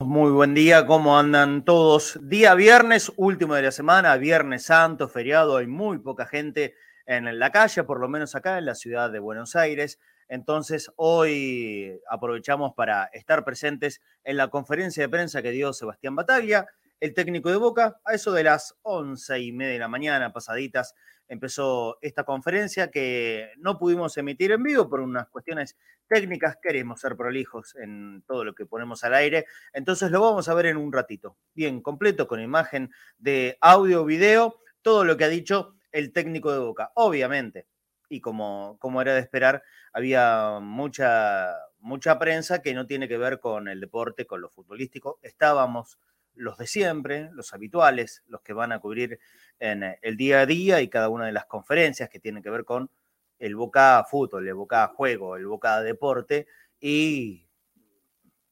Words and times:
Muy 0.00 0.32
buen 0.32 0.52
día, 0.52 0.84
¿cómo 0.84 1.18
andan 1.18 1.64
todos? 1.64 2.18
Día 2.20 2.54
viernes, 2.54 3.10
último 3.16 3.54
de 3.54 3.62
la 3.62 3.72
semana, 3.72 4.14
viernes 4.18 4.64
santo, 4.64 5.08
feriado, 5.08 5.56
hay 5.56 5.66
muy 5.66 5.98
poca 5.98 6.26
gente 6.26 6.74
en 7.06 7.38
la 7.38 7.50
calle, 7.50 7.84
por 7.84 8.00
lo 8.00 8.10
menos 8.10 8.34
acá 8.34 8.58
en 8.58 8.66
la 8.66 8.74
ciudad 8.74 9.10
de 9.10 9.18
Buenos 9.18 9.56
Aires. 9.56 9.98
Entonces, 10.28 10.92
hoy 10.96 11.98
aprovechamos 12.10 12.74
para 12.74 13.04
estar 13.14 13.46
presentes 13.46 14.02
en 14.24 14.36
la 14.36 14.48
conferencia 14.48 15.04
de 15.04 15.08
prensa 15.08 15.40
que 15.40 15.52
dio 15.52 15.72
Sebastián 15.72 16.14
Bataglia, 16.14 16.66
el 17.00 17.14
técnico 17.14 17.50
de 17.50 17.56
Boca. 17.56 18.00
A 18.04 18.14
eso 18.14 18.32
de 18.32 18.44
las 18.44 18.76
once 18.82 19.38
y 19.38 19.52
media 19.52 19.74
de 19.74 19.78
la 19.78 19.88
mañana, 19.88 20.32
pasaditas, 20.32 20.94
empezó 21.28 21.98
esta 22.02 22.24
conferencia 22.24 22.90
que 22.90 23.50
no 23.56 23.78
pudimos 23.78 24.16
emitir 24.16 24.52
en 24.52 24.62
vivo 24.62 24.88
por 24.88 25.00
unas 25.00 25.28
cuestiones 25.28 25.76
técnicas. 26.06 26.58
Queremos 26.62 27.00
ser 27.00 27.16
prolijos 27.16 27.74
en 27.76 28.22
todo 28.26 28.44
lo 28.44 28.54
que 28.54 28.66
ponemos 28.66 29.04
al 29.04 29.14
aire. 29.14 29.46
Entonces, 29.72 30.10
lo 30.10 30.20
vamos 30.20 30.48
a 30.48 30.54
ver 30.54 30.66
en 30.66 30.76
un 30.76 30.92
ratito. 30.92 31.36
Bien, 31.54 31.80
completo, 31.80 32.26
con 32.26 32.40
imagen 32.40 32.90
de 33.18 33.58
audio, 33.60 34.04
video, 34.04 34.60
todo 34.82 35.04
lo 35.04 35.16
que 35.16 35.24
ha 35.24 35.28
dicho 35.28 35.74
el 35.92 36.12
técnico 36.12 36.52
de 36.52 36.58
Boca. 36.58 36.92
Obviamente, 36.94 37.66
y 38.08 38.20
como, 38.20 38.76
como 38.80 39.00
era 39.00 39.14
de 39.14 39.20
esperar, 39.20 39.62
había 39.92 40.58
mucha, 40.60 41.56
mucha 41.78 42.18
prensa 42.18 42.62
que 42.62 42.74
no 42.74 42.86
tiene 42.86 43.08
que 43.08 43.18
ver 43.18 43.40
con 43.40 43.68
el 43.68 43.80
deporte, 43.80 44.26
con 44.26 44.40
lo 44.40 44.50
futbolístico. 44.50 45.18
Estábamos 45.22 45.98
los 46.34 46.58
de 46.58 46.66
siempre, 46.66 47.30
los 47.32 47.52
habituales, 47.54 48.22
los 48.26 48.40
que 48.42 48.52
van 48.52 48.72
a 48.72 48.80
cubrir 48.80 49.18
en 49.58 49.96
el 50.02 50.16
día 50.16 50.40
a 50.40 50.46
día 50.46 50.80
y 50.80 50.88
cada 50.88 51.08
una 51.08 51.26
de 51.26 51.32
las 51.32 51.46
conferencias 51.46 52.08
que 52.08 52.20
tienen 52.20 52.42
que 52.42 52.50
ver 52.50 52.64
con 52.64 52.90
el 53.38 53.56
Boca 53.56 54.04
Fútbol, 54.08 54.46
el 54.46 54.54
Boca 54.54 54.86
Juego, 54.88 55.36
el 55.36 55.46
Boca 55.46 55.80
Deporte 55.82 56.46
y 56.80 57.48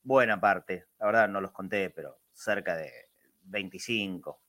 buena 0.03 0.41
parte, 0.41 0.87
la 0.99 1.07
verdad 1.07 1.29
no 1.29 1.41
los 1.41 1.53
conté, 1.53 1.91
pero 1.91 2.19
cerca 2.33 2.77
de 2.77 2.91
25, 3.45 4.41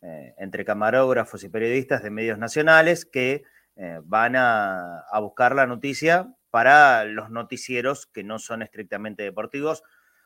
eh, 0.00 0.34
entre 0.38 0.64
camarógrafos 0.64 1.42
y 1.44 1.48
periodistas 1.48 2.02
de 2.02 2.10
medios 2.10 2.38
nacionales 2.38 3.04
que 3.04 3.44
eh, 3.76 4.00
van 4.02 4.34
a, 4.36 5.04
buscar 5.20 5.54
la 5.54 5.66
noticia 5.66 6.34
para 6.50 7.04
los 7.04 7.30
noticieros 7.30 8.06
que 8.06 8.24
no 8.24 8.38
son 8.38 8.62
estrictamente 8.62 9.22
deportivos, 9.22 9.82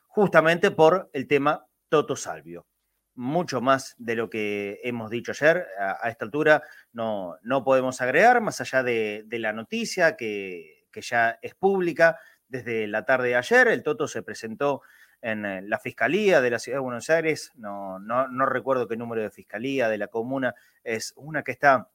justamente 0.07 0.71
por 0.71 1.11
el 1.13 1.27
tema 1.27 1.67
Toto 1.93 2.17
Salvio. 2.17 2.67
Mucho 3.15 3.61
más 3.61 3.95
de 3.99 4.17
lo 4.17 4.31
que 4.31 4.81
hemos 4.83 5.11
dicho 5.11 5.33
ayer, 5.33 5.67
a, 5.79 6.09
esta 6.09 6.25
altura 6.25 6.63
no, 6.95 7.37
no 7.43 7.63
podemos 7.63 8.01
agregar, 8.01 8.41
más 8.41 8.63
allá 8.63 8.83
de, 8.83 9.27
la 9.29 9.53
noticia 9.53 10.17
que, 10.17 10.87
que, 10.91 11.03
ya 11.03 11.39
es 11.43 11.55
pública. 11.55 12.19
Desde 12.49 12.87
la 12.87 13.05
tarde 13.05 13.29
de 13.29 13.37
ayer, 13.37 13.69
el 13.69 13.83
Toto 13.83 14.09
se 14.09 14.23
presentó 14.23 14.81
en 15.21 15.45
eh, 15.45 15.61
la 15.61 15.79
Fiscalía 15.79 16.41
de 16.41 16.51
la 16.51 16.59
Ciudad 16.59 16.79
de 16.79 16.85
Buenos 16.85 17.11
Aires, 17.11 17.53
no, 17.57 17.99
no, 17.99 18.27
no 18.29 18.47
recuerdo 18.47 18.89
qué 18.89 18.97
número 18.97 19.21
de 19.21 19.31
Fiscalía 19.31 19.91
de 19.91 19.99
la 19.99 20.09
comuna, 20.09 20.55
es 20.83 21.13
una 21.17 21.43
que 21.43 21.53
está 21.53 21.91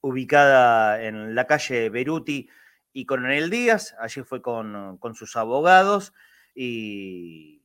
ubicada 0.00 1.02
en 1.02 1.34
la 1.34 1.46
calle 1.46 1.90
Beruti 1.90 2.48
y 2.94 3.04
Coronel 3.04 3.50
Díaz. 3.50 3.94
Allí 4.00 4.22
fue 4.22 4.40
con, 4.40 4.98
sus 5.14 5.36
abogados 5.36 6.14
y, 6.54 7.55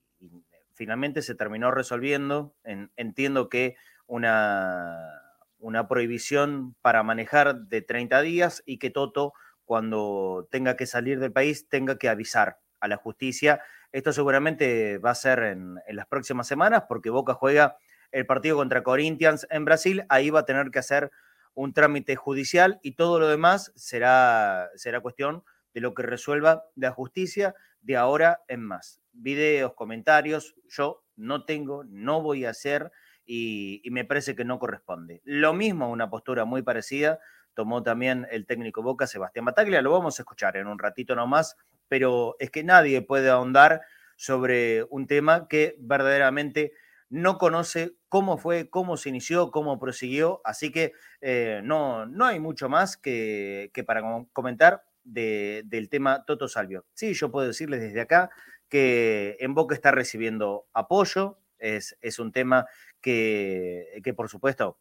finalmente 0.73 1.21
se 1.21 1.35
terminó 1.35 1.71
resolviendo. 1.71 2.55
entiendo 2.95 3.49
que 3.49 3.75
una, 4.07 5.21
una 5.59 5.87
prohibición 5.87 6.75
para 6.81 7.03
manejar 7.03 7.55
de 7.55 7.81
30 7.81 8.21
días 8.21 8.63
y 8.65 8.77
que 8.77 8.89
Toto, 8.89 9.33
cuando 9.65 10.47
tenga 10.51 10.75
que 10.75 10.85
salir 10.85 11.19
del 11.19 11.31
país, 11.31 11.69
tenga 11.69 11.97
que 11.97 12.09
avisar 12.09 12.59
a 12.79 12.87
la 12.87 12.97
justicia. 12.97 13.61
Esto 13.91 14.13
seguramente 14.13 14.97
va 14.97 15.11
a 15.11 15.15
ser 15.15 15.39
en, 15.43 15.79
en 15.87 15.95
las 15.95 16.07
próximas 16.07 16.47
semanas 16.47 16.83
porque 16.87 17.09
Boca 17.09 17.33
juega 17.33 17.77
el 18.11 18.25
partido 18.25 18.57
contra 18.57 18.83
Corinthians 18.83 19.47
en 19.49 19.65
Brasil. 19.65 20.03
Ahí 20.09 20.29
va 20.29 20.41
a 20.41 20.45
tener 20.45 20.71
que 20.71 20.79
hacer 20.79 21.11
un 21.53 21.73
trámite 21.73 22.15
judicial 22.15 22.79
y 22.81 22.93
todo 22.93 23.19
lo 23.19 23.27
demás 23.27 23.71
será, 23.75 24.69
será 24.75 25.01
cuestión 25.01 25.43
de 25.73 25.81
lo 25.81 25.93
que 25.93 26.03
resuelva 26.03 26.65
la 26.75 26.91
justicia 26.91 27.55
de 27.81 27.97
ahora 27.97 28.41
en 28.47 28.61
más. 28.61 29.01
Videos, 29.13 29.73
comentarios, 29.73 30.55
yo 30.67 31.03
no 31.15 31.45
tengo, 31.45 31.83
no 31.85 32.21
voy 32.21 32.45
a 32.45 32.51
hacer 32.51 32.91
y, 33.25 33.81
me 33.91 34.05
parece 34.05 34.35
que 34.35 34.45
no 34.45 34.59
corresponde. 34.59 35.21
Lo 35.23 35.53
mismo, 35.53 35.89
una 35.89 36.09
postura 36.09 36.45
muy 36.45 36.61
parecida, 36.61 37.19
tomó 37.53 37.83
también 37.83 38.27
el 38.31 38.45
técnico 38.45 38.81
Boca, 38.81 39.07
Sebastián 39.07 39.45
Bataglia, 39.45 39.81
lo 39.81 39.91
vamos 39.91 40.19
a 40.19 40.23
escuchar 40.23 40.57
en 40.57 40.67
un 40.67 40.79
ratito 40.79 41.15
nomás, 41.15 41.55
pero 41.87 42.35
es 42.39 42.49
que 42.51 42.63
nadie 42.63 43.01
puede 43.01 43.29
ahondar 43.29 43.81
sobre 44.15 44.83
un 44.89 45.07
tema 45.07 45.47
que 45.47 45.75
verdaderamente 45.79 46.73
no 47.09 47.37
conoce 47.37 47.97
cómo 48.07 48.37
fue, 48.37 48.69
cómo 48.69 48.95
se 48.95 49.09
inició, 49.09 49.51
cómo 49.51 49.79
prosiguió, 49.79 50.41
así 50.45 50.71
que 50.71 50.93
eh, 51.19 51.61
no, 51.63 52.05
no 52.05 52.25
hay 52.25 52.39
mucho 52.39 52.69
más 52.69 52.95
que, 52.95 53.69
para 53.85 54.01
comentar 54.31 54.83
del 55.03 55.89
tema 55.89 56.23
Toto 56.25 56.47
Salvio. 56.47 56.85
Sí, 56.93 57.13
yo 57.13 57.31
puedo 57.31 57.47
decirles 57.47 57.81
desde 57.81 58.01
acá 58.01 58.29
que 58.69 59.37
en 59.39 59.53
Boca 59.53 59.75
está 59.75 59.91
recibiendo 59.91 60.65
apoyo, 60.73 61.39
es, 61.59 61.97
es 62.01 62.19
un 62.19 62.31
tema 62.31 62.65
que, 63.01 64.01
que, 64.03 64.13
por 64.13 64.29
supuesto, 64.29 64.79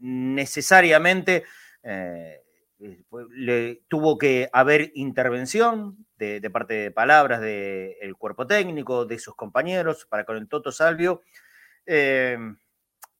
necesariamente 0.00 1.44
eh, 1.82 2.42
le, 3.32 3.82
tuvo 3.88 4.18
que 4.18 4.48
haber 4.52 4.92
intervención 4.94 6.06
de, 6.16 6.40
parte 6.50 6.74
de 6.74 6.90
palabras 6.90 7.40
del 7.40 8.16
cuerpo 8.16 8.46
técnico, 8.46 9.04
de 9.04 9.18
sus 9.18 9.34
compañeros, 9.34 10.06
para 10.06 10.24
con 10.24 10.36
el 10.36 10.48
Toto 10.48 10.72
Salvio. 10.72 11.22
Eh, 11.86 12.38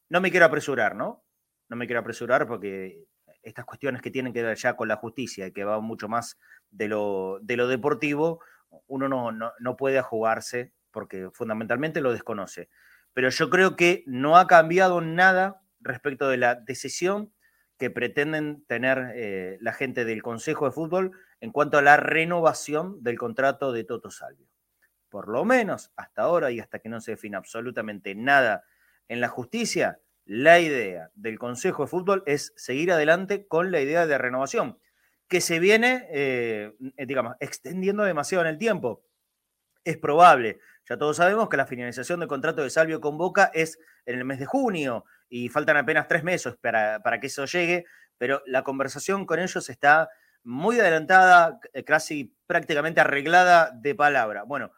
no 0.08 0.20
me 0.20 0.30
quiero 0.30 0.46
apresurar, 0.46 0.94
¿no? 0.94 1.24
No 1.68 1.76
me 1.76 1.86
quiero 1.86 2.00
apresurar 2.00 2.46
porque 2.46 3.04
estas 3.44 3.64
cuestiones 3.64 4.02
que 4.02 4.10
tienen 4.10 4.32
que 4.32 4.42
ver 4.42 4.56
ya 4.56 4.76
con 4.76 4.88
la 4.88 4.96
justicia 4.96 5.46
y 5.46 5.52
que 5.52 5.64
va 5.64 5.80
mucho 5.80 6.08
más 6.08 6.38
de 6.70 6.88
lo, 6.88 7.38
de 7.42 7.56
lo 7.56 7.68
deportivo, 7.68 8.40
uno 8.86 9.08
no, 9.08 9.32
no, 9.32 9.52
no 9.58 9.76
puede 9.76 10.00
jugarse 10.02 10.72
porque 10.90 11.30
fundamentalmente 11.32 12.00
lo 12.00 12.12
desconoce. 12.12 12.68
Pero 13.12 13.28
yo 13.28 13.50
creo 13.50 13.76
que 13.76 14.02
no 14.06 14.36
ha 14.36 14.46
cambiado 14.46 15.00
nada 15.00 15.62
respecto 15.80 16.28
de 16.28 16.36
la 16.36 16.54
decisión 16.54 17.32
que 17.78 17.90
pretenden 17.90 18.64
tener 18.66 19.12
eh, 19.14 19.58
la 19.60 19.72
gente 19.72 20.04
del 20.04 20.22
Consejo 20.22 20.66
de 20.66 20.72
Fútbol 20.72 21.12
en 21.40 21.50
cuanto 21.50 21.78
a 21.78 21.82
la 21.82 21.96
renovación 21.96 23.02
del 23.02 23.18
contrato 23.18 23.72
de 23.72 23.84
Toto 23.84 24.10
Salvio. 24.10 24.48
Por 25.08 25.28
lo 25.28 25.44
menos 25.44 25.92
hasta 25.96 26.22
ahora 26.22 26.50
y 26.50 26.60
hasta 26.60 26.78
que 26.78 26.88
no 26.88 27.00
se 27.00 27.12
define 27.12 27.36
absolutamente 27.36 28.14
nada 28.14 28.64
en 29.08 29.20
la 29.20 29.28
justicia, 29.28 30.00
la 30.24 30.60
idea 30.60 31.10
del 31.14 31.38
Consejo 31.38 31.84
de 31.84 31.88
Fútbol 31.88 32.22
es 32.26 32.52
seguir 32.56 32.92
adelante 32.92 33.46
con 33.46 33.70
la 33.70 33.80
idea 33.80 34.06
de 34.06 34.18
renovación, 34.18 34.78
que 35.28 35.40
se 35.40 35.58
viene, 35.58 36.06
eh, 36.10 36.72
digamos, 37.06 37.36
extendiendo 37.40 38.04
demasiado 38.04 38.44
en 38.44 38.50
el 38.50 38.58
tiempo. 38.58 39.04
Es 39.84 39.98
probable, 39.98 40.60
ya 40.88 40.96
todos 40.96 41.16
sabemos 41.16 41.48
que 41.48 41.56
la 41.56 41.66
finalización 41.66 42.20
del 42.20 42.28
contrato 42.28 42.62
de 42.62 42.70
Salvio 42.70 43.00
con 43.00 43.18
Boca 43.18 43.50
es 43.54 43.78
en 44.06 44.18
el 44.18 44.24
mes 44.24 44.38
de 44.38 44.46
junio 44.46 45.04
y 45.28 45.48
faltan 45.48 45.76
apenas 45.76 46.08
tres 46.08 46.24
meses 46.24 46.56
para, 46.60 47.00
para 47.00 47.20
que 47.20 47.26
eso 47.26 47.44
llegue, 47.46 47.84
pero 48.18 48.42
la 48.46 48.62
conversación 48.62 49.26
con 49.26 49.40
ellos 49.40 49.68
está 49.68 50.08
muy 50.42 50.78
adelantada, 50.78 51.58
eh, 51.72 51.84
casi 51.84 52.36
prácticamente 52.46 53.00
arreglada 53.00 53.70
de 53.74 53.94
palabra. 53.94 54.44
Bueno, 54.44 54.72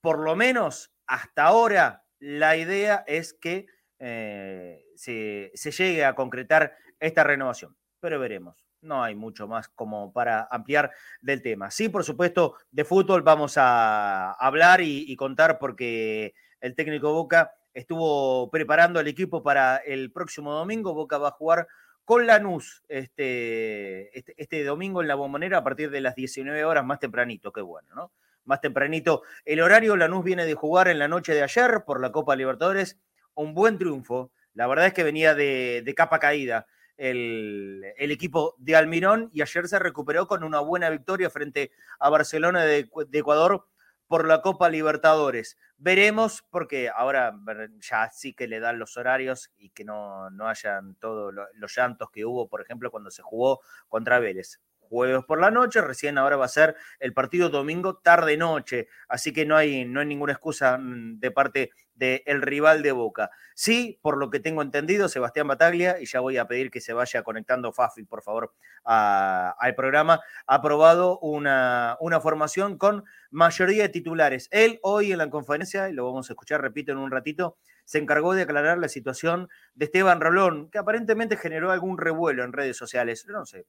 por 0.00 0.18
lo 0.18 0.36
menos 0.36 0.92
hasta 1.06 1.44
ahora 1.44 2.04
la 2.18 2.56
idea 2.56 3.04
es 3.06 3.32
que 3.32 3.66
eh, 3.98 4.84
se, 4.94 5.50
llegue 5.54 6.04
a 6.04 6.14
concretar 6.14 6.74
esta 7.00 7.24
renovación, 7.24 7.76
pero 8.00 8.18
veremos. 8.18 8.66
No 8.80 9.02
hay 9.02 9.14
mucho 9.14 9.48
más 9.48 9.68
como 9.68 10.12
para 10.12 10.46
ampliar 10.50 10.92
del 11.20 11.42
tema. 11.42 11.70
Sí, 11.70 11.88
por 11.88 12.04
supuesto, 12.04 12.54
de 12.70 12.84
fútbol 12.84 13.22
vamos 13.22 13.54
a 13.56 14.32
hablar 14.32 14.80
y, 14.80 15.04
y 15.10 15.16
contar 15.16 15.58
porque 15.58 16.34
el 16.60 16.74
técnico 16.76 17.12
Boca 17.12 17.52
estuvo 17.74 18.50
preparando 18.50 19.00
al 19.00 19.08
equipo 19.08 19.42
para 19.42 19.78
el 19.78 20.12
próximo 20.12 20.52
domingo. 20.52 20.94
Boca 20.94 21.18
va 21.18 21.28
a 21.28 21.32
jugar 21.32 21.66
con 22.08 22.26
Lanús 22.26 22.82
este, 22.88 24.16
este, 24.18 24.34
este, 24.38 24.64
domingo 24.64 25.02
en 25.02 25.08
la 25.08 25.14
bombonera 25.14 25.58
a 25.58 25.62
partir 25.62 25.90
de 25.90 26.00
las 26.00 26.14
19 26.14 26.64
horas, 26.64 26.82
más 26.82 27.00
tempranito, 27.00 27.52
qué 27.52 27.60
bueno, 27.60 27.88
¿no? 27.94 28.12
Más 28.46 28.62
tempranito. 28.62 29.24
El 29.44 29.60
horario, 29.60 29.94
Lanús 29.94 30.24
viene 30.24 30.46
de 30.46 30.54
jugar 30.54 30.88
en 30.88 30.98
la 30.98 31.06
noche 31.06 31.34
de 31.34 31.42
ayer 31.42 31.84
por 31.84 32.00
la 32.00 32.10
Copa 32.10 32.34
Libertadores, 32.34 32.98
un 33.38 33.54
buen 33.54 33.78
triunfo. 33.78 34.32
La 34.54 34.66
verdad 34.66 34.86
es 34.86 34.94
que 34.94 35.04
venía 35.04 35.34
de, 35.34 35.94
capa 35.96 36.18
caída 36.18 36.66
el, 36.96 37.84
equipo 37.98 38.54
de 38.58 38.76
Almirón 38.76 39.30
y 39.32 39.42
ayer 39.42 39.68
se 39.68 39.78
recuperó 39.78 40.26
con 40.26 40.42
una 40.42 40.60
buena 40.60 40.90
victoria 40.90 41.30
frente 41.30 41.70
a 42.00 42.10
Barcelona 42.10 42.64
de, 42.64 42.88
de 43.08 43.18
Ecuador 43.18 43.66
por 44.08 44.26
la 44.26 44.42
Copa 44.42 44.68
Libertadores. 44.68 45.56
Veremos, 45.76 46.44
porque 46.50 46.88
ahora 46.88 47.32
ya 47.80 48.10
sí 48.10 48.34
que 48.34 48.48
le 48.48 48.58
dan 48.58 48.80
los 48.80 48.96
horarios 48.96 49.52
y 49.56 49.70
que 49.70 49.84
no, 49.84 50.30
no 50.30 50.48
hayan 50.48 50.96
todos 50.96 51.32
los 51.54 51.76
llantos 51.76 52.10
que 52.10 52.24
hubo, 52.24 52.48
por 52.48 52.60
ejemplo, 52.60 52.90
cuando 52.90 53.10
se 53.10 53.22
jugó 53.22 53.60
contra 53.86 54.18
Vélez 54.18 54.58
jueves 54.88 55.24
por 55.24 55.40
la 55.40 55.50
noche, 55.50 55.80
recién 55.80 56.18
ahora 56.18 56.36
va 56.36 56.46
a 56.46 56.48
ser 56.48 56.76
el 56.98 57.12
partido 57.12 57.48
domingo 57.48 57.96
tarde-noche, 57.96 58.88
así 59.08 59.32
que 59.32 59.46
no 59.46 59.56
hay, 59.56 59.84
no 59.84 60.00
hay 60.00 60.06
ninguna 60.06 60.32
excusa 60.32 60.78
mm, 60.78 61.18
de 61.20 61.30
parte 61.30 61.70
del 61.94 62.42
rival 62.42 62.82
de 62.82 62.92
Boca. 62.92 63.30
Sí, 63.54 63.98
por 64.02 64.18
lo 64.18 64.30
que 64.30 64.40
tengo 64.40 64.62
entendido, 64.62 65.08
Sebastián 65.08 65.48
Bataglia, 65.48 66.00
y 66.00 66.06
ya 66.06 66.20
voy 66.20 66.36
a 66.36 66.46
pedir 66.46 66.70
que 66.70 66.80
se 66.80 66.92
vaya 66.92 67.22
conectando 67.22 67.72
Fafi, 67.72 68.04
por 68.04 68.22
favor, 68.22 68.54
al 68.84 69.74
programa, 69.74 70.20
ha 70.46 70.54
aprobado 70.54 71.18
una, 71.18 71.96
una 72.00 72.20
formación 72.20 72.78
con 72.78 73.04
mayoría 73.30 73.82
de 73.82 73.88
titulares. 73.88 74.48
Él 74.52 74.78
hoy 74.82 75.12
en 75.12 75.18
la 75.18 75.28
conferencia, 75.28 75.88
y 75.88 75.92
lo 75.92 76.06
vamos 76.06 76.30
a 76.30 76.32
escuchar, 76.32 76.62
repito, 76.62 76.92
en 76.92 76.98
un 76.98 77.10
ratito, 77.10 77.56
se 77.88 77.98
encargó 77.98 78.34
de 78.34 78.42
aclarar 78.42 78.76
la 78.76 78.88
situación 78.88 79.48
de 79.74 79.86
Esteban 79.86 80.20
Rolón, 80.20 80.70
que 80.70 80.78
aparentemente 80.78 81.38
generó 81.38 81.70
algún 81.70 81.96
revuelo 81.96 82.44
en 82.44 82.52
redes 82.52 82.76
sociales. 82.76 83.26
No 83.26 83.46
sé, 83.46 83.66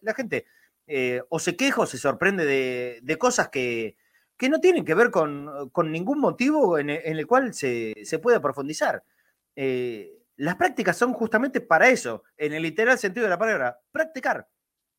la, 0.00 0.14
gente 0.14 0.46
eh, 0.86 1.22
o 1.28 1.38
se 1.38 1.56
queja 1.56 1.82
o 1.82 1.86
se 1.86 1.98
sorprende 1.98 2.44
de, 3.02 3.18
cosas 3.18 3.48
que, 3.48 3.96
no 4.48 4.60
tienen 4.60 4.84
que 4.84 4.94
ver 4.94 5.10
con, 5.10 5.70
ningún 5.90 6.18
motivo 6.18 6.78
en 6.78 6.90
el, 6.90 7.26
cual 7.26 7.54
se, 7.54 7.94
se, 8.04 8.18
puede 8.18 8.40
profundizar. 8.40 9.04
Eh, 9.54 10.22
las 10.36 10.56
prácticas 10.56 10.96
son 10.96 11.12
justamente 11.12 11.60
para 11.60 11.88
eso, 11.88 12.24
en 12.36 12.52
el 12.52 12.62
literal 12.62 12.98
sentido 12.98 13.24
de 13.24 13.30
la 13.30 13.38
palabra, 13.38 13.80
practicar, 13.92 14.48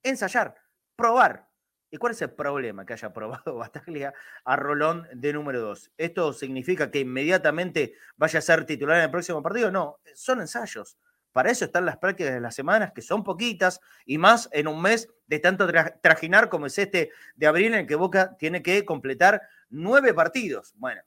ensayar, 0.03 0.55
probar. 0.95 1.49
¿Y 1.91 1.97
cuál 1.97 2.13
es 2.13 2.21
el 2.23 2.31
problema 2.31 2.85
que 2.85 2.93
haya 2.93 3.13
probado 3.13 3.55
Bataglia 3.57 4.13
a 4.45 4.55
Rolón 4.55 5.07
de 5.13 5.33
número 5.33 5.61
2? 5.61 5.91
¿Esto 5.97 6.33
significa 6.33 6.89
que 6.89 6.99
inmediatamente 6.99 7.93
vaya 8.15 8.39
a 8.39 8.41
ser 8.41 8.65
titular 8.65 8.97
en 8.97 9.03
el 9.03 9.11
próximo 9.11 9.43
partido? 9.43 9.69
No, 9.69 9.99
son 10.15 10.41
ensayos. 10.41 10.97
Para 11.33 11.51
eso 11.51 11.65
están 11.65 11.85
las 11.85 11.97
prácticas 11.97 12.33
de 12.33 12.39
las 12.39 12.55
semanas, 12.55 12.93
que 12.93 13.01
son 13.01 13.23
poquitas, 13.23 13.81
y 14.05 14.17
más 14.17 14.47
en 14.53 14.67
un 14.67 14.81
mes 14.81 15.09
de 15.27 15.39
tanto 15.39 15.67
trajinar 16.01 16.47
como 16.47 16.67
es 16.67 16.77
este 16.77 17.11
de 17.35 17.47
abril, 17.47 17.73
en 17.73 17.81
el 17.81 17.87
que 17.87 17.95
Boca 17.95 18.37
tiene 18.37 18.61
que 18.61 18.85
completar 18.85 19.41
nueve 19.69 20.13
partidos. 20.13 20.73
Bueno, 20.77 21.01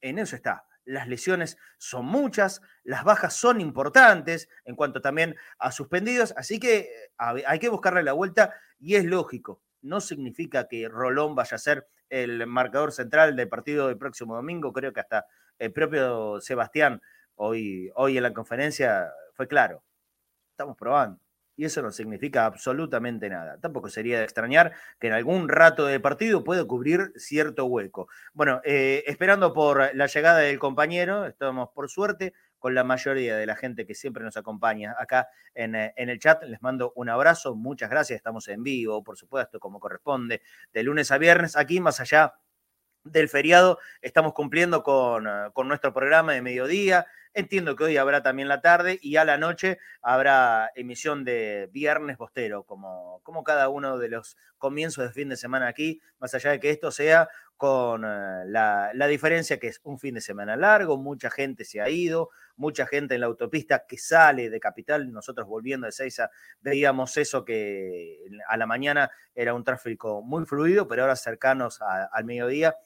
en 0.00 0.18
eso 0.18 0.34
está. 0.34 0.64
Las 0.84 1.08
lesiones 1.08 1.58
son 1.78 2.06
muchas, 2.06 2.62
las 2.84 3.04
bajas 3.04 3.34
son 3.34 3.60
importantes 3.60 4.48
en 4.64 4.76
cuanto 4.76 5.00
también 5.00 5.36
a 5.58 5.72
suspendidos, 5.72 6.32
así 6.36 6.58
que 6.58 6.78
eh, 6.78 7.42
hay 7.46 7.58
que 7.58 7.68
buscarle 7.68 8.02
la 8.02 8.12
vuelta 8.12 8.54
y 8.78 8.94
es 8.94 9.04
lógico. 9.04 9.60
No 9.82 10.00
significa 10.00 10.68
que 10.68 10.88
Rolón 10.88 11.34
vaya 11.34 11.56
a 11.56 11.58
ser 11.58 11.86
el 12.08 12.46
marcador 12.46 12.92
central 12.92 13.36
del 13.36 13.48
partido 13.48 13.88
del 13.88 13.98
próximo 13.98 14.36
domingo. 14.36 14.72
Creo 14.72 14.92
que 14.92 15.00
hasta 15.00 15.26
el 15.58 15.72
propio 15.72 16.40
Sebastián 16.40 17.02
hoy, 17.34 17.90
hoy 17.94 18.16
en 18.16 18.22
la 18.22 18.32
conferencia 18.32 19.12
fue 19.36 19.46
claro. 19.46 19.84
Estamos 20.50 20.76
probando. 20.76 21.20
Y 21.58 21.64
eso 21.64 21.80
no 21.80 21.90
significa 21.90 22.44
absolutamente 22.44 23.30
nada. 23.30 23.58
Tampoco 23.58 23.88
sería 23.88 24.18
de 24.18 24.24
extrañar 24.24 24.74
que 24.98 25.06
en 25.06 25.14
algún 25.14 25.48
rato 25.48 25.86
de 25.86 26.00
partido 26.00 26.44
pueda 26.44 26.64
cubrir 26.66 27.12
cierto 27.16 27.64
hueco. 27.64 28.08
Bueno, 28.34 28.60
eh, 28.64 29.04
esperando 29.06 29.54
por 29.54 29.94
la 29.94 30.06
llegada 30.06 30.40
del 30.40 30.58
compañero, 30.58 31.24
estamos 31.24 31.70
por 31.70 31.88
suerte 31.88 32.34
con 32.58 32.74
la 32.74 32.84
mayoría 32.84 33.36
de 33.36 33.46
la 33.46 33.56
gente 33.56 33.86
que 33.86 33.94
siempre 33.94 34.22
nos 34.22 34.36
acompaña 34.36 34.94
acá 34.98 35.28
en, 35.54 35.74
eh, 35.74 35.94
en, 35.96 36.10
el 36.10 36.18
chat. 36.18 36.42
Les 36.44 36.60
mando 36.60 36.92
un 36.94 37.08
abrazo, 37.08 37.54
muchas 37.54 37.88
gracias. 37.88 38.18
Estamos 38.18 38.48
en 38.48 38.62
vivo, 38.62 39.02
por 39.02 39.16
supuesto, 39.16 39.58
como 39.58 39.80
corresponde, 39.80 40.42
de 40.74 40.82
lunes 40.82 41.10
a 41.10 41.16
viernes, 41.16 41.56
aquí 41.56 41.80
más 41.80 42.00
allá 42.00 42.34
del 43.06 43.28
feriado. 43.28 43.78
Estamos 44.02 44.34
cumpliendo 44.34 44.82
con, 44.82 45.26
eh, 45.26 45.50
con, 45.52 45.68
nuestro 45.68 45.92
programa 45.92 46.32
de 46.32 46.42
mediodía. 46.42 47.06
Entiendo 47.38 47.76
que 47.76 47.84
hoy 47.84 47.98
habrá 47.98 48.22
también 48.22 48.48
la 48.48 48.62
tarde 48.62 48.98
y 49.02 49.16
a 49.16 49.24
la 49.26 49.36
noche 49.36 49.78
habrá 50.00 50.70
emisión 50.74 51.22
de 51.22 51.68
Viernes 51.70 52.16
Bostero, 52.16 52.62
como, 52.62 53.20
como 53.24 53.44
cada 53.44 53.68
uno 53.68 53.98
de 53.98 54.08
los 54.08 54.38
comienzos 54.56 55.04
de 55.04 55.12
fin 55.12 55.28
de 55.28 55.36
semana 55.36 55.68
aquí, 55.68 56.00
más 56.18 56.32
allá 56.32 56.52
de 56.52 56.60
que 56.60 56.70
esto 56.70 56.90
sea 56.90 57.28
con 57.58 58.06
eh, 58.06 58.44
la, 58.46 58.90
la, 58.94 59.06
diferencia 59.06 59.58
que 59.58 59.66
es 59.66 59.82
un 59.84 59.98
fin 59.98 60.14
de 60.14 60.22
semana 60.22 60.56
largo, 60.56 60.96
mucha 60.96 61.28
gente 61.28 61.66
se 61.66 61.82
ha 61.82 61.90
ido, 61.90 62.30
mucha 62.56 62.86
gente 62.86 63.16
en 63.16 63.20
la 63.20 63.26
autopista 63.26 63.84
que 63.86 63.98
sale 63.98 64.48
de 64.48 64.58
Capital, 64.58 65.12
nosotros 65.12 65.46
volviendo 65.46 65.84
de 65.84 65.92
Seiza 65.92 66.30
veíamos 66.60 67.18
eso 67.18 67.44
que 67.44 68.16
a 68.48 68.56
la 68.56 68.64
mañana 68.64 69.10
era 69.34 69.52
un 69.52 69.62
tráfico 69.62 70.22
muy 70.22 70.46
fluido, 70.46 70.88
pero 70.88 71.02
ahora 71.02 71.16
cercanos 71.16 71.80
al 71.82 72.24
mediodía 72.24 72.76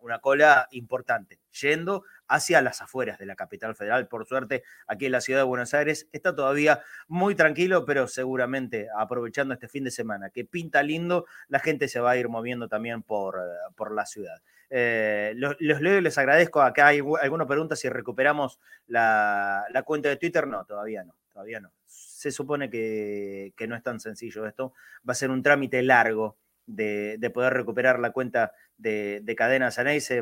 una 0.00 0.18
cola 0.20 0.68
importante, 0.70 1.40
yendo 1.60 2.04
hacia 2.26 2.60
las 2.62 2.82
afueras 2.82 3.18
de 3.18 3.26
la 3.26 3.36
capital 3.36 3.74
federal. 3.74 4.08
Por 4.08 4.26
suerte, 4.26 4.62
aquí 4.86 5.06
en 5.06 5.12
la 5.12 5.20
ciudad 5.20 5.40
de 5.40 5.44
Buenos 5.44 5.74
Aires 5.74 6.08
está 6.12 6.34
todavía 6.34 6.82
muy 7.06 7.34
tranquilo, 7.34 7.84
pero 7.84 8.08
seguramente 8.08 8.88
aprovechando 8.96 9.54
este 9.54 9.68
fin 9.68 9.84
de 9.84 9.90
semana 9.90 10.30
que 10.30 10.44
pinta 10.44 10.82
lindo, 10.82 11.26
la 11.48 11.58
gente 11.58 11.88
se 11.88 12.00
va 12.00 12.12
a 12.12 12.16
ir 12.16 12.28
moviendo 12.28 12.68
también 12.68 13.02
por, 13.02 13.36
eh, 13.36 13.72
por 13.76 13.92
la 13.92 14.06
ciudad. 14.06 14.40
Eh, 14.70 15.32
los, 15.36 15.56
leo 15.60 15.98
y 15.98 16.02
les 16.02 16.18
agradezco. 16.18 16.60
Acá 16.60 16.88
hay 16.88 17.00
alguna 17.22 17.46
pregunta 17.46 17.76
si 17.76 17.88
recuperamos 17.88 18.58
la, 18.86 19.64
cuenta 19.84 20.08
de 20.08 20.16
Twitter. 20.16 20.46
No, 20.46 20.64
todavía 20.64 21.04
no, 21.04 21.14
todavía 21.32 21.60
no. 21.60 21.72
Se 21.86 22.30
supone 22.30 22.68
que, 22.68 23.52
que 23.56 23.66
no 23.66 23.76
es 23.76 23.82
tan 23.82 24.00
sencillo 24.00 24.46
esto. 24.46 24.72
Va 25.08 25.12
a 25.12 25.14
ser 25.14 25.30
un 25.30 25.42
trámite 25.42 25.82
largo 25.82 26.36
de, 26.68 27.30
poder 27.32 27.54
recuperar 27.54 27.98
la 27.98 28.12
cuenta 28.12 28.52
de, 28.76 29.20
de 29.24 29.34
Cadena 29.34 29.70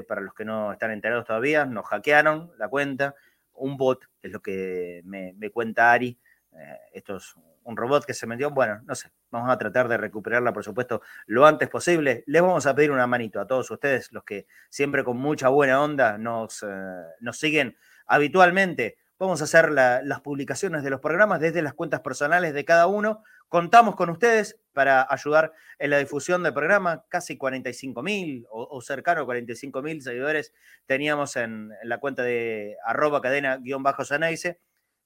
para 0.07 0.21
los 0.21 0.35
que 0.35 0.45
no 0.45 0.73
están 0.73 0.93
enterados 0.93 1.27
todavía, 1.27 1.67
nos 1.67 1.87
hackearon 1.87 2.53
la 2.57 2.69
cuenta, 2.69 3.15
un 3.53 3.77
bot, 3.77 4.05
es 4.23 4.33
lo 4.33 4.41
que 4.41 5.03
me, 5.05 5.35
cuenta 5.51 5.93
Ari, 5.93 6.19
eh, 6.53 6.79
esto 6.95 7.17
es 7.17 7.35
un 7.65 7.77
robot 7.77 8.05
que 8.05 8.15
se 8.15 8.27
metió, 8.27 8.51
bueno, 8.51 8.81
no 8.85 8.95
sé, 8.95 9.11
vamos 9.31 9.51
a 9.51 9.59
tratar 9.59 9.89
de 9.89 9.97
recuperarla, 9.97 10.53
por 10.53 10.63
supuesto, 10.63 11.03
lo 11.27 11.47
antes 11.47 11.69
posible. 11.69 12.23
Les 12.27 12.41
vamos 12.41 12.65
a 12.67 12.75
pedir 12.77 12.93
una 12.93 13.09
manito 13.09 13.41
a 13.41 13.47
todos 13.47 13.69
ustedes, 13.71 14.13
los 14.13 14.23
que 14.23 14.47
siempre 14.71 15.03
con 15.03 15.17
mucha 15.17 15.49
buena 15.49 15.83
onda 15.83 16.17
nos, 16.17 16.63
eh, 16.63 17.03
nos 17.21 17.39
siguen 17.39 17.77
habitualmente. 18.07 18.99
Vamos 19.19 19.41
a 19.41 19.45
hacer 19.45 19.73
las 19.73 20.21
publicaciones 20.21 20.83
de 20.83 20.91
los 20.91 21.01
programas 21.01 21.41
desde 21.41 21.63
las 21.63 21.73
cuentas 21.73 22.01
personales 22.01 22.53
de 22.53 22.67
cada 22.67 22.87
uno. 22.87 23.25
Contamos 23.49 23.97
con 23.97 24.11
ustedes 24.11 24.59
para 24.73 25.07
ayudar 25.09 25.53
en 25.79 25.91
la 25.91 25.99
difusión 25.99 26.43
del 26.43 26.53
programa. 26.53 27.05
Casi 27.09 27.37
45 27.37 28.03
mil 28.03 28.47
o, 28.51 28.81
cercano 28.81 29.23
a 29.23 29.25
45 29.25 29.83
mil 29.83 30.03
seguidores 30.03 30.53
teníamos 30.87 31.37
en, 31.37 31.73
la 31.83 31.99
cuenta 31.99 32.23
de 32.23 32.77
arroba 32.85 33.21
cadena-saneise. 33.21 34.61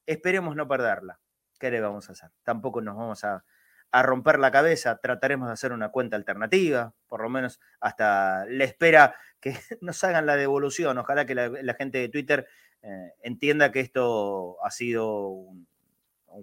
Esperemos 0.07 0.57
no 0.57 0.67
perderla. 0.67 1.21
¿Qué 1.59 1.71
le 1.71 1.81
vamos 1.81 2.09
a 2.09 2.13
hacer? 2.13 2.31
Tampoco 2.43 2.81
nos 2.81 2.97
vamos 2.97 3.25
a, 3.25 3.45
romper 3.93 4.39
la 4.39 4.51
cabeza. 4.51 4.99
Trataremos 4.99 5.49
de 5.49 5.53
hacer 5.53 5.73
una 5.73 5.91
cuenta 5.91 6.17
alternativa, 6.17 6.95
por 7.09 7.23
lo 7.23 7.29
menos 7.29 7.61
hasta 7.81 8.47
la 8.47 8.65
espera 8.65 9.17
que 9.41 9.55
nos 9.81 10.03
hagan 10.05 10.27
la 10.27 10.37
devolución. 10.37 10.97
Ojalá 10.99 11.27
que 11.27 11.35
la 11.35 11.75
gente 11.75 11.99
de 11.99 12.09
Twitter 12.09 12.49
eh, 12.83 13.13
entienda 13.23 13.71
que 13.73 13.81
esto 13.81 14.57
ha 14.65 14.71
sido 14.71 15.27
un, 15.29 15.67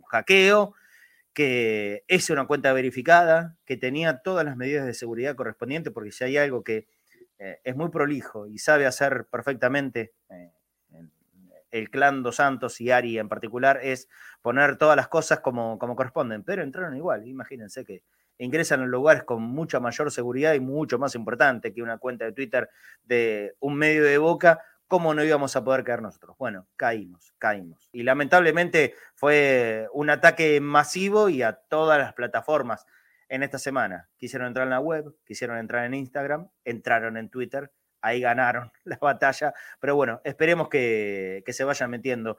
hackeo, 0.07 0.75
que 1.37 2.03
es 2.07 2.31
una 2.31 2.47
cuenta 2.47 2.73
verificada, 2.73 3.57
que 3.63 3.77
tenía 3.77 4.23
todas 4.23 4.43
las 4.43 4.57
medidas 4.57 4.87
de 4.87 4.95
seguridad 4.95 5.35
correspondientes, 5.35 5.93
porque 5.93 6.11
si 6.11 6.23
hay 6.23 6.35
algo 6.35 6.63
que 6.63 6.87
eh, 7.37 7.59
es 7.63 7.75
muy 7.75 7.89
prolijo 7.89 8.47
y 8.47 8.57
sabe 8.57 8.87
hacer 8.87 9.27
perfectamente 9.29 10.15
eh, 10.31 10.51
el 11.69 11.91
clan 11.91 12.23
Dos 12.23 12.37
Santos 12.37 12.81
y 12.81 12.89
Ari 12.89 13.19
en 13.19 13.29
particular, 13.29 13.79
es 13.83 14.09
poner 14.41 14.77
todas 14.77 14.95
las 14.95 15.09
cosas 15.09 15.41
como, 15.41 15.77
como 15.77 15.95
corresponden, 15.95 16.41
pero 16.41 16.63
entraron 16.63 16.97
igual, 16.97 17.27
imagínense 17.27 17.85
que 17.85 18.01
ingresan 18.39 18.81
en 18.81 18.89
lugares 18.89 19.21
con 19.21 19.43
mucha 19.43 19.79
mayor 19.79 20.09
seguridad 20.09 20.55
y 20.55 20.59
mucho 20.59 20.97
más 20.97 21.13
importante 21.13 21.71
que 21.71 21.83
una 21.83 21.99
cuenta 21.99 22.25
de 22.25 22.31
Twitter 22.31 22.67
de 23.03 23.55
un 23.59 23.75
medio 23.75 24.03
de 24.03 24.17
boca 24.17 24.59
¿cómo 24.87 25.13
no 25.13 25.23
íbamos 25.23 25.55
a 25.55 25.63
poder 25.63 25.83
caer 25.83 26.01
nosotros? 26.01 26.35
Bueno, 26.37 26.67
caímos, 26.75 27.33
caímos. 27.37 27.89
Y 27.91 28.03
lamentablemente 28.03 28.93
fue 29.15 29.87
un 29.93 30.09
ataque 30.09 30.59
masivo 30.61 31.29
y 31.29 31.41
a 31.41 31.53
todas 31.53 31.99
las 31.99 32.13
plataformas 32.13 32.85
en 33.29 33.43
esta 33.43 33.59
semana. 33.59 34.09
Quisieron 34.17 34.47
entrar 34.47 34.65
en 34.65 34.71
la 34.71 34.79
web, 34.79 35.15
quisieron 35.25 35.57
entrar 35.57 35.85
en 35.85 35.93
Instagram, 35.93 36.49
entraron 36.63 37.17
en 37.17 37.29
Twitter, 37.29 37.71
ahí 38.01 38.21
ganaron 38.21 38.71
la 38.85 38.97
batalla. 38.97 39.53
Pero 39.79 39.95
bueno, 39.95 40.21
esperemos 40.23 40.69
que, 40.69 41.43
se 41.47 41.63
vayan 41.63 41.91
metiendo. 41.91 42.37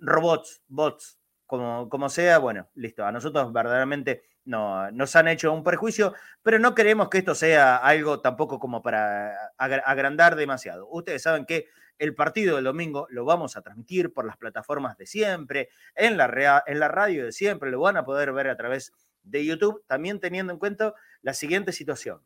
Robots, 0.00 0.62
bots, 0.68 1.18
como, 1.46 1.88
como 1.88 2.08
sea, 2.08 2.38
bueno, 2.38 2.68
listo. 2.74 3.04
A 3.04 3.12
nosotros 3.12 3.52
verdaderamente 3.52 4.24
no, 4.44 4.90
nos 4.90 5.16
han 5.16 5.28
hecho 5.28 5.52
un 5.52 5.62
perjuicio, 5.62 6.14
pero 6.42 6.58
no 6.58 6.74
queremos 6.74 7.08
que 7.08 7.18
esto 7.18 7.34
sea 7.34 7.76
algo 7.76 8.20
tampoco 8.20 8.58
como 8.58 8.82
para 8.82 9.52
agrandar 9.56 10.36
demasiado. 10.36 10.88
Ustedes 10.88 11.22
saben 11.22 11.46
que 11.46 11.68
el 11.98 12.14
partido 12.14 12.56
del 12.56 12.64
domingo 12.64 13.06
lo 13.10 13.24
vamos 13.24 13.56
a 13.56 13.62
transmitir 13.62 14.12
por 14.12 14.24
las 14.26 14.36
plataformas 14.36 14.96
de 14.98 15.06
siempre, 15.06 15.68
en 15.94 16.16
la, 16.16 16.62
en 16.66 16.80
la 16.80 16.88
radio 16.88 17.24
de 17.24 17.32
siempre, 17.32 17.70
lo 17.70 17.80
van 17.80 17.96
a 17.96 18.04
poder 18.04 18.32
ver 18.32 18.48
a 18.48 18.56
través 18.56 18.92
de 19.22 19.44
YouTube, 19.44 19.82
también 19.86 20.20
teniendo 20.20 20.52
en 20.52 20.58
cuenta 20.58 20.94
la 21.22 21.34
siguiente 21.34 21.72
situación. 21.72 22.22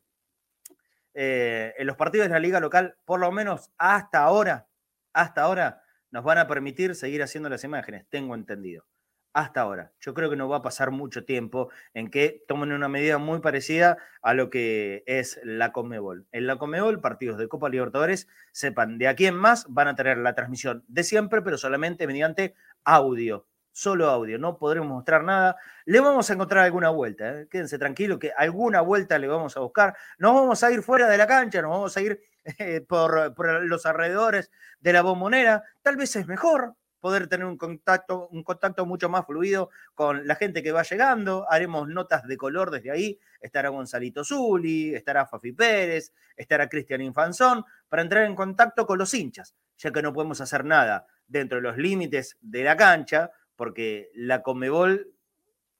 eh, 1.14 1.74
en 1.78 1.86
los 1.86 1.96
partidos 1.96 2.28
de 2.28 2.32
la 2.34 2.40
liga 2.40 2.60
local, 2.60 2.96
por 3.04 3.20
lo 3.20 3.30
menos 3.32 3.70
hasta 3.78 4.22
ahora, 4.22 4.68
hasta 5.12 5.42
ahora, 5.42 5.82
nos 6.10 6.24
van 6.24 6.38
a 6.38 6.46
permitir 6.46 6.94
seguir 6.94 7.22
haciendo 7.22 7.48
las 7.48 7.64
imágenes, 7.64 8.06
tengo 8.08 8.34
entendido 8.34 8.86
hasta 9.32 9.60
ahora. 9.60 9.92
Yo 10.00 10.14
creo 10.14 10.30
que 10.30 10.36
no 10.36 10.48
va 10.48 10.58
a 10.58 10.62
pasar 10.62 10.90
mucho 10.90 11.24
tiempo 11.24 11.70
en 11.94 12.10
que 12.10 12.44
tomen 12.48 12.72
una 12.72 12.88
medida 12.88 13.18
muy 13.18 13.40
parecida 13.40 13.98
a 14.22 14.34
lo 14.34 14.50
que 14.50 15.04
es 15.06 15.40
la 15.44 15.72
Comebol. 15.72 16.26
En 16.32 16.46
la 16.46 16.56
Comebol, 16.56 17.00
partidos 17.00 17.38
de 17.38 17.48
Copa 17.48 17.68
Libertadores, 17.68 18.28
sepan, 18.52 18.98
de 18.98 19.08
aquí 19.08 19.26
en 19.26 19.36
más 19.36 19.66
van 19.68 19.88
a 19.88 19.94
tener 19.94 20.18
la 20.18 20.34
transmisión 20.34 20.84
de 20.88 21.04
siempre, 21.04 21.42
pero 21.42 21.58
solamente 21.58 22.06
mediante 22.06 22.54
audio. 22.84 23.46
Solo 23.70 24.08
audio, 24.08 24.38
no 24.38 24.58
podremos 24.58 24.88
mostrar 24.88 25.22
nada. 25.22 25.56
Le 25.84 26.00
vamos 26.00 26.28
a 26.28 26.32
encontrar 26.32 26.64
alguna 26.64 26.90
vuelta, 26.90 27.30
¿eh? 27.30 27.48
quédense 27.48 27.78
tranquilos 27.78 28.18
que 28.18 28.32
alguna 28.36 28.80
vuelta 28.80 29.18
le 29.18 29.28
vamos 29.28 29.56
a 29.56 29.60
buscar. 29.60 29.96
No 30.18 30.34
vamos 30.34 30.64
a 30.64 30.72
ir 30.72 30.82
fuera 30.82 31.06
de 31.06 31.16
la 31.16 31.28
cancha, 31.28 31.62
nos 31.62 31.70
vamos 31.70 31.96
a 31.96 32.00
ir 32.00 32.20
eh, 32.58 32.80
por, 32.80 33.34
por 33.34 33.62
los 33.62 33.86
alrededores 33.86 34.50
de 34.80 34.92
la 34.92 35.02
bombonera. 35.02 35.62
Tal 35.82 35.96
vez 35.96 36.16
es 36.16 36.26
mejor, 36.26 36.74
poder 37.08 37.26
tener 37.26 37.46
un 37.46 37.56
contacto, 37.56 38.28
un 38.28 38.42
contacto 38.42 38.84
mucho 38.84 39.08
más 39.08 39.24
fluido 39.24 39.70
con 39.94 40.26
la 40.26 40.34
gente 40.34 40.62
que 40.62 40.72
va 40.72 40.82
llegando. 40.82 41.50
Haremos 41.50 41.88
notas 41.88 42.28
de 42.28 42.36
color 42.36 42.70
desde 42.70 42.90
ahí. 42.90 43.18
Estará 43.40 43.70
Gonzalito 43.70 44.24
Zuli, 44.24 44.94
estará 44.94 45.24
Fafi 45.24 45.52
Pérez, 45.52 46.12
estará 46.36 46.68
Cristian 46.68 47.00
Infanzón, 47.00 47.64
para 47.88 48.02
entrar 48.02 48.24
en 48.24 48.34
contacto 48.34 48.86
con 48.86 48.98
los 48.98 49.14
hinchas, 49.14 49.54
ya 49.78 49.90
que 49.90 50.02
no 50.02 50.12
podemos 50.12 50.42
hacer 50.42 50.66
nada 50.66 51.06
dentro 51.26 51.56
de 51.56 51.62
los 51.62 51.78
límites 51.78 52.36
de 52.42 52.62
la 52.62 52.76
cancha, 52.76 53.30
porque 53.56 54.10
la 54.12 54.42
Comebol, 54.42 55.10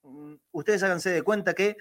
mm, 0.05 0.35
ustedes 0.53 0.83
háganse 0.83 1.11
de 1.11 1.21
cuenta 1.21 1.53
que 1.53 1.77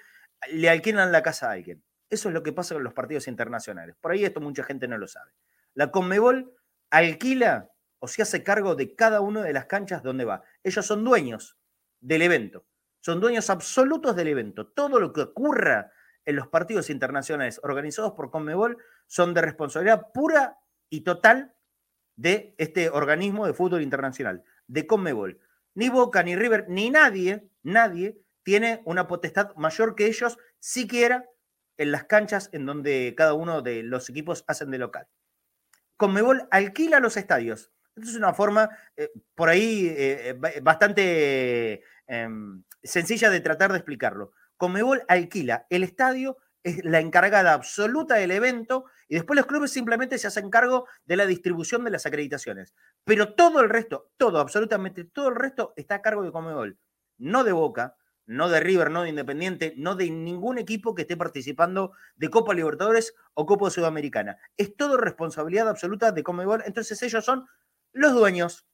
le 0.52 0.70
alquilan 0.70 1.14
la 1.14 1.24
casa 1.24 1.48
a 1.48 1.54
alguien. 1.54 1.82
Eso 2.10 2.28
es 2.28 2.34
lo 2.34 2.44
que 2.44 2.52
pasa 2.52 2.76
con 2.76 2.84
los 2.84 2.94
partidos 2.94 3.30
internacionales. 3.30 3.96
Por 4.02 4.12
ahí 4.12 4.26
esto 4.26 4.42
mucha 4.42 4.64
gente 4.64 4.90
no 4.90 4.98
lo 4.98 5.08
sabe. 5.08 5.32
La 5.74 5.90
Comebol 5.90 6.54
alquila 6.90 7.70
o 8.00 8.08
se 8.08 8.22
hace 8.22 8.44
cargo 8.44 8.76
de 8.76 8.96
cada 8.96 9.22
una 9.22 9.44
de 9.44 9.54
las 9.54 9.66
canchas 9.66 10.04
donde 10.04 10.26
va. 10.26 10.44
Ellos 10.64 10.86
son 10.86 11.04
dueños 11.04 11.58
del 12.00 12.22
evento, 12.22 12.66
son 13.00 13.20
dueños 13.20 13.50
absolutos 13.50 14.16
del 14.16 14.28
evento. 14.28 14.68
Todo 14.68 15.00
lo 15.00 15.14
que 15.14 15.22
ocurra 15.22 15.92
en 16.26 16.36
los 16.36 16.48
partidos 16.48 16.90
internacionales 16.90 17.60
organizados 17.64 18.14
por 18.14 18.30
Conmebol 18.30 18.78
son 19.08 19.34
de 19.34 19.42
responsabilidad 19.42 20.12
pura 20.14 20.58
y 20.90 21.02
total 21.02 21.56
de 22.16 22.54
este 22.58 22.90
organismo 22.90 23.48
de 23.48 23.54
fútbol 23.54 23.82
internacional, 23.82 24.44
de 24.68 24.86
Conmebol. 24.86 25.40
Ni 25.74 25.90
Boca, 25.90 26.24
ni 26.24 26.36
River, 26.36 26.66
ni 26.68 26.90
nadie, 26.90 27.50
nadie 27.64 28.20
tiene 28.44 28.82
una 28.86 29.08
potestad 29.08 29.56
mayor 29.56 29.96
que 29.96 30.08
ellos, 30.08 30.38
siquiera 30.60 31.30
en 31.78 31.92
las 31.92 32.06
canchas 32.06 32.50
en 32.52 32.66
donde 32.66 33.14
cada 33.16 33.34
uno 33.34 33.62
de 33.62 33.84
los 33.84 34.10
equipos 34.10 34.44
hacen 34.48 34.72
de 34.72 34.80
local. 34.80 35.08
Conmebol 35.96 36.48
alquila 36.52 37.00
los 37.00 37.18
estadios, 37.18 37.72
es 38.02 38.16
una 38.16 38.34
forma 38.34 38.70
eh, 38.96 39.12
por 39.36 39.50
ahí 39.50 39.88
eh, 39.90 40.36
bastante 40.62 41.84
em, 42.08 42.64
sencilla 42.84 43.30
de 43.30 43.42
tratar 43.42 43.72
de 43.72 43.78
explicarlo. 43.78 44.32
Comebol 44.58 45.04
alquila 45.08 45.66
el 45.70 45.84
estadio, 45.84 46.38
es 46.64 46.84
la 46.84 47.00
encargada 47.00 47.54
absoluta 47.54 48.16
del 48.16 48.32
evento 48.32 48.86
y 49.08 49.16
después 49.16 49.38
los 49.38 49.46
clubes 49.46 49.72
simplemente 49.72 50.18
se 50.18 50.28
hacen 50.28 50.50
cargo 50.50 50.86
de 51.06 51.16
la 51.16 51.26
distribución 51.26 51.84
de 51.84 51.92
las 51.92 52.06
acreditaciones. 52.06 52.76
Pero 53.06 53.36
todo 53.36 53.62
el 53.62 53.70
resto, 53.70 54.12
todo, 54.18 54.40
absolutamente 54.40 55.06
todo 55.06 55.30
el 55.30 55.36
resto 55.36 55.74
está 55.78 55.96
a 55.96 56.02
cargo 56.02 56.24
de 56.24 56.32
Comebol, 56.32 56.78
no 57.18 57.44
de 57.44 57.54
Boca, 57.54 57.96
no 58.26 58.50
de 58.50 58.60
River, 58.60 58.92
no 58.92 59.04
de 59.04 59.10
Independiente, 59.10 59.74
no 59.78 59.96
de 59.96 60.12
ningún 60.12 60.58
equipo 60.58 60.94
que 60.94 61.04
esté 61.04 61.16
participando 61.16 61.94
de 62.18 62.30
Copa 62.30 62.54
Libertadores 62.54 63.16
o 63.34 63.46
Copa 63.46 63.70
Sudamericana. 63.70 64.38
Es 64.58 64.76
todo 64.76 64.98
responsabilidad 64.98 65.70
absoluta 65.70 66.12
de 66.12 66.24
Comebol, 66.24 66.64
entonces 66.66 67.02
ellos 67.02 67.24
son 67.24 67.48
los 67.98 68.14
dueños, 68.14 68.68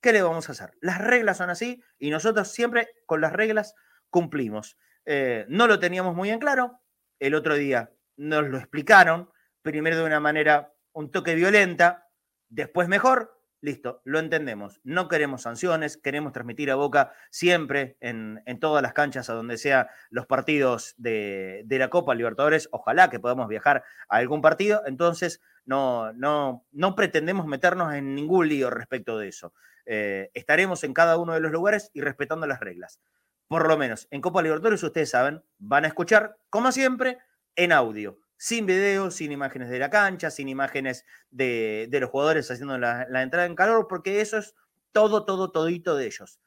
¿qué 0.00 0.12
le 0.12 0.22
vamos 0.22 0.48
a 0.48 0.52
hacer? 0.52 0.72
Las 0.80 0.98
reglas 0.98 1.38
son 1.38 1.50
así 1.50 1.82
y 1.98 2.10
nosotros 2.10 2.48
siempre 2.48 2.88
con 3.06 3.20
las 3.20 3.32
reglas 3.32 3.74
cumplimos. 4.10 4.76
Eh, 5.06 5.46
no 5.48 5.66
lo 5.66 5.78
teníamos 5.78 6.14
muy 6.14 6.30
en 6.30 6.38
claro, 6.38 6.80
el 7.18 7.34
otro 7.34 7.54
día 7.54 7.92
nos 8.16 8.46
lo 8.48 8.58
explicaron, 8.58 9.30
primero 9.62 9.96
de 9.96 10.04
una 10.04 10.20
manera 10.20 10.74
un 10.92 11.10
toque 11.10 11.34
violenta, 11.34 12.08
después 12.48 12.88
mejor, 12.88 13.39
listo, 13.60 14.00
lo 14.04 14.18
entendemos. 14.18 14.80
No 14.84 15.08
queremos 15.08 15.42
sanciones, 15.42 15.96
queremos 15.96 16.32
transmitir 16.32 16.70
a 16.70 16.76
Boca 16.76 17.12
siempre 17.30 17.96
en, 18.00 18.42
todas 18.60 18.82
las 18.82 18.92
canchas 18.92 19.30
a 19.30 19.34
donde 19.34 19.58
sean 19.58 19.86
los 20.10 20.26
partidos 20.26 20.94
de, 20.96 21.64
la 21.68 21.88
Copa 21.88 22.14
Libertadores. 22.14 22.68
Ojalá 22.72 23.10
que 23.10 23.20
podamos 23.20 23.48
viajar 23.48 23.84
a 24.08 24.16
algún 24.16 24.40
partido. 24.40 24.82
Entonces, 24.86 25.40
no, 25.64 26.12
no, 26.12 26.64
no 26.72 26.94
pretendemos 26.94 27.46
meternos 27.46 27.94
en 27.94 28.14
ningún 28.14 28.48
lío 28.48 28.70
respecto 28.70 29.18
de 29.18 29.28
eso. 29.28 29.52
Eh, 29.86 30.30
estaremos 30.34 30.84
en 30.84 30.94
cada 30.94 31.16
uno 31.18 31.34
de 31.34 31.40
los 31.40 31.52
lugares 31.52 31.90
y 31.92 32.00
respetando 32.00 32.46
las 32.46 32.60
reglas. 32.60 33.00
Por 33.48 33.66
lo 33.66 33.76
menos 33.76 34.06
en 34.10 34.20
Copa 34.20 34.42
Libertadores, 34.42 34.82
ustedes 34.82 35.10
saben, 35.10 35.42
van 35.58 35.84
a 35.84 35.88
escuchar, 35.88 36.36
como 36.50 36.70
siempre, 36.70 37.18
en 37.56 37.72
audio, 37.72 38.18
sin 38.40 38.64
video, 38.64 39.10
sin 39.10 39.32
imágenes 39.32 39.68
de 39.68 39.78
la 39.78 39.90
cancha, 39.90 40.30
sin 40.30 40.48
imágenes 40.48 41.04
de, 41.30 41.86
los 41.92 42.08
jugadores 42.08 42.50
haciendo 42.50 42.78
la, 42.78 43.02
entrada 43.22 43.44
en 43.44 43.54
calor, 43.54 43.86
porque 43.86 44.22
eso 44.22 44.38
es 44.38 44.54
todo, 44.92 45.26
todo, 45.26 45.52
todito 45.52 45.94
de 45.94 46.06
ellos. 46.06 46.40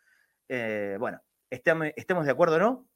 Eh, 0.50 0.98
bueno, 1.00 1.22
estemos 1.52 2.26
de 2.26 2.32
acuerdo 2.32 2.56
o 2.56 2.60
no, 2.60 2.90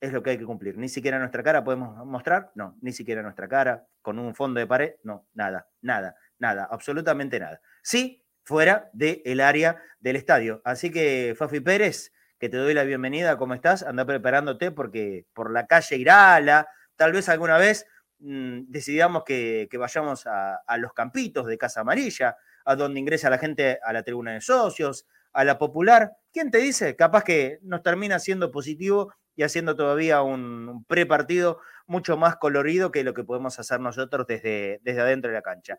es 0.00 0.14
lo 0.14 0.22
que 0.22 0.30
hay 0.30 0.38
que 0.38 0.46
cumplir. 0.46 0.78
Ni 0.78 0.88
siquiera 0.88 1.18
nuestra 1.18 1.42
cara 1.42 1.62
podemos 1.62 2.06
mostrar, 2.06 2.52
no, 2.54 2.78
ni 2.80 2.92
siquiera 2.92 3.20
nuestra 3.20 3.48
cara, 3.48 3.86
con 4.00 4.18
un 4.18 4.34
fondo 4.34 4.60
de 4.60 4.66
pared, 4.66 4.94
no, 5.02 5.28
nada, 5.34 5.68
nada, 5.82 6.16
nada, 6.38 6.66
absolutamente 6.70 7.38
nada. 7.38 7.60
Sí, 7.82 8.24
fuera 8.44 8.88
del 8.94 9.42
área 9.42 9.82
del 10.00 10.16
estadio. 10.16 10.62
Así 10.64 10.90
que, 10.90 11.34
Fafi 11.36 11.60
Pérez, 11.60 12.14
que 12.38 12.48
te 12.48 12.56
doy 12.56 12.72
la 12.72 12.84
bienvenida, 12.84 13.36
¿cómo 13.36 13.52
estás? 13.52 13.82
Anda 13.82 14.06
preparándote 14.06 14.70
porque 14.70 15.26
por 15.34 15.50
la 15.50 15.66
calle 15.66 15.96
Irala, 15.96 16.66
tal 16.96 17.12
vez 17.12 17.28
alguna 17.28 17.58
vez 17.58 17.86
mm, 18.18 18.62
decidamos 18.68 19.24
que, 19.24 19.68
vayamos 19.78 20.26
a, 20.26 20.76
los 20.78 20.92
campitos 20.92 21.46
de 21.46 21.58
Casa 21.58 21.80
Amarilla, 21.80 22.36
a 22.64 22.76
donde 22.76 23.00
ingresa 23.00 23.30
la 23.30 23.38
gente 23.38 23.78
a 23.82 23.92
la 23.92 24.02
tribuna 24.02 24.32
de 24.32 24.40
socios, 24.40 25.06
a 25.32 25.44
la 25.44 25.58
popular. 25.58 26.12
¿Quién 26.32 26.50
te 26.50 26.58
dice? 26.58 26.96
Capaz 26.96 27.24
que 27.24 27.58
nos 27.62 27.82
termina 27.82 28.18
siendo 28.18 28.50
positivo 28.50 29.12
y 29.36 29.42
haciendo 29.42 29.76
todavía 29.76 30.22
un 30.22 30.84
pre-partido 30.88 31.60
mucho 31.86 32.16
más 32.16 32.36
colorido 32.36 32.90
que 32.90 33.04
lo 33.04 33.14
que 33.14 33.24
podemos 33.24 33.58
hacer 33.58 33.80
nosotros 33.80 34.26
desde, 34.26 34.80
desde 34.82 35.00
adentro 35.00 35.30
de 35.30 35.36
la 35.36 35.42
cancha. 35.42 35.78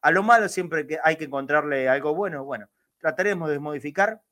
A 0.00 0.10
lo 0.10 0.22
malo 0.22 0.48
siempre 0.48 0.86
que 0.86 0.98
hay 1.02 1.16
que 1.16 1.24
encontrarle 1.24 1.88
algo 1.88 2.14
bueno, 2.14 2.44
bueno, 2.44 2.68
trataremos 2.98 3.50
de 3.50 3.58
modificar, 3.58 4.22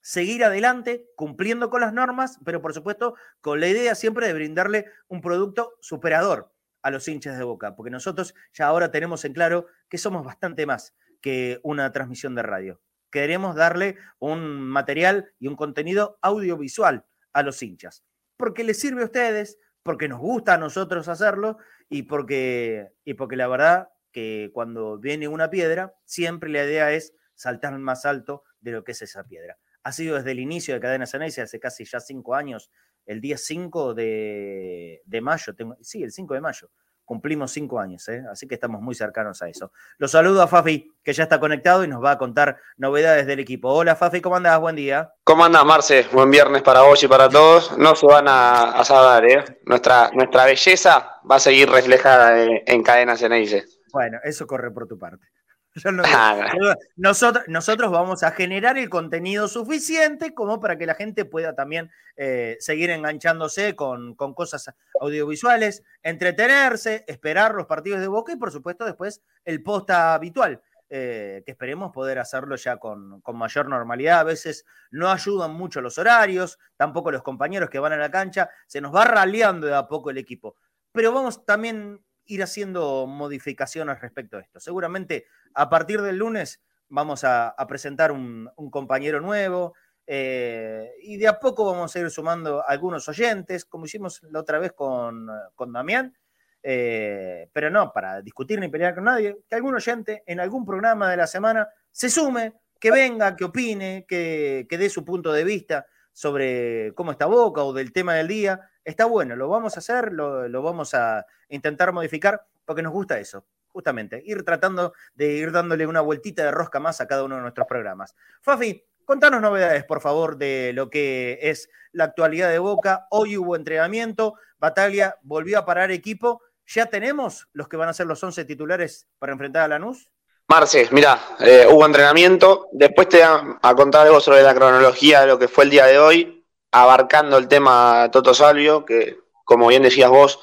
seguir 0.00 0.44
adelante 0.44 1.06
cumpliendo 1.16 1.70
con 1.70 1.80
las 1.80 1.92
normas, 1.92 2.38
pero 2.44 2.62
por 2.62 2.74
supuesto 2.74 3.14
con 3.40 3.60
la 3.60 3.68
idea 3.68 3.94
siempre 3.94 4.26
de 4.26 4.34
brindarle 4.34 4.86
un 5.08 5.20
producto 5.20 5.74
superador 5.80 6.52
a 6.82 6.90
los 6.90 7.06
hinchas 7.08 7.38
de 7.38 7.44
Boca, 7.44 7.76
porque 7.76 7.90
nosotros 7.90 8.34
ya 8.52 8.66
ahora 8.66 8.90
tenemos 8.90 9.24
en 9.24 9.32
claro 9.32 9.66
que 9.88 9.98
somos 9.98 10.24
bastante 10.24 10.66
más 10.66 10.94
que 11.20 11.60
una 11.62 11.92
transmisión 11.92 12.34
de 12.34 12.42
radio. 12.42 12.80
Queremos 13.10 13.56
darle 13.56 13.96
un 14.18 14.60
material 14.60 15.32
y 15.38 15.48
un 15.48 15.56
contenido 15.56 16.18
audiovisual 16.22 17.04
a 17.32 17.42
los 17.42 17.62
hinchas 17.62 18.04
porque 18.40 18.64
les 18.64 18.80
sirve 18.80 19.02
a 19.02 19.04
ustedes, 19.04 19.58
porque 19.82 20.08
nos 20.08 20.18
gusta 20.18 20.54
a 20.54 20.58
nosotros 20.58 21.08
hacerlo 21.08 21.58
y 21.90 22.04
porque, 22.04 22.88
y 23.04 23.12
porque 23.12 23.36
la 23.36 23.46
verdad 23.46 23.90
que 24.12 24.50
cuando 24.54 24.98
viene 24.98 25.28
una 25.28 25.50
piedra, 25.50 25.94
siempre 26.06 26.48
la 26.48 26.64
idea 26.64 26.90
es 26.90 27.12
saltar 27.34 27.78
más 27.78 28.06
alto 28.06 28.44
de 28.60 28.72
lo 28.72 28.82
que 28.82 28.92
es 28.92 29.02
esa 29.02 29.24
piedra. 29.24 29.58
Ha 29.82 29.92
sido 29.92 30.16
desde 30.16 30.30
el 30.30 30.40
inicio 30.40 30.72
de 30.72 30.80
Cadena 30.80 31.06
Ceneice, 31.06 31.42
hace 31.42 31.60
casi 31.60 31.84
ya 31.84 32.00
cinco 32.00 32.34
años, 32.34 32.70
el 33.06 33.20
día 33.20 33.36
5 33.36 33.94
de, 33.94 35.02
de 35.04 35.20
mayo, 35.20 35.54
tengo, 35.54 35.76
sí, 35.80 36.02
el 36.02 36.12
5 36.12 36.34
de 36.34 36.40
mayo, 36.40 36.70
cumplimos 37.10 37.50
cinco 37.50 37.80
años, 37.80 38.08
¿eh? 38.08 38.22
así 38.30 38.46
que 38.46 38.54
estamos 38.54 38.80
muy 38.80 38.94
cercanos 38.94 39.42
a 39.42 39.48
eso. 39.48 39.72
Los 39.98 40.12
saludo 40.12 40.42
a 40.42 40.46
Fafi, 40.46 40.94
que 41.02 41.12
ya 41.12 41.24
está 41.24 41.40
conectado 41.40 41.82
y 41.82 41.88
nos 41.88 42.00
va 42.00 42.12
a 42.12 42.18
contar 42.18 42.58
novedades 42.76 43.26
del 43.26 43.40
equipo. 43.40 43.68
Hola 43.68 43.96
Fafi, 43.96 44.20
¿cómo 44.20 44.36
andás? 44.36 44.60
Buen 44.60 44.76
día. 44.76 45.12
¿Cómo 45.24 45.44
andás, 45.44 45.64
Marce? 45.64 46.06
Buen 46.12 46.30
viernes 46.30 46.62
para 46.62 46.82
vos 46.82 47.02
y 47.02 47.08
para 47.08 47.28
todos. 47.28 47.76
No 47.76 47.96
se 47.96 48.06
van 48.06 48.28
a, 48.28 48.78
a 48.78 48.84
saber, 48.84 49.28
¿eh? 49.28 49.44
Nuestra, 49.64 50.12
nuestra 50.12 50.44
belleza 50.44 51.20
va 51.28 51.34
a 51.34 51.40
seguir 51.40 51.68
reflejada 51.68 52.44
en, 52.44 52.62
en 52.64 52.82
Cadena 52.84 53.16
Ceneice. 53.16 53.64
Bueno, 53.92 54.20
eso 54.22 54.46
corre 54.46 54.70
por 54.70 54.86
tu 54.86 54.96
parte. 54.96 55.26
Ah, 56.04 56.52
nosotros, 56.96 57.44
nosotros 57.48 57.90
vamos 57.90 58.22
a 58.22 58.32
generar 58.32 58.76
el 58.78 58.90
contenido 58.90 59.48
suficiente 59.48 60.34
como 60.34 60.60
para 60.60 60.76
que 60.76 60.86
la 60.86 60.94
gente 60.94 61.24
pueda 61.24 61.54
también 61.54 61.90
eh, 62.16 62.56
seguir 62.60 62.90
enganchándose 62.90 63.76
con, 63.76 64.14
cosas 64.14 64.72
audiovisuales, 65.00 65.84
entretenerse, 66.02 67.04
esperar 67.06 67.54
los 67.54 67.66
partidos 67.66 68.00
de 68.00 68.08
Boca 68.08 68.32
y 68.32 68.36
por 68.36 68.50
supuesto 68.50 68.84
después 68.84 69.22
el 69.44 69.62
posta 69.62 70.14
habitual. 70.14 70.60
Eh, 70.92 71.44
que 71.46 71.52
esperemos 71.52 71.92
poder 71.92 72.18
hacerlo 72.18 72.56
ya 72.56 72.78
con, 72.78 73.20
con, 73.20 73.36
mayor 73.38 73.68
normalidad. 73.68 74.18
A 74.18 74.24
veces 74.24 74.66
no 74.90 75.08
ayudan 75.08 75.54
mucho 75.54 75.80
los 75.80 75.98
horarios, 75.98 76.58
tampoco 76.76 77.12
los 77.12 77.22
compañeros 77.22 77.70
que 77.70 77.78
van 77.78 77.92
a 77.92 77.96
la 77.96 78.10
cancha, 78.10 78.50
se 78.66 78.80
nos 78.80 78.92
va 78.92 79.04
raleando 79.04 79.68
de 79.68 79.76
a 79.76 79.86
poco 79.86 80.10
el 80.10 80.18
equipo. 80.18 80.56
Pero 80.90 81.12
vamos 81.12 81.46
también 81.46 82.00
ir 82.30 82.42
haciendo 82.42 83.06
modificaciones 83.06 84.00
respecto 84.00 84.36
a 84.36 84.40
esto. 84.40 84.60
Seguramente 84.60 85.26
a 85.54 85.68
partir 85.68 86.00
del 86.00 86.16
lunes 86.16 86.62
vamos 86.88 87.24
a, 87.24 87.54
presentar 87.68 88.12
un, 88.12 88.50
compañero 88.70 89.20
nuevo 89.20 89.74
eh, 90.06 90.90
y 91.02 91.16
de 91.16 91.28
a 91.28 91.38
poco 91.38 91.64
vamos 91.64 91.94
a 91.94 92.00
ir 92.00 92.10
sumando 92.10 92.66
algunos 92.66 93.08
oyentes, 93.08 93.64
como 93.64 93.86
hicimos 93.86 94.22
la 94.30 94.40
otra 94.40 94.58
vez 94.58 94.72
con, 94.72 95.28
con 95.54 95.72
Damián. 95.72 96.14
Eh, 96.62 97.48
pero 97.54 97.70
no 97.70 97.90
para 97.90 98.20
discutir 98.20 98.60
ni 98.60 98.68
pelear 98.68 98.94
con 98.94 99.04
nadie, 99.04 99.38
que 99.48 99.54
algún 99.54 99.74
oyente 99.74 100.22
en 100.26 100.40
algún 100.40 100.66
programa 100.66 101.10
de 101.10 101.16
la 101.16 101.26
semana 101.26 101.66
se 101.90 102.10
sume, 102.10 102.52
que 102.78 102.90
venga, 102.90 103.34
que 103.34 103.44
opine, 103.44 104.04
que, 104.06 104.66
que 104.68 104.78
dé 104.78 104.90
su 104.90 105.04
punto 105.04 105.32
de 105.32 105.42
vista 105.42 105.86
sobre 106.12 106.92
cómo 106.94 107.12
está 107.12 107.26
Boca 107.26 107.62
o 107.62 107.72
del 107.72 107.92
tema 107.92 108.14
del 108.14 108.28
día. 108.28 108.70
Está 108.84 109.04
bueno, 109.04 109.36
lo 109.36 109.48
vamos 109.48 109.76
a 109.76 109.80
hacer, 109.80 110.12
lo, 110.12 110.62
vamos 110.62 110.94
a 110.94 111.26
intentar 111.48 111.92
modificar 111.92 112.46
porque 112.64 112.82
nos 112.82 112.92
gusta 112.92 113.18
eso, 113.18 113.46
justamente, 113.68 114.22
ir 114.24 114.44
tratando 114.44 114.92
de 115.14 115.32
ir 115.32 115.52
dándole 115.52 115.86
una 115.86 116.00
vueltita 116.00 116.44
de 116.44 116.50
rosca 116.50 116.80
más 116.80 117.00
a 117.00 117.06
cada 117.06 117.24
uno 117.24 117.36
de 117.36 117.42
nuestros 117.42 117.66
programas. 117.66 118.14
Fafi, 118.40 118.84
contanos 119.04 119.40
novedades, 119.40 119.84
por 119.84 120.00
favor, 120.00 120.36
de 120.36 120.72
lo 120.74 120.88
que 120.88 121.38
es 121.42 121.68
la 121.92 122.04
actualidad 122.04 122.50
de 122.50 122.58
Boca. 122.58 123.06
Hoy 123.10 123.36
hubo 123.36 123.56
entrenamiento, 123.56 124.34
Bataglia 124.58 125.16
volvió 125.22 125.58
a 125.58 125.64
parar 125.64 125.90
equipo. 125.90 126.42
¿Ya 126.66 126.86
tenemos 126.86 127.48
los 127.52 127.68
que 127.68 127.76
van 127.76 127.88
a 127.88 127.92
ser 127.92 128.06
los 128.06 128.22
11 128.22 128.44
titulares 128.44 129.08
para 129.18 129.32
enfrentar 129.32 129.64
a 129.64 129.68
Lanús? 129.68 130.10
Marce, 130.50 130.88
mira, 130.90 131.36
eh, 131.38 131.64
hubo 131.70 131.86
entrenamiento. 131.86 132.70
Después 132.72 133.08
te 133.08 133.24
voy 133.24 133.54
a 133.62 133.74
contar 133.76 134.08
algo 134.08 134.18
sobre 134.18 134.42
la 134.42 134.52
cronología 134.52 135.20
de 135.20 135.28
lo 135.28 135.38
que 135.38 135.46
fue 135.46 135.62
el 135.62 135.70
día 135.70 135.86
de 135.86 136.00
hoy, 136.00 136.44
abarcando 136.72 137.38
el 137.38 137.46
tema 137.46 138.08
Toto 138.10 138.34
Salvio, 138.34 138.84
que 138.84 139.16
como 139.44 139.68
bien 139.68 139.84
decías 139.84 140.10
vos, 140.10 140.40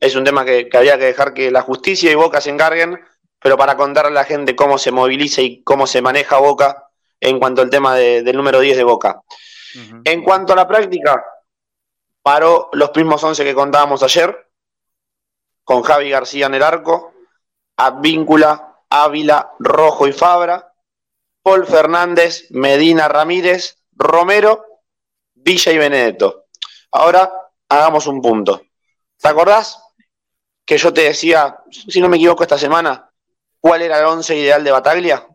es 0.00 0.16
un 0.16 0.24
tema 0.24 0.44
que, 0.44 0.68
había 0.72 0.98
que 0.98 1.04
dejar 1.04 1.34
que 1.34 1.52
la 1.52 1.62
justicia 1.62 2.10
y 2.10 2.16
Boca 2.16 2.40
se 2.40 2.50
encarguen, 2.50 2.98
pero 3.40 3.56
para 3.56 3.76
contarle 3.76 4.10
a 4.10 4.22
la 4.22 4.24
gente 4.24 4.56
cómo 4.56 4.76
se 4.76 4.90
moviliza 4.90 5.40
y 5.40 5.62
cómo 5.62 5.86
se 5.86 6.02
maneja 6.02 6.38
Boca 6.38 6.88
en 7.20 7.38
cuanto 7.38 7.62
al 7.62 7.70
tema 7.70 7.94
del 7.94 8.36
número 8.36 8.58
10 8.58 8.76
de 8.76 8.82
Boca. 8.84 9.22
En 10.02 10.24
cuanto 10.24 10.52
a 10.52 10.56
la 10.56 10.66
práctica, 10.66 11.24
paró 12.24 12.70
los 12.72 12.90
mismos 12.96 13.22
11 13.22 13.44
que 13.44 13.54
contábamos 13.54 14.02
ayer, 14.02 14.50
con 15.62 15.82
Javi 15.82 16.10
García 16.10 16.46
en 16.46 16.54
el 16.54 16.62
arco, 16.64 17.14
Advíncula, 17.76 18.73
Ávila, 19.02 19.52
Rojo 19.58 20.06
y 20.06 20.12
Fabra, 20.12 20.72
Paul 21.42 21.66
Fernández, 21.66 22.46
Medina 22.50 23.08
Ramírez, 23.08 23.78
Romero, 23.92 24.64
Villa 25.34 25.72
y 25.72 25.78
Benedetto. 25.78 26.46
Ahora 26.92 27.32
hagamos 27.68 28.06
un 28.06 28.22
punto. 28.22 28.62
¿Te 29.18 29.28
acordás 29.28 29.82
que 30.64 30.78
yo 30.78 30.92
te 30.92 31.02
decía, 31.02 31.58
si 31.70 32.00
no 32.00 32.08
me 32.08 32.18
equivoco 32.18 32.44
esta 32.44 32.56
semana, 32.56 33.10
cuál 33.58 33.82
era 33.82 33.98
el 33.98 34.04
once 34.04 34.36
ideal 34.36 34.62
de 34.62 34.70
Bataglia? 34.70 35.26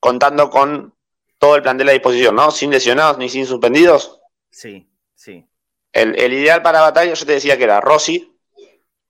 Contando 0.00 0.50
con 0.50 0.92
todo 1.38 1.54
el 1.54 1.62
plantel 1.62 1.88
a 1.88 1.92
disposición, 1.92 2.34
¿no? 2.34 2.50
Sin 2.50 2.70
lesionados 2.70 3.16
ni 3.16 3.28
sin 3.28 3.46
suspendidos. 3.46 4.20
Sí, 4.50 4.90
sí. 5.14 5.46
El, 5.92 6.32
ideal 6.32 6.62
para 6.62 6.80
Bataglia 6.80 7.14
yo 7.14 7.26
te 7.26 7.32
decía 7.32 7.56
que 7.56 7.64
era 7.64 7.80
Rossi, 7.80 8.36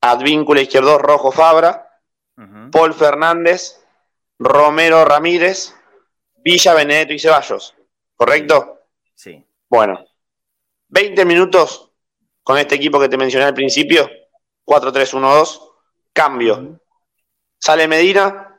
Advíncula 0.02 0.60
izquierdo, 0.60 0.98
Rojo 0.98 1.32
Fabra, 1.32 1.89
Paul 2.70 2.94
Fernández, 2.94 3.84
Romero 4.38 5.04
Ramírez, 5.04 5.74
Villa 6.36 6.74
Benedetto 6.74 7.12
y 7.12 7.18
Ceballos. 7.18 7.74
¿Correcto? 8.16 8.80
Sí. 9.14 9.44
Bueno, 9.68 10.04
20 10.88 11.24
minutos 11.24 11.90
con 12.42 12.58
este 12.58 12.74
equipo 12.74 12.98
que 12.98 13.08
te 13.08 13.16
mencioné 13.16 13.46
al 13.46 13.54
principio, 13.54 14.10
4-3-1-2, 14.64 15.72
cambio. 16.12 16.80
Sale 17.58 17.86
Medina, 17.86 18.58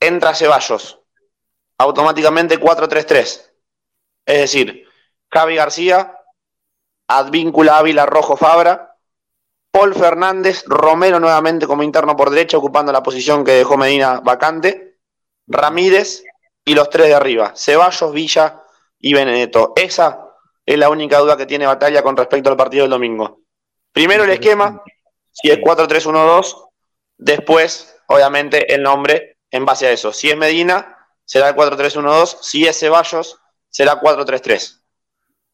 entra 0.00 0.34
Ceballos. 0.34 0.98
Automáticamente 1.78 2.58
4-3-3. 2.58 3.50
Es 4.24 4.38
decir, 4.40 4.88
Javi 5.30 5.56
García, 5.56 6.18
Advíncula 7.08 7.78
Ávila 7.78 8.06
Rojo 8.06 8.36
Fabra, 8.36 8.91
Paul 9.72 9.94
Fernández, 9.94 10.64
Romero 10.66 11.18
nuevamente 11.18 11.66
como 11.66 11.82
interno 11.82 12.14
por 12.14 12.28
derecha, 12.28 12.58
ocupando 12.58 12.92
la 12.92 13.02
posición 13.02 13.42
que 13.42 13.52
dejó 13.52 13.78
Medina 13.78 14.20
vacante, 14.20 14.98
Ramírez 15.46 16.22
y 16.62 16.74
los 16.74 16.90
tres 16.90 17.06
de 17.06 17.14
arriba, 17.14 17.54
Ceballos, 17.56 18.12
Villa 18.12 18.62
y 18.98 19.14
Benedetto. 19.14 19.72
Esa 19.74 20.28
es 20.66 20.78
la 20.78 20.90
única 20.90 21.18
duda 21.18 21.38
que 21.38 21.46
tiene 21.46 21.66
Batalla 21.66 22.02
con 22.02 22.18
respecto 22.18 22.50
al 22.50 22.56
partido 22.56 22.84
del 22.84 22.90
domingo. 22.90 23.40
Primero 23.92 24.24
el 24.24 24.30
esquema, 24.30 24.82
si 25.30 25.50
es 25.50 25.58
4-3-1-2, 25.58 26.68
después, 27.16 27.96
obviamente, 28.08 28.74
el 28.74 28.82
nombre 28.82 29.38
en 29.50 29.64
base 29.64 29.86
a 29.86 29.90
eso. 29.90 30.12
Si 30.12 30.28
es 30.28 30.36
Medina, 30.36 30.98
será 31.24 31.48
el 31.48 31.56
4-3-1-2, 31.56 32.38
si 32.42 32.66
es 32.66 32.78
Ceballos, 32.78 33.40
será 33.70 33.98
4-3-3. 33.98 34.81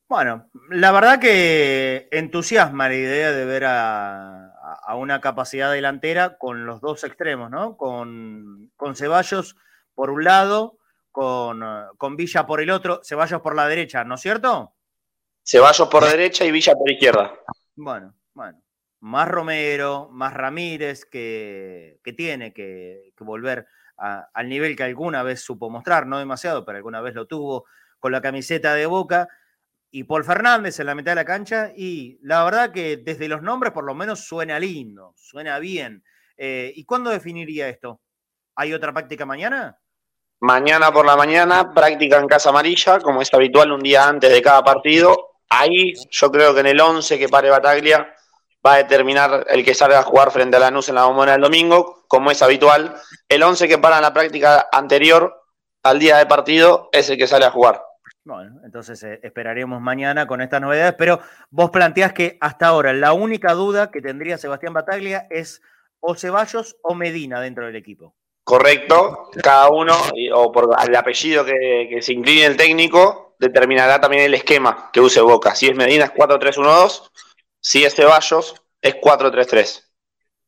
Bueno, 0.08 0.48
la 0.70 0.90
verdad 0.90 1.20
que 1.20 2.08
entusiasma 2.10 2.88
la 2.88 2.94
idea 2.94 3.30
de 3.30 3.44
ver 3.44 3.64
a, 3.66 4.54
una 4.96 5.20
capacidad 5.20 5.70
delantera 5.70 6.38
con 6.38 6.64
los 6.64 6.80
dos 6.80 7.04
extremos, 7.04 7.50
¿no? 7.50 7.76
Con, 7.76 8.72
Ceballos 8.94 9.56
por 9.94 10.08
un 10.08 10.24
lado, 10.24 10.78
con, 11.12 11.62
con, 11.98 12.16
Villa 12.16 12.46
por 12.46 12.62
el 12.62 12.70
otro, 12.70 13.00
Ceballos 13.04 13.42
por 13.42 13.54
la 13.54 13.68
derecha, 13.68 14.02
¿no 14.04 14.14
es 14.14 14.22
cierto? 14.22 14.74
Ceballos 15.44 15.88
por 15.88 16.04
derecha 16.04 16.46
y 16.46 16.52
Villa 16.52 16.72
por 16.72 16.90
izquierda. 16.90 17.34
Bueno, 17.76 18.14
bueno. 18.32 18.62
Más 19.00 19.28
Romero, 19.28 20.08
más 20.10 20.32
Ramírez, 20.32 21.04
que, 21.04 22.00
tiene 22.16 22.54
que, 22.54 23.12
volver 23.18 23.66
al 23.96 24.48
nivel 24.48 24.74
que 24.74 24.84
alguna 24.84 25.22
vez 25.22 25.42
supo 25.42 25.68
mostrar, 25.68 26.06
no 26.06 26.18
demasiado, 26.18 26.64
pero 26.64 26.78
alguna 26.78 27.02
vez 27.02 27.14
lo 27.14 27.26
tuvo 27.26 27.66
con 27.98 28.10
la 28.10 28.22
camiseta 28.22 28.74
de 28.74 28.86
Boca 28.86 29.28
y 29.90 30.04
Paul 30.04 30.24
Fernández 30.24 30.78
en 30.80 30.86
la 30.86 30.94
mitad 30.94 31.12
de 31.12 31.16
la 31.16 31.24
cancha. 31.24 31.72
Y 31.76 32.18
la 32.22 32.44
verdad 32.44 32.72
que 32.72 32.98
desde 32.98 33.28
los 33.28 33.42
nombres 33.42 33.72
por 33.72 33.84
lo 33.84 33.94
menos 33.94 34.20
suena 34.26 34.58
lindo, 34.58 35.14
suena 35.16 35.58
bien. 35.58 36.04
Eh, 36.36 36.72
¿Y 36.74 36.84
cuándo 36.84 37.10
definiría 37.10 37.68
esto? 37.68 38.00
¿Hay 38.56 38.72
otra 38.72 38.92
práctica 38.92 39.24
mañana? 39.24 39.78
Mañana 40.40 40.92
por 40.92 41.04
la 41.04 41.16
mañana, 41.16 41.72
práctica 41.74 42.18
en 42.18 42.28
Casa 42.28 42.50
Amarilla, 42.50 43.00
como 43.00 43.22
es 43.22 43.32
habitual 43.34 43.72
un 43.72 43.80
día 43.80 44.06
antes 44.06 44.30
de 44.30 44.42
cada 44.42 44.62
partido. 44.62 45.30
Ahí 45.48 45.94
yo 46.10 46.30
creo 46.30 46.54
que 46.54 46.60
en 46.60 46.66
el 46.66 46.80
11 46.80 47.18
que 47.18 47.28
pare 47.28 47.50
Bataglia 47.50 48.14
va 48.64 48.74
a 48.74 48.76
determinar 48.78 49.46
el 49.48 49.64
que 49.64 49.74
salga 49.74 50.00
a 50.00 50.04
jugar 50.04 50.30
frente 50.30 50.56
a 50.56 50.60
Lanús 50.60 50.88
en 50.88 50.96
la 50.96 51.06
bombona 51.06 51.32
del 51.32 51.40
domingo, 51.40 52.04
como 52.06 52.30
es 52.30 52.40
habitual. 52.42 52.94
El 53.28 53.42
11 53.42 53.66
que 53.66 53.78
para 53.78 53.96
en 53.96 54.02
la 54.02 54.12
práctica 54.12 54.68
anterior 54.70 55.42
al 55.82 55.98
día 55.98 56.18
de 56.18 56.26
partido 56.26 56.88
es 56.92 57.08
el 57.10 57.18
que 57.18 57.26
sale 57.26 57.46
a 57.46 57.50
jugar. 57.50 57.82
Bueno, 58.28 58.60
entonces 58.62 59.02
eh, 59.04 59.20
esperaremos 59.22 59.80
mañana 59.80 60.26
con 60.26 60.42
estas 60.42 60.60
novedades, 60.60 60.94
pero 60.98 61.18
vos 61.50 61.70
planteás 61.70 62.12
que 62.12 62.36
hasta 62.42 62.66
ahora 62.66 62.92
la 62.92 63.14
única 63.14 63.54
duda 63.54 63.90
que 63.90 64.02
tendría 64.02 64.36
Sebastián 64.36 64.74
Bataglia 64.74 65.26
es 65.30 65.62
o 66.00 66.14
Ceballos 66.14 66.76
o 66.82 66.94
Medina 66.94 67.40
dentro 67.40 67.64
del 67.64 67.76
equipo. 67.76 68.14
Correcto, 68.44 69.30
cada 69.42 69.70
uno, 69.70 69.94
o 70.34 70.52
por 70.52 70.68
el 70.86 70.96
apellido 70.96 71.42
que, 71.42 71.98
se 72.02 72.12
incline 72.12 72.44
el 72.44 72.56
técnico, 72.58 73.34
determinará 73.38 73.98
también 73.98 74.24
el 74.24 74.34
esquema 74.34 74.90
que 74.92 75.00
use 75.00 75.22
Boca. 75.22 75.54
Si 75.54 75.66
es 75.66 75.74
Medina 75.74 76.04
es 76.04 76.12
4-3-1-2, 76.12 77.10
si 77.60 77.84
es 77.84 77.94
Ceballos 77.94 78.62
es 78.82 78.94
4-3-3. 78.96 79.87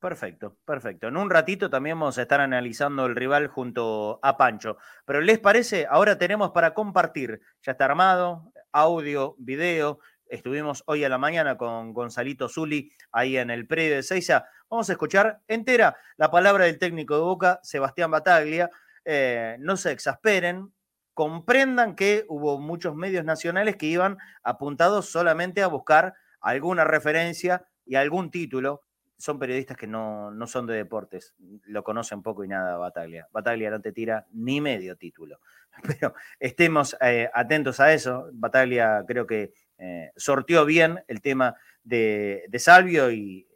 Perfecto, 0.01 0.57
perfecto. 0.65 1.09
En 1.09 1.19
un 1.19 1.29
ratito 1.29 1.69
también 1.69 2.01
vamos 2.01 2.17
a 2.17 2.23
estar 2.23 2.41
analizando 2.41 3.05
el 3.05 3.15
rival 3.15 3.49
junto 3.49 4.19
a 4.23 4.39
Pancho. 4.39 4.79
Pero 5.05 5.21
¿les 5.21 5.39
parece? 5.39 5.87
Ahora 5.91 6.17
tenemos 6.17 6.53
para 6.53 6.73
compartir. 6.73 7.43
Ya 7.63 7.73
está 7.73 7.85
armado, 7.85 8.51
audio, 8.73 9.35
video. 9.39 9.99
Estuvimos 10.25 10.83
hoy 10.87 11.05
a 11.05 11.11
la 11.11 11.19
mañana 11.19 11.59
con 11.59 11.93
Gonzalito 11.93 12.49
Zuli 12.49 12.91
ahí 13.13 13.37
en 13.37 13.51
el 13.51 13.67
predio 13.67 13.97
de 13.97 14.03
Seiza. 14.03 14.47
Vamos 14.71 14.89
a 14.89 14.93
escuchar 14.93 15.43
entera 15.49 15.95
la 16.17 16.31
palabra 16.31 16.65
del 16.65 16.79
técnico 16.79 17.17
de 17.17 17.21
Boca, 17.21 17.61
Sebastián 17.63 18.11
Bataglia. 18.11 18.71
Eh, 19.05 19.57
no 19.59 19.77
se 19.77 19.93
exasperen, 19.93 20.73
comprendan 21.13 21.95
que 21.95 22.25
hubo 22.29 22.59
muchos 22.59 22.95
medios 22.95 23.27
nacionales 23.27 23.77
que 23.77 23.87
iban 23.87 24.17
apuntados 24.45 25.11
solamente 25.11 25.63
a 25.63 25.67
buscar 25.67 26.15
alguna 26.41 26.85
referencia 26.85 27.67
y 27.85 27.97
algún 27.97 28.31
título 28.31 28.81
son 29.21 29.39
periodistas 29.39 29.77
que 29.77 29.87
no, 29.87 30.33
son 30.47 30.67
de 30.67 30.75
deportes, 30.75 31.35
lo 31.67 31.85
conocen 31.85 32.23
poco 32.23 32.43
y 32.43 32.49
nada 32.49 32.79
Bataglia. 32.79 33.29
Bataglia 33.31 33.71
no 33.71 33.81
te 33.81 33.93
tira 33.93 34.27
ni 34.33 34.63
medio 34.63 34.97
título. 34.97 35.41
Pero 35.87 36.15
estemos 36.39 36.97
eh, 37.03 37.31
atentos 37.35 37.81
a 37.81 37.93
eso. 37.93 38.31
Bataglia 38.33 39.05
creo 39.07 39.27
que 39.27 39.53
eh, 39.77 40.11
sortió 40.17 40.65
bien 40.65 41.05
el 41.07 41.21
tema 41.21 41.55
de, 41.85 42.49
Salvio 42.59 43.11
y 43.11 43.47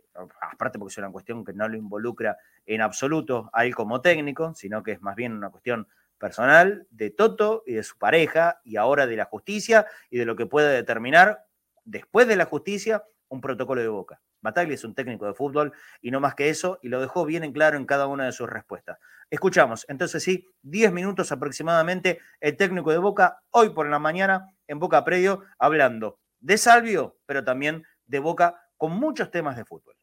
aparte 0.52 0.78
porque 0.78 0.92
es 0.92 0.98
una 0.98 1.10
cuestión 1.10 1.44
que 1.44 1.54
no 1.54 1.66
lo 1.66 1.78
involucra 1.78 2.36
en 2.66 2.82
absoluto 2.82 3.48
a 3.54 3.64
él 3.64 3.74
como 3.74 4.02
técnico, 4.02 4.54
sino 4.54 4.82
que 4.82 4.92
es 4.92 5.00
más 5.00 5.16
bien 5.16 5.32
una 5.32 5.48
cuestión 5.48 5.88
personal 6.18 6.86
de 6.90 7.10
Toto 7.10 7.62
y 7.66 7.72
de 7.72 7.82
su 7.82 7.96
pareja 7.96 8.60
y 8.64 8.76
ahora 8.76 9.06
de 9.06 9.16
la 9.16 9.24
justicia 9.24 9.86
y 10.10 10.18
de 10.18 10.26
lo 10.26 10.36
que 10.36 10.46
puede 10.46 10.74
determinar 10.74 11.46
después 11.84 12.28
de 12.28 12.36
la 12.36 12.44
justicia 12.44 13.02
un 13.28 13.40
protocolo 13.40 13.80
de 13.80 13.88
boca. 13.88 14.20
Bataglia 14.40 14.74
es 14.74 14.84
un 14.84 14.94
técnico 14.94 15.26
de 15.26 15.34
fútbol 15.34 15.72
y 16.02 16.10
no 16.10 16.20
más 16.20 16.34
que 16.34 16.48
eso, 16.50 16.78
y 16.82 16.88
lo 16.88 17.00
dejó 17.00 17.24
bien 17.24 17.44
en 17.44 17.52
claro 17.52 17.76
en 17.76 17.86
cada 17.86 18.06
una 18.06 18.26
de 18.26 18.32
sus 18.32 18.48
respuestas. 18.48 18.98
Escuchamos, 19.30 19.86
entonces 19.88 20.22
sí, 20.22 20.46
10 20.62 20.92
minutos 20.92 21.32
aproximadamente, 21.32 22.20
el 22.40 22.56
técnico 22.56 22.90
de 22.90 22.98
Boca, 22.98 23.38
hoy 23.50 23.70
por 23.70 23.88
la 23.88 23.98
mañana, 23.98 24.50
en 24.68 24.78
Boca 24.78 25.04
Predio, 25.04 25.44
hablando 25.58 26.18
de 26.40 26.58
Salvio, 26.58 27.16
pero 27.24 27.42
también 27.42 27.84
de 28.06 28.18
Boca 28.18 28.68
con 28.76 28.92
muchos 28.92 29.30
temas 29.30 29.56
de 29.56 29.64
fútbol. 29.64 29.96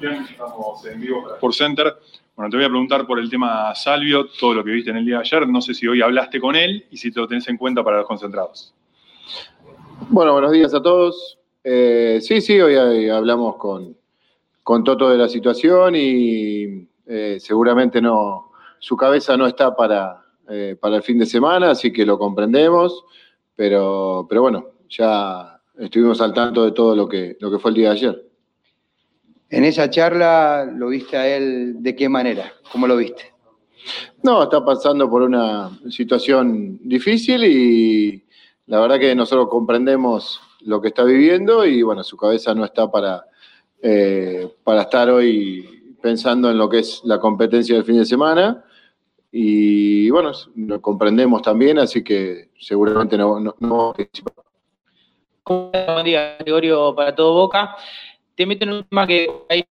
estamos 0.00 0.86
en 0.86 1.00
vivo 1.00 1.36
por 1.38 1.54
Center. 1.54 1.94
Bueno, 2.34 2.50
te 2.50 2.56
voy 2.56 2.66
a 2.66 2.68
preguntar 2.68 3.06
por 3.06 3.18
el 3.18 3.28
tema 3.28 3.74
Salvio, 3.74 4.28
todo 4.40 4.54
lo 4.54 4.64
que 4.64 4.70
viste 4.70 4.90
en 4.90 4.96
el 4.96 5.04
día 5.04 5.16
de 5.16 5.20
ayer. 5.20 5.46
No 5.46 5.60
sé 5.60 5.74
si 5.74 5.86
hoy 5.86 6.00
hablaste 6.00 6.40
con 6.40 6.56
él 6.56 6.86
y 6.90 6.96
si 6.96 7.10
te 7.10 7.20
lo 7.20 7.28
tenés 7.28 7.48
en 7.48 7.56
cuenta 7.58 7.84
para 7.84 7.98
los 7.98 8.06
concentrados. 8.06 8.74
Bueno, 9.98 10.32
buenos 10.34 10.52
días 10.52 10.74
a 10.74 10.82
todos. 10.82 11.38
Eh, 11.64 12.20
sí, 12.22 12.40
sí, 12.40 12.60
hoy 12.60 13.08
hablamos 13.08 13.56
con, 13.56 13.96
con 14.62 14.84
Toto 14.84 15.08
de 15.08 15.16
la 15.16 15.28
situación 15.28 15.94
y 15.96 16.86
eh, 17.06 17.38
seguramente 17.40 18.00
no, 18.00 18.52
su 18.78 18.94
cabeza 18.94 19.36
no 19.36 19.46
está 19.46 19.74
para, 19.74 20.22
eh, 20.48 20.76
para 20.78 20.96
el 20.96 21.02
fin 21.02 21.18
de 21.18 21.26
semana, 21.26 21.70
así 21.70 21.92
que 21.92 22.04
lo 22.04 22.18
comprendemos, 22.18 23.04
pero, 23.56 24.26
pero 24.28 24.42
bueno, 24.42 24.66
ya 24.88 25.60
estuvimos 25.78 26.20
al 26.20 26.34
tanto 26.34 26.64
de 26.64 26.72
todo 26.72 26.94
lo 26.94 27.08
que, 27.08 27.36
lo 27.40 27.50
que 27.50 27.58
fue 27.58 27.70
el 27.70 27.76
día 27.76 27.88
de 27.88 27.94
ayer. 27.94 28.26
En 29.48 29.64
esa 29.64 29.88
charla, 29.88 30.70
¿lo 30.72 30.88
viste 30.88 31.16
a 31.16 31.26
él 31.26 31.82
de 31.82 31.96
qué 31.96 32.08
manera? 32.08 32.52
¿Cómo 32.70 32.86
lo 32.86 32.96
viste? 32.96 33.32
No, 34.22 34.42
está 34.42 34.64
pasando 34.64 35.08
por 35.08 35.22
una 35.22 35.70
situación 35.88 36.80
difícil 36.82 37.44
y 37.44 38.25
la 38.66 38.80
verdad 38.80 38.98
que 38.98 39.14
nosotros 39.14 39.48
comprendemos 39.48 40.40
lo 40.60 40.80
que 40.80 40.88
está 40.88 41.04
viviendo 41.04 41.64
y 41.64 41.82
bueno, 41.82 42.02
su 42.02 42.16
cabeza 42.16 42.54
no 42.54 42.64
está 42.64 42.90
para, 42.90 43.24
eh, 43.80 44.48
para 44.64 44.82
estar 44.82 45.08
hoy 45.08 45.94
pensando 46.02 46.50
en 46.50 46.58
lo 46.58 46.68
que 46.68 46.80
es 46.80 47.02
la 47.04 47.20
competencia 47.20 47.76
del 47.76 47.84
fin 47.84 47.98
de 47.98 48.04
semana. 48.04 48.64
Y 49.30 50.10
bueno, 50.10 50.32
lo 50.56 50.80
comprendemos 50.80 51.42
también, 51.42 51.78
así 51.78 52.02
que 52.02 52.50
seguramente 52.58 53.16
no, 53.16 53.38
no, 53.38 53.54
no 53.60 53.94
Buen 55.44 56.04
día, 56.04 56.36
Gregorio, 56.40 56.94
para 56.94 57.14
todo 57.14 57.34
Boca. 57.34 57.76
Te 58.34 58.46
meto 58.46 58.64
en 58.64 58.72
un 58.72 58.84
tema 58.84 59.06
que 59.06 59.30
es 59.48 59.64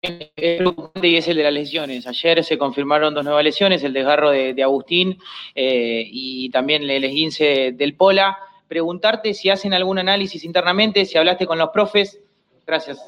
preocupante 0.59 1.09
y 1.09 1.17
es 1.17 1.27
el 1.29 1.37
de 1.37 1.43
las 1.45 1.53
lesiones. 1.53 2.07
Ayer 2.07 2.45
se 2.45 2.59
confirmaron 2.59 3.15
dos 3.15 3.25
nuevas 3.25 3.43
lesiones, 3.43 3.83
el 3.83 3.93
desgarro 3.93 4.31
de, 4.31 4.53
de 4.53 4.63
Agustín 4.63 5.19
eh, 5.55 6.05
y 6.07 6.51
también 6.51 6.89
el 6.89 7.05
esguince 7.05 7.73
del 7.73 7.97
Pola 7.97 8.37
preguntarte 8.73 9.35
si 9.35 9.51
hacen 9.51 9.75
algún 9.75 9.99
análisis 9.99 10.45
internamente, 10.45 11.05
si 11.05 11.19
hablaste 11.19 11.47
con 11.47 11.59
los 11.59 11.69
profes. 11.69 12.19
Gracias. 12.67 12.99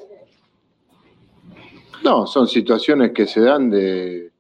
No, 2.03 2.27
son 2.27 2.47
situaciones 2.47 3.13
que 3.13 3.27
se 3.27 3.41
dan 3.41 3.71
de, 3.71 4.31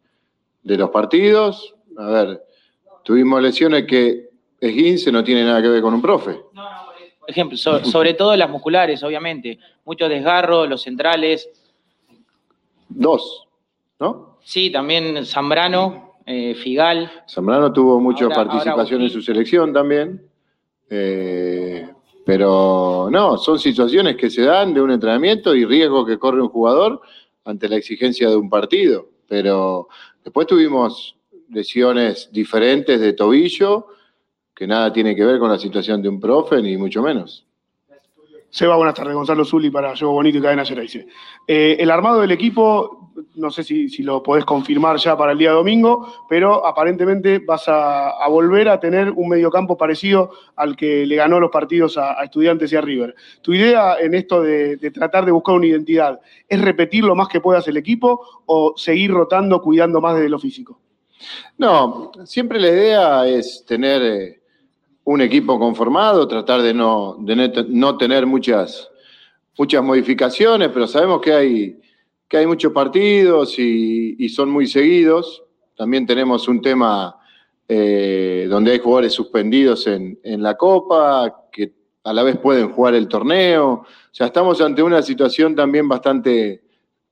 los 0.65 0.91
partidos. 0.91 1.75
A 1.97 2.11
ver, 2.11 2.45
tuvimos 3.03 3.41
lesiones 3.41 3.87
que 3.87 4.29
esguince 4.61 5.11
no 5.11 5.25
tiene 5.25 5.45
nada 5.45 5.63
que 5.63 5.69
ver 5.69 5.81
con 5.81 5.95
un 5.95 6.03
profe. 6.03 6.33
No, 6.53 6.63
no, 6.63 6.87
por 7.21 7.31
ejemplo, 7.31 7.57
sobre 7.57 8.13
todo 8.13 8.37
las 8.37 8.51
musculares, 8.51 9.03
obviamente. 9.03 9.59
Mucho 9.87 10.11
desgarro, 10.11 10.67
los 10.67 10.83
centrales. 10.83 11.49
Dos, 12.87 13.49
¿no? 13.99 14.41
Sí, 14.43 14.71
también 14.71 15.25
Zambrano, 15.25 16.17
eh, 16.27 16.55
Figal. 16.55 17.11
Zambrano 17.27 17.73
tuvo 17.73 17.99
mucha 17.99 18.29
participación 18.29 19.01
en 19.01 19.09
su 19.09 19.23
selección 19.23 19.73
también. 19.73 20.34
Eh, 20.97 21.89
pero 22.25 23.09
no, 23.11 23.37
son 23.37 23.59
situaciones 23.59 24.17
que 24.17 24.31
se 24.31 24.43
dan 24.43 24.73
de 24.73 24.81
un 24.81 24.93
entrenamiento 24.93 25.55
y 25.55 25.65
riesgo 25.65 26.07
que 26.07 26.19
corre 26.19 26.41
un 26.41 26.49
jugador 26.49 27.01
ante 27.45 27.69
la 27.69 27.77
exigencia 27.77 28.31
de 28.31 28.37
un 28.37 28.49
partido. 28.49 29.09
Pero 29.29 29.89
después 30.23 30.47
tuvimos 30.47 31.17
lesiones 31.51 32.31
diferentes 32.33 33.01
de 33.01 33.13
tobillo, 33.13 33.89
que 34.55 34.67
nada 34.69 34.93
tiene 34.93 35.17
que 35.17 35.25
ver 35.25 35.39
con 35.41 35.51
la 35.51 35.59
situación 35.59 36.01
de 36.01 36.09
un 36.09 36.21
profe, 36.21 36.63
ni 36.63 36.77
mucho 36.77 37.03
menos. 37.03 37.45
Seba, 38.55 38.77
buenas 38.77 38.95
tardes. 38.95 39.17
Gonzalo 39.17 39.45
Zuli 39.45 39.69
para 39.69 39.95
Yo 39.95 40.13
Bonito 40.13 40.39
y 40.39 40.41
Cadena 40.41 40.65
Gerais. 40.65 40.95
Eh, 41.45 41.77
el 41.77 41.91
armado 41.91 42.21
del 42.21 42.31
equipo, 42.31 43.11
no 43.35 43.51
sé 43.51 43.65
si, 43.65 43.89
lo 44.05 44.23
podés 44.23 44.45
confirmar 44.45 44.97
ya 44.97 45.17
para 45.17 45.33
el 45.33 45.39
día 45.39 45.51
domingo, 45.51 46.25
pero 46.29 46.65
aparentemente 46.65 47.41
vas 47.41 47.65
a, 47.67 48.13
volver 48.29 48.69
a 48.69 48.79
tener 48.79 49.11
un 49.11 49.31
mediocampo 49.31 49.77
parecido 49.77 50.31
al 50.55 50.77
que 50.77 51.05
le 51.05 51.17
ganó 51.17 51.41
los 51.41 51.51
partidos 51.51 51.99
a, 51.99 52.23
Estudiantes 52.23 52.73
y 52.73 52.77
a 52.77 52.81
River. 52.81 53.17
¿Tu 53.43 53.55
idea 53.55 53.97
en 53.99 54.15
esto 54.15 54.41
de, 54.41 54.77
tratar 54.93 55.25
de 55.25 55.33
buscar 55.33 55.57
una 55.57 55.67
identidad 55.67 56.21
es 56.49 56.61
repetir 56.61 57.03
lo 57.03 57.17
más 57.17 57.27
que 57.27 57.41
puedas 57.41 57.67
el 57.67 57.77
equipo 57.77 58.45
o 58.47 58.75
seguir 58.77 59.11
rotando, 59.11 59.61
cuidando 59.61 60.01
más 60.01 60.17
de 60.17 60.29
lo 60.29 60.39
físico? 60.39 60.79
No, 61.59 62.13
siempre 62.25 62.61
la 62.61 62.69
idea 62.69 63.27
es 63.27 63.65
tener... 63.67 64.03
Eh, 64.03 64.44
un 65.05 65.21
equipo 65.21 65.59
conformado, 65.59 66.27
tratar 66.27 66.63
de 66.63 66.73
no, 66.73 67.19
no 67.69 67.97
tener 67.99 68.27
muchas, 68.27 68.91
muchas 69.59 69.83
modificaciones, 69.83 70.71
pero 70.73 70.87
sabemos 70.87 71.21
que 71.21 71.33
hay, 71.33 71.81
que 72.27 72.39
hay 72.39 72.47
muchos 72.47 72.73
partidos 72.73 73.59
y, 73.59 74.29
son 74.31 74.51
muy 74.51 74.67
seguidos. 74.67 75.45
También 75.77 76.07
tenemos 76.07 76.49
un 76.49 76.63
tema 76.63 77.17
eh, 77.69 78.47
donde 78.49 78.73
hay 78.73 78.79
jugadores 78.79 79.13
suspendidos 79.13 79.87
en, 79.87 80.19
la 80.25 80.57
Copa, 80.57 81.49
que 81.53 81.73
a 82.03 82.13
la 82.13 82.23
vez 82.23 82.39
pueden 82.39 82.71
jugar 82.71 82.95
el 82.95 83.07
torneo. 83.07 83.67
O 83.73 83.87
sea, 84.11 84.29
estamos 84.29 84.61
ante 84.63 84.83
una 84.83 85.03
situación 85.03 85.55
también 85.55 85.87
bastante 85.87 86.63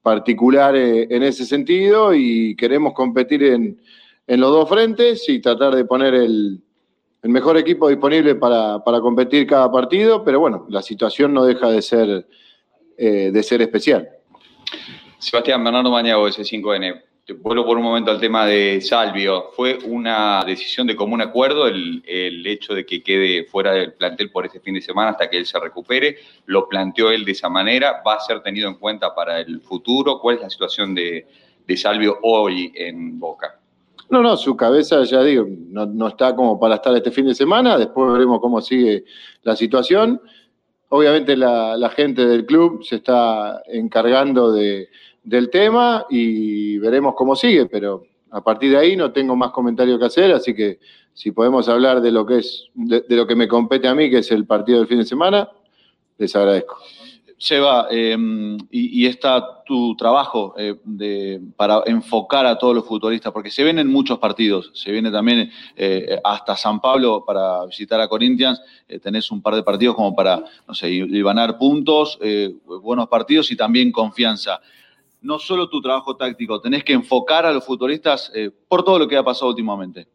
particular 0.00 0.74
eh, 0.74 1.06
en 1.10 1.22
ese 1.22 1.44
sentido 1.44 2.14
y 2.14 2.56
queremos 2.56 2.94
competir 2.94 3.44
en 3.44 3.78
los 4.26 4.50
dos 4.50 4.68
frentes 4.68 5.28
y 5.28 5.40
tratar 5.40 5.76
de 5.76 5.84
poner 5.84 6.14
el, 6.14 6.62
el 7.22 7.30
mejor 7.30 7.56
equipo 7.56 7.88
disponible 7.88 8.34
para, 8.34 8.82
competir 9.00 9.46
cada 9.46 9.70
partido, 9.70 10.24
pero 10.24 10.40
bueno, 10.40 10.66
la 10.68 10.82
situación 10.82 11.32
no 11.32 11.44
deja 11.44 11.70
de 11.70 11.80
ser, 11.80 12.26
eh, 12.98 13.30
de 13.32 13.42
ser 13.42 13.62
especial. 13.62 14.08
Sebastián 15.18 15.62
Bernardo 15.62 15.90
Mañago, 15.90 16.26
S5N. 16.28 17.02
Te 17.24 17.34
vuelvo 17.34 17.64
por 17.64 17.76
un 17.76 17.84
momento 17.84 18.10
al 18.10 18.18
tema 18.18 18.44
de 18.44 18.80
Salvio. 18.80 19.50
¿Fue 19.52 19.78
una 19.86 20.42
decisión 20.44 20.88
de 20.88 20.96
común 20.96 21.20
acuerdo 21.20 21.68
el, 21.68 22.02
hecho 22.44 22.74
de 22.74 22.84
que 22.84 23.00
quede 23.00 23.44
fuera 23.44 23.72
del 23.72 23.92
plantel 23.92 24.32
por 24.32 24.44
este 24.44 24.58
fin 24.58 24.74
de 24.74 24.80
semana 24.80 25.12
hasta 25.12 25.30
que 25.30 25.36
él 25.36 25.46
se 25.46 25.60
recupere? 25.60 26.18
¿Lo 26.46 26.68
planteó 26.68 27.12
él 27.12 27.24
de 27.24 27.30
esa 27.30 27.48
manera? 27.48 28.02
¿Va 28.04 28.14
a 28.14 28.20
ser 28.20 28.42
tenido 28.42 28.68
en 28.68 28.74
cuenta 28.74 29.14
para 29.14 29.40
el 29.40 29.60
futuro? 29.60 30.18
¿Cuál 30.18 30.36
es 30.36 30.42
la 30.42 30.50
situación 30.50 30.92
de, 30.96 31.28
de 31.64 31.76
Salvio 31.76 32.18
hoy 32.22 32.72
en 32.74 33.20
Boca? 33.20 33.61
No, 34.12 34.20
no, 34.20 34.36
su 34.36 34.54
cabeza, 34.54 35.02
ya 35.04 35.22
digo, 35.22 35.46
no, 35.48 36.06
está 36.06 36.36
como 36.36 36.60
para 36.60 36.74
estar 36.74 36.94
este 36.94 37.10
fin 37.10 37.24
de 37.24 37.34
semana, 37.34 37.78
después 37.78 38.12
veremos 38.12 38.40
cómo 38.42 38.60
sigue 38.60 39.06
la 39.42 39.56
situación. 39.56 40.20
Obviamente 40.90 41.34
la, 41.34 41.90
gente 41.96 42.26
del 42.26 42.44
club 42.44 42.84
se 42.84 42.96
está 42.96 43.62
encargando 43.66 44.52
del 44.52 45.50
tema 45.50 46.04
y 46.10 46.76
veremos 46.76 47.14
cómo 47.14 47.34
sigue, 47.34 47.64
pero 47.64 48.04
a 48.30 48.44
partir 48.44 48.72
de 48.72 48.76
ahí 48.76 48.96
no 48.96 49.12
tengo 49.12 49.34
más 49.34 49.50
comentarios 49.50 49.98
que 49.98 50.04
hacer, 50.04 50.30
así 50.32 50.54
que 50.54 50.78
si 51.14 51.30
podemos 51.30 51.70
hablar 51.70 52.02
de 52.02 52.10
lo 52.10 52.26
que 52.26 52.40
es, 52.40 52.66
de 52.74 53.16
lo 53.16 53.26
que 53.26 53.34
me 53.34 53.48
compete 53.48 53.88
a 53.88 53.94
mí, 53.94 54.10
que 54.10 54.18
es 54.18 54.30
el 54.30 54.44
partido 54.44 54.80
del 54.80 54.88
fin 54.88 54.98
de 54.98 55.06
semana, 55.06 55.48
les 56.18 56.36
agradezco. 56.36 56.76
Seba, 57.42 57.88
em, 57.90 58.56
y, 58.70 59.04
está 59.04 59.64
tu 59.64 59.96
trabajo 59.96 60.54
eh, 60.56 61.40
para 61.56 61.82
enfocar 61.86 62.46
a 62.46 62.56
todos 62.56 62.72
los 62.72 62.86
futbolistas, 62.86 63.32
porque 63.32 63.50
se 63.50 63.64
vienen 63.64 63.88
muchos 63.88 64.20
partidos, 64.20 64.70
se 64.74 64.92
viene 64.92 65.10
también 65.10 65.50
eh, 65.74 66.20
hasta 66.22 66.56
San 66.56 66.80
Pablo 66.80 67.24
para 67.26 67.66
visitar 67.66 68.00
a 68.00 68.06
Corinthians, 68.06 68.62
eh, 68.86 69.00
tenés 69.00 69.28
un 69.32 69.42
par 69.42 69.56
de 69.56 69.64
partidos 69.64 69.96
como 69.96 70.14
para, 70.14 70.44
no 70.68 70.72
sé, 70.72 71.04
ganar 71.08 71.58
puntos, 71.58 72.16
buenos 72.80 73.08
partidos 73.08 73.50
y 73.50 73.56
también 73.56 73.90
confianza. 73.90 74.60
No 75.20 75.40
solo 75.40 75.68
tu 75.68 75.82
trabajo 75.82 76.14
táctico, 76.14 76.60
tenés 76.60 76.84
que 76.84 76.92
enfocar 76.92 77.44
a 77.44 77.52
los 77.52 77.64
futbolistas 77.64 78.30
por 78.68 78.84
todo 78.84 79.00
lo 79.00 79.08
que 79.08 79.16
ha 79.16 79.24
pasado 79.24 79.50
últimamente. 79.50 80.06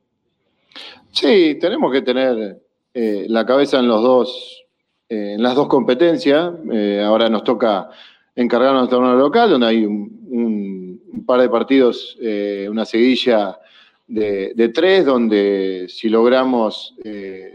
Sí, 1.12 1.58
tenemos 1.60 1.92
que 1.92 2.02
tener 2.02 2.62
la 2.94 3.46
cabeza 3.46 3.80
en 3.80 3.90
los 3.90 4.02
dos 4.02 4.67
eh, 5.10 5.34
en 5.36 5.44
las 5.44 5.56
dos 5.56 5.68
competencias. 5.68 6.54
Eh, 6.72 7.02
ahora 7.04 7.30
nos 7.30 7.44
toca 7.44 7.90
encargarnos 8.36 8.84
del 8.84 8.90
torneo 8.90 9.16
local, 9.16 9.50
donde 9.50 9.68
hay 9.68 9.86
un, 9.86 11.24
par 11.26 11.42
de 11.42 11.50
partidos, 11.50 12.18
eh, 12.22 12.68
una 12.70 12.86
seguilla 12.86 13.60
de, 14.08 14.72
tres, 14.74 15.06
donde 15.06 15.88
si 15.90 16.08
logramos 16.08 16.96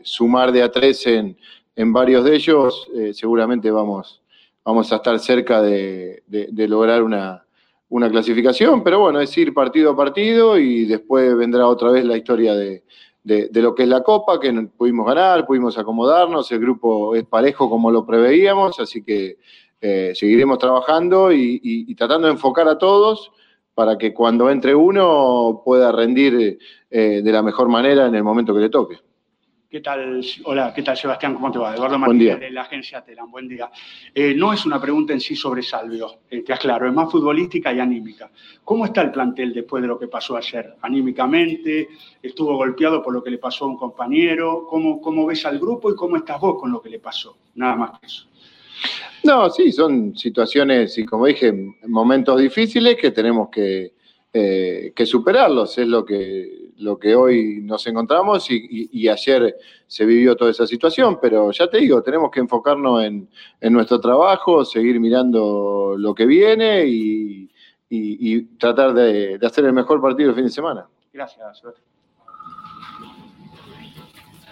sumar 0.03 0.53
de 0.53 0.63
a 0.63 0.71
tres 0.71 1.07
en, 1.07 1.37
varios 1.93 2.25
de 2.25 2.35
ellos, 2.35 2.91
seguramente 3.15 3.71
vamos, 3.71 4.21
vamos 4.63 4.93
a 4.93 4.97
estar 4.97 5.19
cerca 5.19 5.63
de, 5.63 6.23
lograr 6.69 7.03
una, 7.03 7.47
clasificación, 8.11 8.83
pero 8.85 9.01
bueno, 9.01 9.21
es 9.21 9.39
ir 9.39 9.55
partido 9.55 9.93
a 9.93 9.97
partido 9.97 10.59
y 10.59 10.85
después 10.85 11.35
vendrá 11.35 11.67
otra 11.67 11.91
vez 11.91 12.05
la 12.05 12.19
historia 12.19 12.55
de, 12.55 12.83
de, 13.25 13.49
lo 13.55 13.75
que 13.75 13.85
es 13.85 13.89
la 13.89 14.03
Copa, 14.03 14.41
que 14.41 14.53
pudimos 14.77 15.07
ganar, 15.07 15.47
pudimos 15.47 15.79
acomodarnos, 15.79 16.51
el 16.53 16.59
grupo 16.61 17.15
es 17.15 17.25
parejo 17.25 17.71
como 17.71 17.91
lo 17.91 18.05
preveíamos, 18.05 18.81
así 18.81 19.03
que 19.03 19.39
eh, 19.81 20.13
seguiremos 20.15 20.59
trabajando 20.59 21.33
y 21.33 21.95
tratando 21.95 22.27
de 22.27 22.35
enfocar 22.35 22.69
a 22.69 22.79
todos 22.79 23.33
para 23.75 23.97
que 23.97 24.13
cuando 24.13 24.51
entre 24.51 24.75
uno 24.75 25.63
pueda 25.65 25.93
rendir 25.93 26.59
eh, 26.91 27.23
de 27.23 27.33
la 27.33 27.43
mejor 27.43 27.69
manera 27.69 28.07
en 28.07 28.15
el 28.15 28.23
momento 28.23 28.55
que 28.55 28.61
le 28.61 28.69
toque. 28.69 28.99
¿Qué 29.73 29.81
tal? 29.81 30.23
Hola, 30.45 30.71
¿qué 30.77 30.83
tal 30.83 30.99
Sebastián? 30.99 31.33
¿Cómo 31.33 31.51
te 31.51 31.59
va? 31.59 31.75
Eduardo. 31.75 31.99
Martínez 31.99 32.39
de 32.39 32.51
la 32.51 32.61
agencia 32.61 33.01
Telam. 33.01 33.31
Buen 33.31 33.49
día. 33.49 33.71
Eh, 34.15 34.35
no 34.35 34.53
es 34.53 34.67
una 34.67 34.79
pregunta 34.79 35.15
en 35.15 35.21
sí 35.21 35.35
sobre 35.35 35.63
Salvio, 35.63 36.19
eh, 36.29 36.43
te 36.43 36.53
aclaro, 36.53 36.87
es 36.87 36.93
más 36.93 37.11
futbolística 37.11 37.73
y 37.73 37.81
anímica. 37.81 38.31
¿Cómo 38.65 38.85
está 38.85 39.01
el 39.01 39.11
plantel 39.11 39.55
después 39.55 39.81
de 39.81 39.89
lo 39.89 39.99
que 39.99 40.09
pasó 40.09 40.37
ayer? 40.37 40.77
Anímicamente, 40.83 41.89
estuvo 42.23 42.55
golpeado 42.55 43.03
por 43.03 43.15
lo 43.15 43.25
que 43.25 43.31
le 43.31 43.39
pasó 43.39 43.65
a 43.65 43.69
un 43.69 43.79
compañero. 43.79 44.67
¿Cómo, 44.69 45.01
cómo 45.01 45.25
ves 45.25 45.47
al 45.47 45.59
grupo 45.59 45.91
y 45.91 45.97
cómo 45.97 46.19
estás 46.19 46.39
vos 46.39 46.61
con 46.61 46.71
lo 46.71 46.83
que 46.83 46.91
le 46.91 46.99
pasó? 46.99 47.39
Nada 47.55 47.75
más 47.75 47.99
que 47.99 48.07
eso. 48.09 48.27
No, 49.25 49.49
sí, 49.49 49.73
son 49.73 50.15
situaciones 50.15 50.99
y 50.99 51.07
como 51.07 51.25
dije, 51.25 51.75
momentos 51.87 52.39
difíciles 52.39 52.97
que 52.97 53.11
tenemos 53.11 53.49
que, 53.49 53.95
eh, 54.33 54.93
que 54.95 55.05
superarlos. 55.07 55.77
Es 55.79 55.87
lo 55.87 56.05
que, 56.05 56.71
lo 56.79 56.99
que 56.99 57.15
hoy 57.15 57.61
nos 57.63 57.87
encontramos 57.87 58.51
y, 58.51 58.57
y- 58.57 58.89
y 59.03 59.09
ayer 59.09 59.57
se 59.87 60.05
vivió 60.05 60.35
toda 60.37 60.51
esa 60.51 60.67
situación, 60.67 61.19
pero 61.21 61.51
ya 61.53 61.69
te 61.69 61.79
digo, 61.79 62.03
tenemos 62.03 62.31
que 62.31 62.41
enfocarnos 62.41 63.05
en, 63.05 63.29
en 63.61 63.73
nuestro 63.73 64.01
trabajo, 64.01 64.65
seguir 64.65 64.99
mirando 65.01 65.95
lo 65.99 66.15
que 66.15 66.27
viene 66.27 66.85
y, 66.87 67.51
y- 67.91 68.35
y 68.37 68.43
tratar 68.57 68.95
de, 68.95 69.39
de 69.39 69.47
hacer 69.47 69.65
el 69.67 69.73
mejor 69.73 70.01
partido 70.01 70.31
el 70.31 70.35
fin 70.37 70.45
de 70.45 70.51
semana. 70.51 70.87
Gracias, 71.13 71.59
Sebastián. 71.61 71.87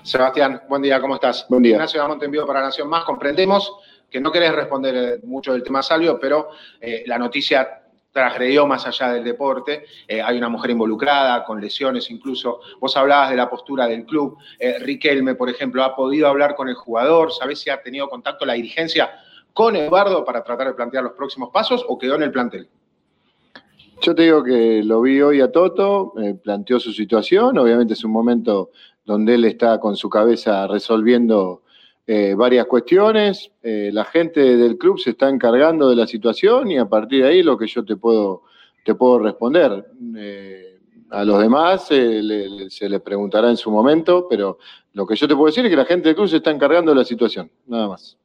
Sebastián, 0.02 0.62
buen 0.68 0.82
día, 0.82 1.00
¿cómo 1.00 1.14
estás? 1.14 1.46
Buen 1.48 1.62
día. 1.62 1.72
Ignacio 1.72 2.00
Damonte 2.00 2.24
envío 2.24 2.46
para 2.46 2.62
Nación 2.62 2.88
Más. 2.88 3.04
Comprendemos 3.04 3.72
que 4.10 4.20
no 4.20 4.32
querés 4.32 4.52
responder 4.54 4.94
eh, 4.96 5.20
mucho 5.24 5.52
del 5.52 5.62
tema 5.62 5.82
Salvio, 5.82 6.18
pero 6.18 6.48
eh, 6.80 7.04
la 7.06 7.18
noticia 7.18 7.82
transgredió 8.12 8.66
más 8.66 8.86
allá 8.86 9.12
del 9.12 9.24
deporte. 9.24 9.84
Eh, 10.06 10.20
hay 10.20 10.36
una 10.36 10.48
mujer 10.48 10.70
involucrada, 10.70 11.44
con 11.44 11.60
lesiones 11.60 12.10
incluso. 12.10 12.60
Vos 12.80 12.96
hablabas 12.96 13.30
de 13.30 13.36
la 13.36 13.48
postura 13.48 13.86
del 13.86 14.04
club. 14.04 14.36
Eh, 14.58 14.78
Riquelme, 14.80 15.34
por 15.34 15.48
ejemplo, 15.48 15.82
ha 15.84 15.94
podido 15.94 16.28
hablar 16.28 16.54
con 16.54 16.68
el 16.68 16.74
jugador. 16.74 17.32
¿Sabés 17.32 17.60
si 17.60 17.70
ha 17.70 17.82
tenido 17.82 18.08
contacto 18.08 18.44
la 18.44 18.54
dirigencia 18.54 19.10
con 19.52 19.76
Eduardo 19.76 20.24
para 20.24 20.42
tratar 20.42 20.68
de 20.68 20.74
plantear 20.74 21.04
los 21.04 21.12
próximos 21.12 21.50
pasos 21.52 21.84
o 21.86 21.98
quedó 21.98 22.16
en 22.16 22.22
el 22.22 22.32
plantel? 22.32 22.68
Yo 24.02 24.14
te 24.14 24.22
digo 24.22 24.42
que 24.42 24.82
lo 24.82 25.02
vi 25.02 25.20
hoy 25.20 25.42
a 25.42 25.52
Toto, 25.52 26.14
eh, 26.22 26.34
planteó 26.34 26.80
su 26.80 26.90
situación, 26.90 27.58
obviamente 27.58 27.92
es 27.92 28.02
un 28.02 28.12
momento 28.12 28.70
donde 29.04 29.34
él 29.34 29.44
está 29.44 29.78
con 29.78 29.94
su 29.94 30.08
cabeza 30.08 30.66
resolviendo 30.66 31.62
eh, 32.06 32.34
varias 32.34 32.66
cuestiones, 32.66 33.50
eh, 33.62 33.90
la 33.92 34.04
gente 34.04 34.56
del 34.56 34.76
club 34.78 34.98
se 34.98 35.10
está 35.10 35.28
encargando 35.28 35.88
de 35.88 35.96
la 35.96 36.06
situación 36.06 36.70
y 36.70 36.78
a 36.78 36.88
partir 36.88 37.22
de 37.22 37.28
ahí 37.28 37.42
lo 37.42 37.56
que 37.56 37.66
yo 37.66 37.84
te 37.84 37.96
puedo, 37.96 38.42
te 38.84 38.94
puedo 38.94 39.18
responder. 39.20 39.86
Eh, 40.16 40.78
a 41.10 41.24
los 41.24 41.40
demás 41.40 41.86
se 41.86 42.22
les 42.22 43.00
preguntará 43.00 43.50
en 43.50 43.56
su 43.56 43.70
momento, 43.70 44.26
pero 44.28 44.58
lo 44.92 45.06
que 45.06 45.16
yo 45.16 45.28
te 45.28 45.34
puedo 45.34 45.46
decir 45.46 45.64
es 45.64 45.70
que 45.70 45.76
la 45.76 45.84
gente 45.84 46.08
del 46.08 46.16
club 46.16 46.28
se 46.28 46.38
está 46.38 46.50
encargando 46.50 46.92
de 46.92 46.98
la 46.98 47.04
situación, 47.04 47.50
nada 47.66 47.88
más. 47.88 48.16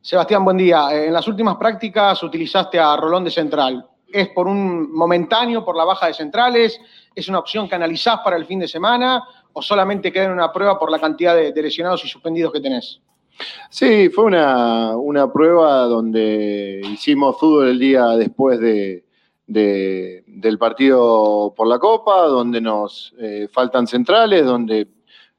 Sebastián, 0.00 0.44
buen 0.44 0.56
día. 0.56 0.88
En 0.92 1.12
las 1.12 1.26
últimas 1.28 1.56
prácticas 1.56 2.22
utilizaste 2.22 2.78
a 2.78 2.96
Rolón 2.96 3.24
de 3.24 3.30
central. 3.30 3.86
¿Es 4.10 4.28
por 4.28 4.46
un 4.46 4.90
momentáneo, 4.92 5.64
por 5.64 5.76
la 5.76 5.84
baja 5.84 6.06
de 6.06 6.14
centrales? 6.14 6.80
¿Es 7.14 7.28
una 7.28 7.40
opción 7.40 7.68
que 7.68 7.74
analizás 7.74 8.20
para 8.24 8.36
el 8.36 8.46
fin 8.46 8.60
de 8.60 8.68
semana? 8.68 9.22
¿O 9.58 9.62
solamente 9.62 10.12
queda 10.12 10.26
en 10.26 10.30
una 10.30 10.52
prueba 10.52 10.78
por 10.78 10.88
la 10.88 11.00
cantidad 11.00 11.34
de, 11.34 11.52
lesionados 11.60 12.04
y 12.04 12.08
suspendidos 12.08 12.52
que 12.52 12.60
tenés? 12.60 13.00
Sí, 13.70 14.08
fue 14.08 14.24
una, 14.26 14.96
una 14.96 15.32
prueba 15.32 15.82
donde 15.86 16.80
hicimos 16.92 17.36
fútbol 17.40 17.68
el 17.70 17.78
día 17.80 18.06
después 18.10 18.60
de, 18.60 19.04
de- 19.48 20.22
del 20.28 20.58
partido 20.58 21.52
por 21.56 21.66
la 21.66 21.80
Copa, 21.80 22.26
donde 22.26 22.60
nos 22.60 23.12
eh, 23.18 23.48
faltan 23.50 23.88
centrales, 23.88 24.46
donde 24.46 24.86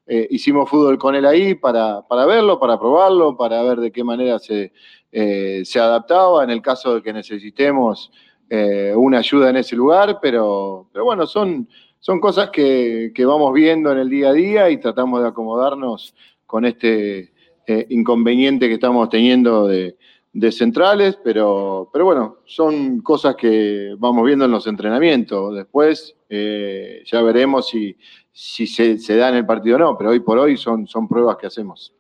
eh, 0.06 0.28
hicimos 0.32 0.70
fútbol 0.70 0.98
con 0.98 1.16
él 1.16 1.26
ahí 1.26 1.56
para, 1.56 2.02
para 2.06 2.26
verlo, 2.26 2.60
para 2.60 2.78
probarlo, 2.78 3.38
para 3.38 3.62
ver 3.64 3.78
de 3.80 3.92
qué 3.92 4.04
manera 4.04 4.38
se, 4.38 4.74
eh, 5.14 5.62
se 5.64 5.80
adaptaba 5.80 6.44
en 6.44 6.50
el 6.50 6.62
caso 6.62 6.96
de 6.96 7.02
que 7.02 7.14
necesitemos 7.14 8.12
eh, 8.50 8.92
una 8.98 9.20
ayuda 9.20 9.50
en 9.50 9.58
ese 9.58 9.78
lugar, 9.78 10.20
pero, 10.22 10.90
pero 10.92 11.06
bueno, 11.06 11.26
son, 11.26 11.70
son 12.00 12.20
cosas 12.20 12.50
que, 12.50 13.12
que 13.14 13.26
vamos 13.26 13.54
viendo 13.54 13.92
en 13.92 14.00
el 14.00 14.10
día 14.10 14.30
a 14.30 14.34
día 14.34 14.70
y 14.70 14.78
tratamos 14.78 15.22
de 15.22 15.28
acomodarnos 15.28 16.16
con 16.46 16.66
este 16.66 17.34
eh, 17.68 17.86
inconveniente 17.90 18.68
que 18.68 18.76
estamos 18.76 19.10
teniendo 19.10 19.68
de, 19.68 19.98
de 20.34 20.52
centrales, 20.52 21.20
pero, 21.24 21.90
pero 21.92 22.06
bueno, 22.06 22.38
son 22.46 23.02
cosas 23.02 23.36
que 23.36 23.96
vamos 23.98 24.26
viendo 24.26 24.46
en 24.46 24.52
los 24.52 24.66
entrenamientos. 24.68 25.56
Después 25.56 26.16
eh, 26.30 27.04
ya 27.06 27.22
veremos 27.22 27.68
si, 27.68 27.96
si 28.32 28.66
se, 28.66 28.98
se 28.98 29.16
da 29.16 29.30
en 29.30 29.36
el 29.36 29.46
partido 29.46 29.76
o 29.76 29.80
no, 29.80 29.98
pero 29.98 30.12
hoy 30.12 30.20
por 30.20 30.38
hoy 30.38 30.58
son, 30.58 30.88
son 30.88 31.08
pruebas 31.08 31.38
que 31.38 31.48
hacemos. 31.48 31.94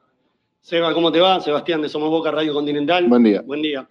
Seba, 0.61 0.93
¿cómo 0.93 1.11
te 1.11 1.19
va? 1.19 1.39
Sebastián 1.39 1.81
de 1.81 1.89
Somos 1.89 2.09
Boca 2.09 2.31
Radio 2.31 2.53
Continental. 2.53 3.07
Buen 3.07 3.23
día. 3.23 3.41
Buen 3.41 3.61
día. 3.61 3.87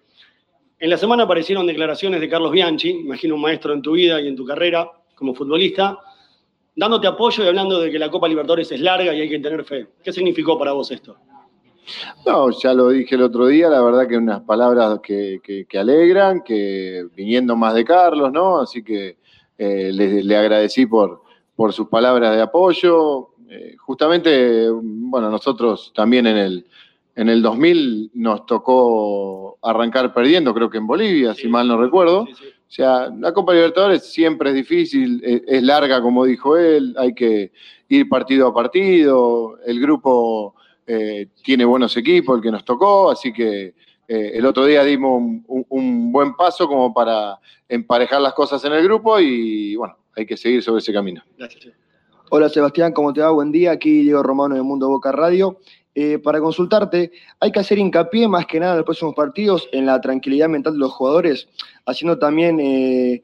En 0.79 0.90
la 0.90 0.97
semana 0.97 1.25
aparecieron 1.25 1.66
declaraciones 1.66 2.21
de 2.21 2.29
Carlos 2.29 2.53
Bianchi, 2.53 2.90
imagino 2.90 3.35
un 3.35 3.40
maestro 3.40 3.73
en 3.73 3.83
tu 3.83 3.92
vida 3.92 4.21
y 4.21 4.29
en 4.29 4.37
tu 4.37 4.44
carrera 4.44 4.88
como 5.18 5.35
futbolista, 5.35 5.98
dándote 6.76 7.09
apoyo 7.09 7.44
y 7.44 7.48
hablando 7.48 7.81
de 7.81 7.90
que 7.90 7.98
la 7.98 8.11
Copa 8.11 8.28
Libertadores 8.28 8.70
es 8.70 8.81
larga 8.81 9.12
y 9.14 9.20
hay 9.20 9.28
que 9.28 9.38
tener 9.40 9.64
fe. 9.64 9.88
¿Qué 10.02 10.12
significó 10.12 10.57
para 10.59 10.72
vos 10.72 10.90
esto? 10.92 11.16
No, 12.26 12.50
ya 12.50 12.74
lo 12.74 12.90
dije 12.90 13.14
el 13.14 13.22
otro 13.22 13.46
día, 13.46 13.68
la 13.70 13.81
verdad 13.83 14.07
que 14.07 14.16
unas 14.16 14.42
palabras 14.42 15.00
que, 15.02 15.40
que- 15.42 15.64
que 15.64 15.78
alegran, 15.78 16.42
que 16.42 17.07
viniendo 17.16 17.57
más 17.57 17.74
de 17.74 17.85
Carlos, 17.85 18.31
¿no? 18.31 18.61
Así 18.61 18.83
que 18.85 19.16
eh, 19.57 19.90
le, 19.92 20.22
le 20.22 20.37
agradecí 20.37 20.87
por, 20.87 21.22
por 21.57 21.72
sus 21.72 21.88
palabras 21.88 22.37
de 22.37 22.42
apoyo. 22.42 23.31
Eh, 23.48 23.74
justamente, 23.78 24.68
bueno, 24.70 25.31
nosotros 25.31 25.90
también 25.94 26.26
en 26.26 26.37
el, 26.37 26.66
en 27.16 27.31
el 27.31 27.40
2000 27.42 28.11
nos 28.14 28.44
tocó 28.44 29.59
arrancar 29.62 30.12
perdiendo, 30.12 30.52
creo 30.54 30.68
que 30.68 30.76
en 30.78 30.87
Bolivia, 30.87 31.35
si 31.35 31.48
mal 31.48 31.66
no 31.66 31.81
recuerdo. 31.81 32.26
O 32.68 32.70
sea, 32.70 33.09
la 33.09 33.33
Copa 33.33 33.54
Libertadores 33.54 34.04
siempre 34.04 34.50
es 34.50 34.54
difícil, 34.54 35.22
es, 35.24 35.42
es 35.46 35.62
larga, 35.62 36.02
como 36.02 36.26
dijo 36.26 36.59
él, 36.59 36.94
hay 36.98 37.14
que 37.14 37.50
ir 37.88 38.09
partido 38.11 38.48
a 38.48 38.54
partido, 38.54 39.59
el 39.64 39.81
grupo 39.81 40.54
eh, 40.87 41.28
tiene 41.42 41.64
buenos 41.64 41.96
equipos, 41.96 42.37
el 42.37 42.42
que 42.42 42.50
nos 42.50 42.66
tocó, 42.66 43.11
así 43.11 43.33
que 43.33 43.74
eh, 44.07 44.33
el 44.35 44.44
otro 44.44 44.66
día 44.66 44.85
dimos 44.85 45.22
un 45.46 46.12
buen 46.12 46.35
paso 46.35 46.68
como 46.68 46.92
para 46.92 47.38
emparejar 47.68 48.20
las 48.20 48.35
cosas 48.35 48.62
en 48.64 48.72
el 48.74 48.85
grupo 48.85 49.18
y 49.18 49.74
bueno, 49.76 49.96
hay 50.14 50.26
que 50.26 50.37
seguir 50.37 50.62
sobre 50.62 50.81
ese 50.81 50.92
camino. 50.92 51.22
Gracias. 51.37 51.74
Hola 52.31 52.50
Sebastián, 52.50 52.92
¿cómo 52.92 53.14
te 53.14 53.22
va? 53.22 53.31
Buen 53.31 53.50
día. 53.50 53.70
Aquí 53.70 54.02
Diego 54.02 54.22
Romano 54.22 54.54
de 54.54 54.62
Mundo 54.62 54.88
Boca 54.88 55.12
Radio. 55.12 55.61
Eh, 56.01 56.21
para 56.21 56.39
consultarte, 56.39 57.11
hay 57.41 57.51
que 57.51 57.59
hacer 57.59 57.77
hincapié 57.77 58.29
más 58.29 58.47
que 58.47 58.61
nada 58.61 58.75
en 58.75 58.79
los 58.79 58.85
próximos 58.85 59.17
partidos 59.17 59.69
en 59.73 59.85
la 59.85 60.01
tranquilidad 60.01 60.49
mental 60.49 60.75
de 60.75 60.79
los 60.79 60.93
jugadores, 60.93 61.49
haciendo 61.87 62.17
también 62.17 62.61
eh, 62.61 63.21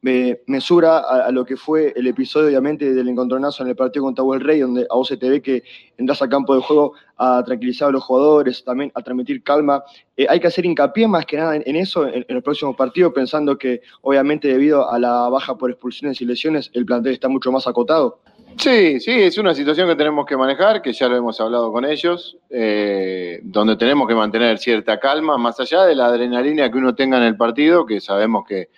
me- 0.00 0.38
mesura 0.46 1.00
a, 1.00 1.26
a 1.26 1.30
lo 1.30 1.44
que 1.44 1.58
fue 1.58 1.92
el 1.94 2.06
episodio, 2.06 2.48
obviamente, 2.48 2.94
del 2.94 3.06
encontronazo 3.06 3.62
en 3.62 3.68
el 3.68 3.76
partido 3.76 4.06
contra 4.06 4.24
el 4.32 4.40
Rey, 4.40 4.60
donde 4.60 4.86
a 4.88 4.94
vos 4.94 5.10
te 5.10 5.28
ve 5.28 5.42
que 5.42 5.62
entras 5.98 6.22
al 6.22 6.30
campo 6.30 6.54
de 6.54 6.62
juego 6.62 6.94
a 7.18 7.44
tranquilizar 7.44 7.88
a 7.90 7.92
los 7.92 8.02
jugadores, 8.02 8.64
también 8.64 8.90
a 8.94 9.02
transmitir 9.02 9.42
calma. 9.42 9.84
Eh, 10.16 10.26
hay 10.26 10.40
que 10.40 10.46
hacer 10.46 10.64
hincapié 10.64 11.06
más 11.06 11.26
que 11.26 11.36
nada 11.36 11.54
en, 11.54 11.62
en 11.66 11.76
eso 11.76 12.08
en, 12.08 12.24
en 12.26 12.34
los 12.34 12.42
próximos 12.42 12.76
partidos, 12.76 13.12
pensando 13.12 13.58
que, 13.58 13.82
obviamente, 14.00 14.48
debido 14.48 14.90
a 14.90 14.98
la 14.98 15.28
baja 15.28 15.54
por 15.58 15.68
expulsiones 15.70 16.18
y 16.22 16.24
lesiones, 16.24 16.70
el 16.72 16.86
plantel 16.86 17.12
está 17.12 17.28
mucho 17.28 17.52
más 17.52 17.66
acotado. 17.66 18.20
Sí, 18.60 19.00
sí, 19.00 19.10
es 19.12 19.38
una 19.38 19.54
situación 19.54 19.88
que 19.88 19.96
tenemos 19.96 20.26
que 20.26 20.36
manejar, 20.36 20.82
que 20.82 20.92
ya 20.92 21.08
lo 21.08 21.16
hemos 21.16 21.40
hablado 21.40 21.72
con 21.72 21.86
ellos, 21.86 22.36
eh, 22.50 23.40
donde 23.42 23.76
tenemos 23.76 24.06
que 24.06 24.14
mantener 24.14 24.58
cierta 24.58 25.00
calma, 25.00 25.38
más 25.38 25.58
allá 25.60 25.84
de 25.84 25.94
la 25.94 26.06
adrenalina 26.06 26.70
que 26.70 26.76
uno 26.76 26.94
tenga 26.94 27.16
en 27.16 27.22
el 27.22 27.36
partido, 27.38 27.86
que 27.86 28.02
sabemos 28.02 28.44
que 28.46 28.68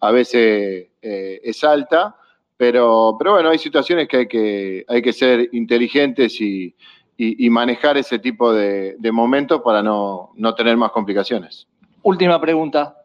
a 0.00 0.10
veces 0.10 0.88
eh, 1.02 1.40
es 1.42 1.64
alta, 1.64 2.16
pero, 2.56 3.16
pero 3.18 3.32
bueno, 3.32 3.50
hay 3.50 3.58
situaciones 3.58 4.08
que 4.08 4.16
hay 4.16 4.26
que, 4.26 4.84
hay 4.88 5.02
que 5.02 5.12
ser 5.12 5.50
inteligentes 5.52 6.40
y, 6.40 6.74
y- 7.18 7.50
manejar 7.50 7.98
ese 7.98 8.18
tipo 8.18 8.54
de, 8.54 8.96
de 8.98 9.12
momentos 9.12 9.60
para 9.62 9.82
no, 9.82 10.30
no 10.36 10.54
tener 10.54 10.78
más 10.78 10.92
complicaciones. 10.92 11.68
Última 12.02 12.40
pregunta. 12.40 12.96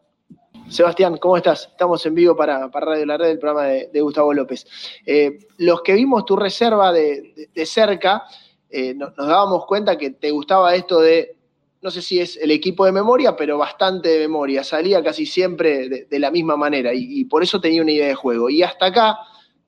Sebastián, 0.72 1.18
¿cómo 1.18 1.36
estás? 1.36 1.68
Estamos 1.70 2.04
en 2.06 2.14
vivo 2.14 2.34
para, 2.34 2.66
Radio 2.68 3.04
La 3.04 3.18
Red, 3.18 3.28
el 3.32 3.38
programa 3.38 3.66
de, 3.66 4.00
Gustavo 4.00 4.32
López. 4.32 4.66
Eh, 5.04 5.38
los 5.58 5.82
que 5.82 5.92
vimos 5.92 6.24
tu 6.24 6.34
reserva 6.34 6.90
de, 6.92 7.50
de- 7.52 7.66
cerca, 7.66 8.22
eh, 8.70 8.94
no- 8.94 9.12
nos 9.14 9.26
dábamos 9.26 9.66
cuenta 9.66 9.98
que 9.98 10.10
te 10.12 10.30
gustaba 10.30 10.74
esto 10.74 11.00
de, 11.00 11.36
no 11.82 11.90
sé 11.90 12.00
si 12.00 12.20
es 12.20 12.38
el 12.38 12.50
equipo 12.50 12.86
de 12.86 12.92
memoria, 12.92 13.36
pero 13.36 13.58
bastante 13.58 14.08
de 14.08 14.20
memoria. 14.20 14.64
Salía 14.64 15.02
casi 15.04 15.26
siempre 15.26 15.90
de, 15.90 16.04
de 16.06 16.18
la 16.18 16.30
misma 16.30 16.56
manera 16.56 16.94
y, 16.94 17.20
y 17.20 17.24
por 17.26 17.42
eso 17.42 17.60
tenía 17.60 17.82
una 17.82 17.92
idea 17.92 18.06
de 18.06 18.14
juego. 18.14 18.48
Y 18.48 18.62
hasta 18.62 18.86
acá, 18.86 19.18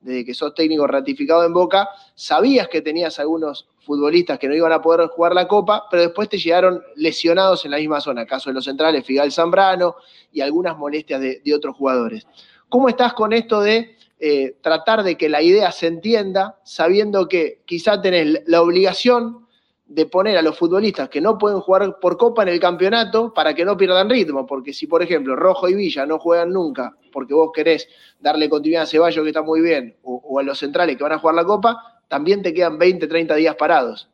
desde 0.01 0.25
que 0.25 0.33
sos 0.33 0.55
técnico 0.55 0.87
ratificado 0.87 1.45
en 1.45 1.53
Boca, 1.53 1.87
sabías 2.15 2.67
que 2.67 2.81
tenías 2.81 3.19
algunos 3.19 3.67
futbolistas 3.85 4.39
que 4.39 4.47
no 4.47 4.55
iban 4.55 4.71
a 4.71 4.81
poder 4.81 5.07
jugar 5.07 5.33
la 5.33 5.47
Copa, 5.47 5.85
pero 5.89 6.03
después 6.03 6.27
te 6.27 6.37
llegaron 6.37 6.81
lesionados 6.95 7.63
en 7.65 7.71
la 7.71 7.77
misma 7.77 8.01
zona, 8.01 8.25
caso 8.25 8.49
de 8.49 8.55
los 8.55 8.65
centrales, 8.65 9.05
Figal 9.05 9.31
Zambrano 9.31 9.95
y 10.31 10.41
algunas 10.41 10.77
molestias 10.77 11.21
de, 11.21 11.53
otros 11.55 11.75
jugadores. 11.75 12.27
¿Cómo 12.67 12.89
estás 12.89 13.13
con 13.13 13.31
esto 13.31 13.61
de 13.61 13.95
eh, 14.19 14.57
tratar 14.61 15.03
de 15.03 15.15
que 15.17 15.29
la 15.29 15.41
idea 15.41 15.71
se 15.71 15.87
entienda, 15.87 16.59
sabiendo 16.63 17.27
que 17.27 17.61
quizá 17.65 18.01
tenés 18.01 18.41
la 18.47 18.61
obligación 18.61 19.45
de 19.87 20.07
poner 20.07 20.35
a 20.35 20.41
los 20.41 20.57
futbolistas 20.57 21.09
que 21.09 21.21
no 21.21 21.37
pueden 21.37 21.59
jugar 21.59 21.99
por 21.99 22.17
copa 22.17 22.41
en 22.41 22.49
el 22.49 22.59
campeonato 22.59 23.33
para 23.33 23.53
que 23.53 23.63
no 23.63 23.77
pierdan 23.77 24.09
ritmo, 24.09 24.45
porque 24.47 24.73
si 24.73 24.87
por 24.87 25.03
ejemplo 25.03 25.35
Rojo 25.35 25.69
y 25.69 25.75
Villa 25.75 26.07
no 26.07 26.17
juegan 26.17 26.51
nunca 26.51 26.97
porque 27.13 27.35
vos 27.35 27.51
querés 27.53 27.87
darle 28.19 28.49
continuidad 28.49 28.83
a 28.83 28.87
Ceballos 28.87 29.23
que 29.23 29.29
está 29.29 29.43
muy 29.43 29.61
bien 29.61 29.95
o 30.01 30.39
a 30.39 30.43
los 30.43 30.57
centrales 30.57 30.97
que 30.97 31.03
van 31.03 31.11
a 31.11 31.19
jugar 31.19 31.35
la 31.35 31.45
copa, 31.45 31.94
también 32.07 32.41
te 32.41 32.53
quedan 32.53 32.77
20, 32.77 33.07
30 33.07 33.35
días 33.35 33.55
parados. 33.55 34.09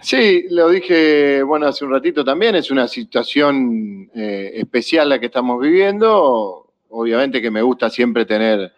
Sí, 0.00 0.44
lo 0.50 0.68
dije, 0.68 1.42
bueno, 1.42 1.66
hace 1.66 1.84
un 1.84 1.90
ratito 1.90 2.24
también, 2.24 2.54
es 2.54 2.70
una 2.70 2.86
situación 2.86 4.10
eh, 4.14 4.52
especial 4.54 5.08
la 5.08 5.18
que 5.18 5.26
estamos 5.26 5.60
viviendo. 5.60 6.72
Obviamente 6.90 7.42
que 7.42 7.50
me 7.50 7.62
gusta 7.62 7.90
siempre 7.90 8.24
tener 8.24 8.72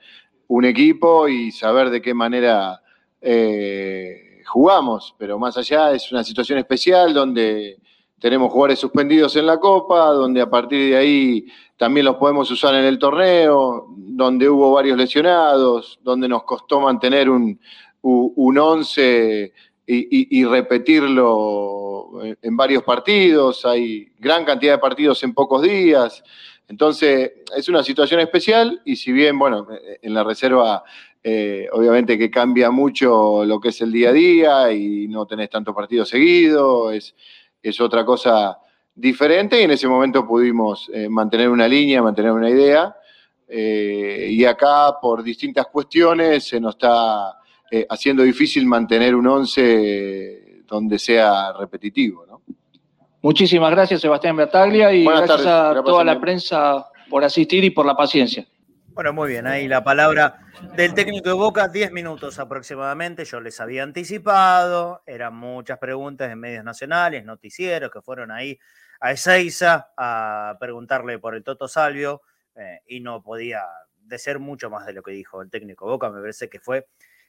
un 0.49 0.65
equipo 0.65 1.29
y 1.29 1.53
saber 1.53 1.91
de 1.91 2.01
qué 2.01 2.15
manera 2.15 2.81
eh, 3.21 4.41
jugamos, 4.47 5.15
pero 5.19 5.39
más 5.39 5.57
allá 5.59 5.93
es 5.93 6.11
una 6.11 6.25
situación 6.25 6.59
especial 6.59 7.13
donde 7.13 7.80
tenemos 8.21 8.53
jugadores 8.53 8.79
suspendidos 8.79 9.35
en 9.37 9.47
la 9.47 9.59
Copa, 9.59 10.07
donde 10.11 10.41
a 10.41 10.51
partir 10.51 10.91
de 10.91 10.97
ahí 10.97 11.47
también 11.77 12.07
los 12.07 12.17
podemos 12.17 12.51
usar 12.51 12.75
en 12.75 12.85
el 12.85 12.99
torneo, 12.99 13.87
donde 13.97 14.49
hubo 14.49 14.73
varios 14.73 14.99
lesionados, 14.99 15.99
donde 16.03 16.29
nos 16.29 16.45
costó 16.45 16.81
mantener 16.81 17.31
un, 17.31 17.59
un 18.03 18.59
once 18.59 19.53
y, 19.87 20.45
repetirlo 20.45 22.11
en 22.41 22.57
varios 22.57 22.83
partidos. 22.83 23.65
Hay 23.65 24.13
gran 24.19 24.45
cantidad 24.45 24.75
de 24.75 24.79
partidos 24.79 25.23
en 25.25 25.35
pocos 25.35 25.63
días. 25.63 26.23
Entonces, 26.69 27.33
es 27.57 27.69
una 27.69 27.83
situación 27.83 28.21
especial 28.21 28.81
y 28.85 28.97
si 28.97 29.11
bien, 29.11 29.39
bueno, 29.39 29.67
en 30.03 30.15
la 30.15 30.23
reserva 30.23 30.85
eh, 31.23 31.69
obviamente 31.73 32.17
que 32.17 32.31
cambia 32.31 32.71
mucho 32.71 33.45
lo 33.45 33.61
que 33.61 33.69
es 33.69 33.81
el 33.83 33.93
día 33.93 34.09
a 34.09 34.13
día 34.13 34.73
y 34.73 35.07
no 35.09 35.27
tenés 35.27 35.51
tantos 35.51 35.75
partidos 35.75 36.09
seguidos, 36.09 36.95
es, 36.95 37.15
es 37.63 37.81
otra 37.81 38.05
cosa 38.05 38.59
diferente 38.95 39.61
y 39.61 39.65
en 39.65 39.71
ese 39.71 39.89
momento 39.89 40.27
pudimos 40.27 40.91
eh, 40.93 41.09
mantener 41.09 41.49
una 41.49 41.67
línea, 41.67 42.03
mantener 42.03 42.33
una 42.33 42.51
idea. 42.51 42.95
Eh, 43.49 44.29
y 44.31 44.45
acá, 44.45 44.99
por 45.01 45.23
distintas 45.23 45.67
cuestiones, 45.67 46.47
se 46.47 46.61
nos 46.61 46.75
está 46.75 47.39
eh, 47.71 47.87
haciendo 47.89 48.23
difícil 48.23 48.67
mantener 48.67 49.15
un 49.15 49.27
11 49.27 50.63
donde 50.67 50.99
sea 50.99 51.53
repetitivo. 51.53 52.25
¿no? 52.27 52.43
Muchísimas 53.23 53.71
gracias, 53.71 54.01
Sebastián 54.01 54.37
Bertaglia, 54.37 54.93
y 54.93 55.05
Buenas 55.05 55.27
gracias 55.27 55.47
tardes, 55.47 55.81
a 55.81 55.85
toda 55.85 55.85
la 55.85 55.85
pasen 55.85 56.07
la 56.07 56.13
bien. 56.13 56.21
prensa 56.21 56.87
por 57.09 57.25
asistir 57.25 57.65
y 57.65 57.71
por 57.71 57.87
la 57.87 57.97
paciencia. 57.97 58.47
Bueno, 58.93 59.13
muy 59.13 59.31
bien, 59.31 59.47
ahí 59.47 59.69
la 59.69 59.85
palabra 59.85 60.41
del 60.75 60.95
técnico 60.95 61.29
de 61.29 61.35
Boca, 61.35 61.69
10 61.69 61.93
minutos 61.93 62.41
aproximadamente, 62.41 63.25
yo 63.25 63.41
les 63.41 63.61
había 63.61 63.85
anticipado, 63.85 65.03
eran 65.07 65.35
muchas 65.35 65.79
preguntas 65.79 66.31
en 66.31 66.41
medios 66.41 66.65
nacionales, 66.65 67.25
noticieros 67.25 67.91
que 67.93 68.03
fueron 68.03 68.33
ahí 68.33 68.59
a 68.99 69.13
Ezeiza 69.13 69.93
a 69.97 70.57
preguntarle 70.59 71.21
por 71.21 71.37
el 71.37 71.45
Toto 71.45 71.69
Salvio 71.69 72.23
eh, 72.57 72.81
y 72.87 73.01
no 73.01 73.23
podía 73.23 73.63
decir 73.97 74.41
mucho 74.41 74.71
más 74.71 74.85
de 74.87 74.93
lo 74.93 75.03
que 75.03 75.13
dijo 75.13 75.41
el 75.41 75.51
técnico 75.51 75.87
de 75.87 75.93
Boca, 75.93 76.11
me 76.11 76.21
parece 76.21 76.49
que 76.49 76.59
fue 76.59 76.89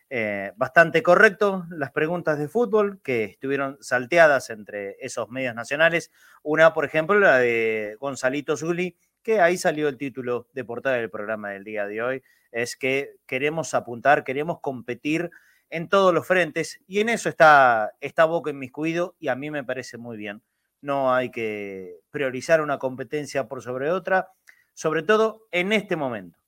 eh, 0.09 0.51
bastante 0.57 1.03
correcto 1.03 1.65
las 1.69 1.91
preguntas 1.91 2.39
de 2.39 2.49
fútbol 2.49 2.99
que 3.03 3.23
estuvieron 3.23 3.77
salteadas 3.81 4.49
entre 4.49 4.97
esos 4.99 5.29
medios 5.29 5.53
nacionales, 5.53 6.11
una 6.41 6.73
por 6.73 6.85
ejemplo 6.85 7.19
la 7.19 7.37
de 7.37 7.95
Gonzalito 7.99 8.57
Zuli, 8.57 8.97
que 9.23 9.39
ahí 9.39 9.57
salió 9.57 9.87
el 9.87 9.97
título 9.97 10.47
de 10.53 10.63
portada 10.63 10.97
del 10.97 11.09
programa 11.09 11.49
del 11.49 11.63
día 11.63 11.85
de 11.85 12.01
hoy, 12.01 12.23
es 12.51 12.75
que 12.75 13.15
queremos 13.25 13.73
apuntar, 13.73 14.23
queremos 14.23 14.59
competir 14.59 15.29
en 15.69 15.87
todos 15.87 16.13
los 16.13 16.27
frentes 16.27 16.79
y 16.85 16.99
en 16.99 17.09
eso 17.09 17.29
está, 17.29 17.93
está 18.01 18.25
Boca 18.25 18.51
inmiscuido 18.51 19.15
y 19.19 19.29
a 19.29 19.35
mí 19.35 19.49
me 19.49 19.63
parece 19.63 19.97
muy 19.97 20.17
bien. 20.17 20.41
No 20.81 21.13
hay 21.13 21.31
que 21.31 21.99
priorizar 22.09 22.61
una 22.61 22.77
competencia 22.77 23.47
por 23.47 23.61
sobre 23.61 23.91
otra, 23.91 24.29
sobre 24.73 25.03
todo 25.03 25.47
en 25.51 25.71
este 25.71 25.95
momento, 25.95 26.39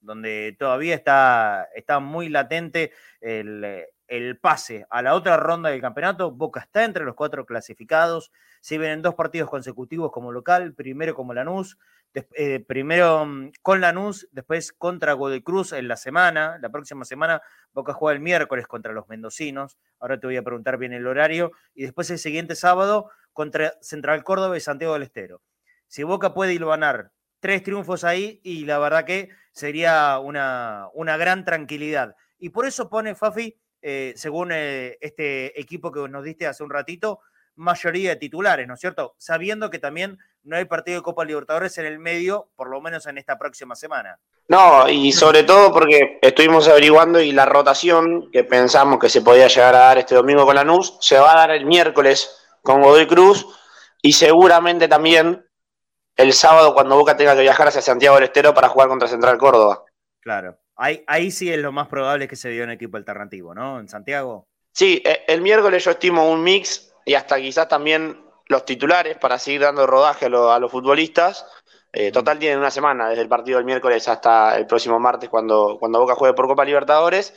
donde 0.00 0.56
todavía 0.58 0.94
está, 0.94 1.68
está 1.74 2.00
muy 2.00 2.28
latente 2.28 2.92
el, 3.20 3.84
el 4.12 4.36
pase 4.36 4.86
a 4.90 5.00
la 5.00 5.14
otra 5.14 5.38
ronda 5.38 5.70
del 5.70 5.80
campeonato. 5.80 6.30
Boca 6.30 6.60
está 6.60 6.84
entre 6.84 7.02
los 7.04 7.14
cuatro 7.14 7.46
clasificados. 7.46 8.30
Si 8.60 8.76
vienen 8.76 9.00
dos 9.00 9.14
partidos 9.14 9.48
consecutivos 9.48 10.12
como 10.12 10.32
local, 10.32 10.74
primero 10.74 11.14
como 11.14 11.32
Lanús, 11.32 11.78
eh, 12.12 12.60
primero 12.60 13.24
mm, 13.24 13.52
con 13.62 13.80
Lanús, 13.80 14.28
después 14.30 14.74
contra 14.74 15.14
Godoy 15.14 15.42
Cruz 15.42 15.72
en 15.72 15.88
la 15.88 15.96
semana. 15.96 16.58
La 16.60 16.68
próxima 16.68 17.06
semana 17.06 17.40
Boca 17.72 17.94
juega 17.94 18.14
el 18.14 18.20
miércoles 18.20 18.66
contra 18.66 18.92
los 18.92 19.08
mendocinos. 19.08 19.78
Ahora 19.98 20.20
te 20.20 20.26
voy 20.26 20.36
a 20.36 20.42
preguntar 20.42 20.76
bien 20.76 20.92
el 20.92 21.06
horario. 21.06 21.52
Y 21.74 21.84
después 21.84 22.10
el 22.10 22.18
siguiente 22.18 22.54
sábado 22.54 23.10
contra 23.32 23.72
Central 23.80 24.24
Córdoba 24.24 24.58
y 24.58 24.60
Santiago 24.60 24.92
del 24.92 25.04
Estero. 25.04 25.40
Si 25.86 26.02
Boca 26.02 26.34
puede 26.34 26.58
ganar 26.58 27.12
tres 27.40 27.62
triunfos 27.62 28.04
ahí, 28.04 28.42
y 28.44 28.66
la 28.66 28.78
verdad 28.78 29.06
que 29.06 29.30
sería 29.52 30.18
una, 30.18 30.88
una 30.92 31.16
gran 31.16 31.46
tranquilidad. 31.46 32.14
Y 32.38 32.50
por 32.50 32.66
eso 32.66 32.90
pone 32.90 33.14
Fafi, 33.14 33.58
eh, 33.82 34.14
según 34.16 34.50
eh, 34.52 34.96
este 35.00 35.60
equipo 35.60 35.90
que 35.92 36.08
nos 36.08 36.24
diste 36.24 36.46
hace 36.46 36.62
un 36.62 36.70
ratito, 36.70 37.20
mayoría 37.56 38.10
de 38.10 38.16
titulares, 38.16 38.66
¿no 38.66 38.74
es 38.74 38.80
cierto? 38.80 39.14
Sabiendo 39.18 39.70
que 39.70 39.78
también 39.78 40.18
no 40.44 40.56
hay 40.56 40.64
partido 40.64 40.98
de 40.98 41.02
Copa 41.02 41.24
Libertadores 41.24 41.76
en 41.78 41.86
el 41.86 41.98
medio, 41.98 42.48
por 42.56 42.70
lo 42.70 42.80
menos 42.80 43.06
en 43.06 43.18
esta 43.18 43.38
próxima 43.38 43.74
semana. 43.74 44.18
No, 44.48 44.88
y 44.88 45.12
sobre 45.12 45.44
todo 45.44 45.72
porque 45.72 46.18
estuvimos 46.20 46.68
averiguando 46.68 47.20
y 47.20 47.32
la 47.32 47.46
rotación 47.46 48.30
que 48.30 48.44
pensamos 48.44 48.98
que 48.98 49.08
se 49.08 49.22
podía 49.22 49.48
llegar 49.48 49.74
a 49.74 49.80
dar 49.80 49.98
este 49.98 50.14
domingo 50.14 50.44
con 50.44 50.56
Lanús 50.56 50.96
se 51.00 51.18
va 51.18 51.32
a 51.32 51.36
dar 51.36 51.50
el 51.52 51.66
miércoles 51.66 52.38
con 52.62 52.82
Godoy 52.82 53.06
Cruz 53.06 53.46
y 54.00 54.12
seguramente 54.12 54.88
también 54.88 55.46
el 56.16 56.32
sábado 56.32 56.74
cuando 56.74 56.96
Boca 56.96 57.16
tenga 57.16 57.34
que 57.34 57.42
viajar 57.42 57.68
hacia 57.68 57.80
Santiago 57.80 58.16
del 58.16 58.24
Estero 58.24 58.52
para 58.52 58.68
jugar 58.68 58.88
contra 58.88 59.08
Central 59.08 59.38
Córdoba. 59.38 59.84
Claro. 60.20 60.58
Ahí, 60.82 61.04
ahí 61.06 61.30
sí 61.30 61.48
es 61.52 61.58
lo 61.58 61.70
más 61.70 61.86
probable 61.86 62.26
que 62.26 62.34
se 62.34 62.48
dio 62.48 62.64
un 62.64 62.70
equipo 62.70 62.96
alternativo, 62.96 63.54
¿no? 63.54 63.78
En 63.78 63.88
Santiago. 63.88 64.48
Sí, 64.72 65.00
eh, 65.04 65.22
el 65.28 65.40
miércoles 65.40 65.84
yo 65.84 65.92
estimo 65.92 66.28
un 66.28 66.42
mix 66.42 66.92
y 67.04 67.14
hasta 67.14 67.36
quizás 67.40 67.68
también 67.68 68.20
los 68.48 68.64
titulares 68.64 69.16
para 69.18 69.38
seguir 69.38 69.60
dando 69.60 69.86
rodaje 69.86 70.26
a, 70.26 70.28
lo- 70.28 70.50
a 70.50 70.58
los 70.58 70.72
futbolistas. 70.72 71.46
Eh, 71.92 72.10
total 72.10 72.38
tienen 72.40 72.58
una 72.58 72.70
semana, 72.70 73.08
desde 73.08 73.22
el 73.22 73.28
partido 73.28 73.58
del 73.58 73.64
miércoles 73.66 74.08
hasta 74.08 74.56
el 74.56 74.66
próximo 74.66 74.98
martes 74.98 75.28
cuando, 75.30 75.76
cuando 75.78 76.00
Boca 76.00 76.14
juegue 76.16 76.34
por 76.34 76.48
Copa 76.48 76.64
Libertadores. 76.64 77.32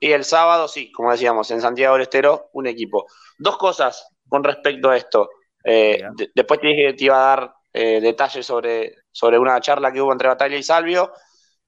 Y 0.00 0.12
el 0.12 0.24
sábado, 0.24 0.66
sí, 0.68 0.90
como 0.92 1.10
decíamos, 1.10 1.50
en 1.50 1.60
Santiago 1.60 1.94
del 1.94 2.02
Estero, 2.04 2.48
un 2.54 2.68
equipo. 2.68 3.06
Dos 3.38 3.58
cosas 3.58 4.08
con 4.28 4.42
respecto 4.44 4.88
a 4.90 4.96
esto. 4.96 5.28
Eh, 5.62 6.02
de- 6.16 6.30
después 6.34 6.58
te 6.60 6.68
dije 6.68 6.86
que 6.86 6.92
te 6.94 7.04
iba 7.04 7.16
a 7.16 7.36
dar 7.36 7.54
eh, 7.72 8.00
detalles 8.00 8.46
sobre, 8.46 8.94
sobre 9.12 9.38
una 9.38 9.60
charla 9.60 9.92
que 9.92 10.00
hubo 10.00 10.12
entre 10.12 10.28
Batalla 10.28 10.56
y 10.56 10.62
Salvio. 10.62 11.12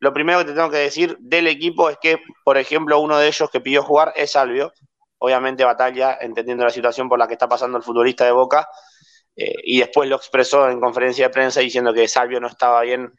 Lo 0.01 0.13
primero 0.15 0.39
que 0.41 0.47
te 0.47 0.55
tengo 0.55 0.71
que 0.71 0.79
decir 0.79 1.17
del 1.21 1.47
equipo 1.47 1.91
es 1.91 1.99
que, 1.99 2.19
por 2.43 2.57
ejemplo, 2.57 2.99
uno 3.01 3.19
de 3.19 3.29
ellos 3.29 3.51
que 3.51 3.61
pidió 3.61 3.83
jugar 3.83 4.13
es 4.17 4.33
Salvio. 4.33 4.73
Obviamente 5.19 5.63
Batalla, 5.63 6.17
entendiendo 6.21 6.65
la 6.65 6.71
situación 6.71 7.09
por 7.09 7.19
la 7.19 7.29
que 7.29 7.35
está 7.35 7.47
pasando 7.49 7.77
el 7.77 7.85
futbolista 7.85 8.25
de 8.25 8.33
Boca, 8.33 8.67
eh, 9.37 9.55
y 9.63 9.81
después 9.81 10.09
lo 10.09 10.17
expresó 10.17 10.69
en 10.71 10.81
conferencia 10.81 11.27
de 11.27 11.33
prensa 11.33 11.61
diciendo 11.61 11.93
que 11.93 12.09
Salvio 12.09 12.41
no 12.41 12.47
estaba 12.47 12.81
bien 12.81 13.13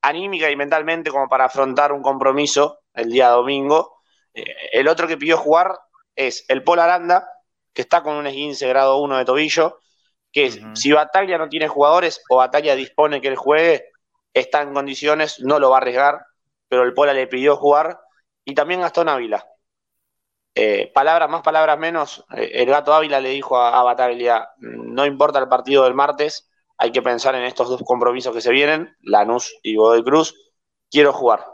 anímica 0.00 0.50
y 0.50 0.56
mentalmente 0.56 1.10
como 1.10 1.28
para 1.28 1.44
afrontar 1.44 1.92
un 1.92 2.02
compromiso 2.02 2.80
el 2.94 3.10
día 3.10 3.28
domingo. 3.28 3.98
Eh, 4.32 4.44
el 4.72 4.88
otro 4.88 5.06
que 5.06 5.18
pidió 5.18 5.36
jugar 5.36 5.78
es 6.16 6.46
el 6.48 6.64
Paul 6.64 6.80
Aranda, 6.80 7.28
que 7.74 7.82
está 7.82 8.02
con 8.02 8.16
un 8.16 8.26
esguince 8.26 8.66
grado 8.66 8.98
1 8.98 9.18
de 9.18 9.24
tobillo, 9.26 9.78
que 10.32 10.50
si 10.74 10.92
Batalla 10.92 11.36
no 11.36 11.50
tiene 11.50 11.68
jugadores 11.68 12.22
o 12.30 12.36
Batalla 12.36 12.74
dispone 12.74 13.20
que 13.20 13.28
él 13.28 13.36
juegue, 13.36 13.91
está 14.34 14.62
en 14.62 14.74
condiciones, 14.74 15.40
no 15.40 15.58
lo 15.58 15.70
va 15.70 15.76
a 15.76 15.80
arriesgar, 15.80 16.20
pero 16.68 16.82
el 16.84 16.94
Pola 16.94 17.12
le 17.12 17.26
pidió 17.26 17.56
jugar, 17.56 17.98
y 18.44 18.54
también 18.54 18.80
Gastón 18.80 19.08
Ávila. 19.08 19.46
Eh, 20.54 20.90
palabras 20.94 21.30
más, 21.30 21.42
palabras 21.42 21.78
menos, 21.78 22.24
eh, 22.36 22.50
el 22.54 22.66
gato 22.68 22.92
Ávila 22.92 23.20
le 23.20 23.30
dijo 23.30 23.56
a, 23.56 23.78
a 23.80 23.82
Bataglia, 23.82 24.48
no 24.58 25.06
importa 25.06 25.38
el 25.38 25.48
partido 25.48 25.84
del 25.84 25.94
martes, 25.94 26.50
hay 26.76 26.92
que 26.92 27.00
pensar 27.00 27.34
en 27.34 27.44
estos 27.44 27.68
dos 27.70 27.82
compromisos 27.84 28.34
que 28.34 28.40
se 28.42 28.50
vienen, 28.50 28.94
Lanús 29.00 29.54
y 29.62 29.76
Godoy 29.76 30.02
Cruz, 30.04 30.34
quiero 30.90 31.12
jugar. 31.12 31.46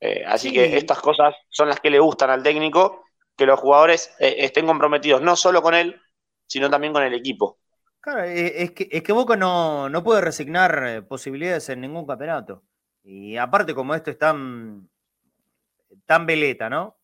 Eh, 0.00 0.22
así 0.26 0.48
Sí. 0.48 0.54
que 0.54 0.76
estas 0.76 1.00
cosas 1.00 1.34
son 1.48 1.68
las 1.68 1.80
que 1.80 1.90
le 1.90 1.98
gustan 1.98 2.30
al 2.30 2.42
técnico, 2.42 3.02
que 3.36 3.46
los 3.46 3.58
jugadores 3.58 4.14
eh, 4.20 4.36
estén 4.38 4.66
comprometidos 4.66 5.22
no 5.22 5.34
solo 5.34 5.62
con 5.62 5.74
él, 5.74 6.00
sino 6.46 6.70
también 6.70 6.92
con 6.92 7.02
el 7.02 7.14
equipo. 7.14 7.58
Claro, 8.04 8.24
eh, 8.24 8.62
es 8.62 8.72
que, 8.72 8.86
es 8.92 9.02
que 9.02 9.14
Boca 9.14 9.34
no, 9.34 9.88
no 9.88 10.04
puede 10.04 10.20
resignar 10.20 10.84
eh, 10.86 11.00
posibilidades 11.00 11.70
en 11.70 11.80
ningún 11.80 12.06
campeonato. 12.06 12.62
Y 13.02 13.38
aparte, 13.38 13.74
como 13.74 13.94
esto 13.94 14.10
es 14.10 14.18
tan, 14.18 14.90
tan 16.04 16.26
veleta, 16.26 16.68
¿no? 16.68 16.98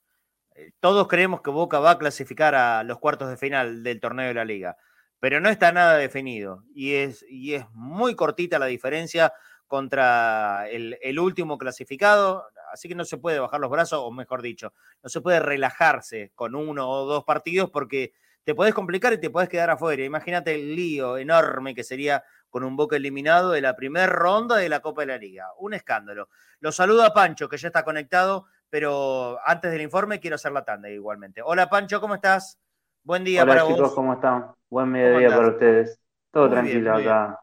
Eh, 0.54 0.72
todos 0.78 1.08
creemos 1.08 1.40
que 1.40 1.48
Boca 1.50 1.78
va 1.80 1.92
a 1.92 1.98
clasificar 1.98 2.54
a 2.54 2.82
los 2.84 2.98
cuartos 2.98 3.30
de 3.30 3.38
final 3.38 3.82
del 3.82 3.98
torneo 3.98 4.28
de 4.28 4.34
la 4.34 4.44
liga, 4.44 4.76
pero 5.20 5.40
no 5.40 5.48
está 5.48 5.72
nada 5.72 5.96
definido 5.96 6.64
y 6.74 6.92
es, 6.92 7.24
y 7.30 7.54
es 7.54 7.64
muy 7.72 8.14
cortita 8.14 8.58
la 8.58 8.66
diferencia 8.66 9.32
contra 9.68 10.68
el, 10.68 11.18
último 11.18 11.56
clasificado, 11.56 12.44
así 12.74 12.88
que 12.88 12.94
no 12.94 13.06
se 13.06 13.16
puede 13.16 13.38
bajar 13.38 13.60
los 13.60 13.70
brazos, 13.70 14.00
o 14.02 14.10
mejor 14.10 14.42
dicho, 14.42 14.74
no 15.02 15.08
se 15.08 15.22
puede 15.22 15.40
relajarse 15.40 16.32
con 16.34 16.54
uno 16.54 16.90
o 16.90 17.06
dos 17.06 17.24
partidos 17.24 17.70
porque 17.70 18.12
te 18.44 18.54
puedes 18.54 18.74
complicar 18.74 19.12
y 19.12 19.18
te 19.18 19.30
puedes 19.30 19.48
quedar 19.48 19.70
afuera. 19.70 20.04
Imagínate 20.04 20.54
el 20.54 20.74
lío 20.74 21.18
enorme 21.18 21.74
que 21.74 21.84
sería 21.84 22.22
con 22.48 22.64
un 22.64 22.76
Boca 22.76 22.96
eliminado 22.96 23.52
de 23.52 23.60
la 23.60 23.76
primera 23.76 24.06
ronda 24.06 24.56
de 24.56 24.68
la 24.68 24.80
Copa 24.80 25.02
de 25.02 25.08
la 25.08 25.18
Liga. 25.18 25.46
Un 25.58 25.74
escándalo. 25.74 26.28
Lo 26.60 26.72
saluda 26.72 27.14
Pancho, 27.14 27.48
que 27.48 27.56
ya 27.56 27.68
está 27.68 27.84
conectado, 27.84 28.46
pero 28.68 29.38
antes 29.44 29.70
del 29.70 29.82
informe 29.82 30.20
quiero 30.20 30.36
hacer 30.36 30.52
la 30.52 30.64
tanda 30.64 30.90
igualmente. 30.90 31.42
Hola 31.44 31.68
Pancho, 31.70 32.00
¿cómo 32.00 32.14
estás? 32.14 32.58
Buen 33.02 33.24
día 33.24 33.42
Hola, 33.42 33.54
para 33.54 33.66
chicos, 33.66 33.94
¿cómo 33.94 34.14
están? 34.14 34.46
Buen 34.68 34.90
mediodía 34.90 35.28
para 35.28 35.48
ustedes. 35.48 36.00
Todo 36.30 36.44
Muy 36.46 36.52
tranquilo 36.52 36.96
bien, 36.96 37.08
acá. 37.08 37.40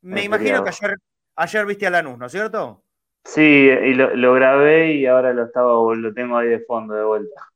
Me 0.00 0.24
imagino 0.24 0.62
que 0.62 0.70
ayer, 0.70 0.96
ayer 1.36 1.66
viste 1.66 1.86
a 1.86 1.90
Lanús, 1.90 2.18
¿no 2.18 2.26
es 2.26 2.32
cierto? 2.32 2.82
Sí, 3.24 3.42
y 3.42 3.94
lo, 3.94 4.14
lo 4.16 4.32
grabé 4.34 4.92
y 4.92 5.06
ahora 5.06 5.32
lo 5.32 5.44
estaba, 5.44 5.72
lo 5.94 6.14
tengo 6.14 6.38
ahí 6.38 6.48
de 6.48 6.60
fondo 6.60 6.94
de 6.94 7.04
vuelta. 7.04 7.48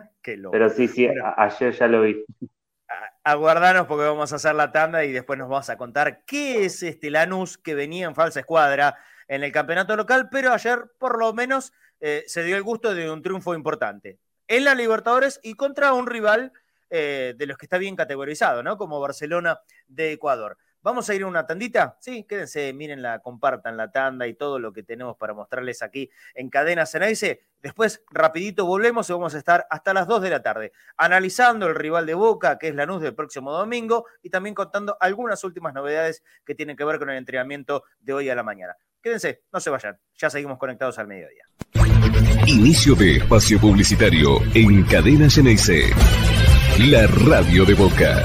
Qué 0.22 0.36
loco. 0.36 0.52
Pero 0.52 0.70
sí, 0.70 0.88
sí, 0.88 1.06
Bueno. 1.06 1.34
ayer 1.36 1.72
ya 1.72 1.88
lo 1.88 2.02
vi. 2.02 2.24
Aguardanos 3.24 3.86
porque 3.86 4.04
vamos 4.04 4.32
a 4.32 4.36
hacer 4.36 4.54
la 4.54 4.72
tanda 4.72 5.04
y 5.04 5.12
después 5.12 5.38
nos 5.38 5.48
vamos 5.48 5.68
a 5.68 5.76
contar 5.76 6.24
qué 6.24 6.64
es 6.64 6.82
este 6.82 7.10
Lanús 7.10 7.58
que 7.58 7.74
venía 7.74 8.06
en 8.06 8.14
falsa 8.14 8.40
escuadra 8.40 8.96
en 9.26 9.44
el 9.44 9.52
campeonato 9.52 9.94
local, 9.96 10.28
pero 10.30 10.52
ayer 10.52 10.90
por 10.98 11.18
lo 11.18 11.34
menos 11.34 11.72
eh, 12.00 12.24
se 12.26 12.42
dio 12.42 12.56
el 12.56 12.62
gusto 12.62 12.94
de 12.94 13.10
un 13.10 13.20
triunfo 13.20 13.54
importante 13.54 14.18
en 14.46 14.64
la 14.64 14.74
Libertadores 14.74 15.40
y 15.42 15.54
contra 15.54 15.92
un 15.92 16.06
rival 16.06 16.52
eh, 16.90 17.34
de 17.36 17.46
los 17.46 17.58
que 17.58 17.66
está 17.66 17.76
bien 17.76 17.96
categorizado, 17.96 18.62
¿no? 18.62 18.78
Como 18.78 18.98
Barcelona 18.98 19.60
de 19.86 20.12
Ecuador. 20.12 20.56
Vamos 20.82 21.10
a 21.10 21.14
ir 21.14 21.22
a 21.22 21.26
una 21.26 21.46
tandita, 21.46 21.96
sí, 22.00 22.24
quédense, 22.24 22.72
mírenla, 22.72 23.18
compartan 23.18 23.76
la 23.76 23.90
tanda 23.90 24.26
y 24.26 24.34
todo 24.34 24.58
lo 24.58 24.72
que 24.72 24.82
tenemos 24.84 25.16
para 25.16 25.34
mostrarles 25.34 25.82
aquí 25.82 26.08
en 26.34 26.50
Cadena 26.50 26.86
Ceneice. 26.86 27.42
Después, 27.60 28.04
rapidito, 28.10 28.64
volvemos 28.64 29.10
y 29.10 29.12
vamos 29.12 29.34
a 29.34 29.38
estar 29.38 29.66
hasta 29.70 29.92
las 29.92 30.06
2 30.06 30.22
de 30.22 30.30
la 30.30 30.42
tarde, 30.42 30.72
analizando 30.96 31.66
el 31.66 31.74
rival 31.74 32.06
de 32.06 32.14
Boca, 32.14 32.58
que 32.58 32.68
es 32.68 32.74
Lanús 32.74 33.02
del 33.02 33.14
próximo 33.14 33.52
domingo, 33.52 34.06
y 34.22 34.30
también 34.30 34.54
contando 34.54 34.96
algunas 35.00 35.42
últimas 35.42 35.74
novedades 35.74 36.22
que 36.44 36.54
tienen 36.54 36.76
que 36.76 36.84
ver 36.84 37.00
con 37.00 37.10
el 37.10 37.16
entrenamiento 37.16 37.82
de 37.98 38.12
hoy 38.12 38.30
a 38.30 38.36
la 38.36 38.44
mañana. 38.44 38.76
Quédense, 39.02 39.42
no 39.52 39.58
se 39.58 39.70
vayan, 39.70 39.98
ya 40.14 40.30
seguimos 40.30 40.58
conectados 40.58 40.98
al 40.98 41.08
mediodía. 41.08 41.44
Inicio 42.46 42.94
de 42.94 43.16
espacio 43.16 43.60
publicitario 43.60 44.40
en 44.54 44.84
Cadena 44.84 45.28
Ceneice. 45.28 45.90
La 46.78 47.06
radio 47.06 47.64
de 47.64 47.74
Boca. 47.74 48.24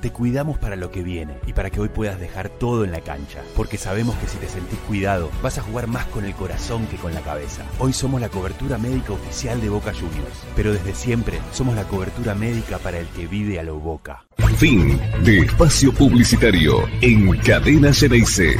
Te 0.00 0.10
cuidamos 0.10 0.56
para 0.56 0.76
lo 0.76 0.90
que 0.90 1.02
viene 1.02 1.34
y 1.46 1.52
para 1.52 1.68
que 1.68 1.78
hoy 1.78 1.90
puedas 1.90 2.18
dejar 2.18 2.48
todo 2.48 2.84
en 2.84 2.90
la 2.90 3.02
cancha, 3.02 3.42
porque 3.54 3.76
sabemos 3.76 4.16
que 4.16 4.26
si 4.26 4.38
te 4.38 4.48
sentís 4.48 4.78
cuidado, 4.80 5.30
vas 5.42 5.58
a 5.58 5.62
jugar 5.62 5.88
más 5.88 6.06
con 6.06 6.24
el 6.24 6.32
corazón 6.34 6.86
que 6.86 6.96
con 6.96 7.12
la 7.12 7.20
cabeza. 7.20 7.66
Hoy 7.78 7.92
somos 7.92 8.18
la 8.18 8.30
cobertura 8.30 8.78
médica 8.78 9.12
oficial 9.12 9.60
de 9.60 9.68
Boca 9.68 9.92
Juniors, 9.92 10.46
pero 10.56 10.72
desde 10.72 10.94
siempre 10.94 11.38
somos 11.52 11.76
la 11.76 11.84
cobertura 11.84 12.34
médica 12.34 12.78
para 12.78 12.98
el 12.98 13.06
que 13.08 13.26
vive 13.26 13.60
a 13.60 13.62
lo 13.62 13.78
Boca. 13.78 14.24
Fin 14.56 14.98
de 15.22 15.40
espacio 15.40 15.92
publicitario 15.92 16.88
en 17.02 17.36
Cadena 17.40 17.92
Ceneice. 17.92 18.56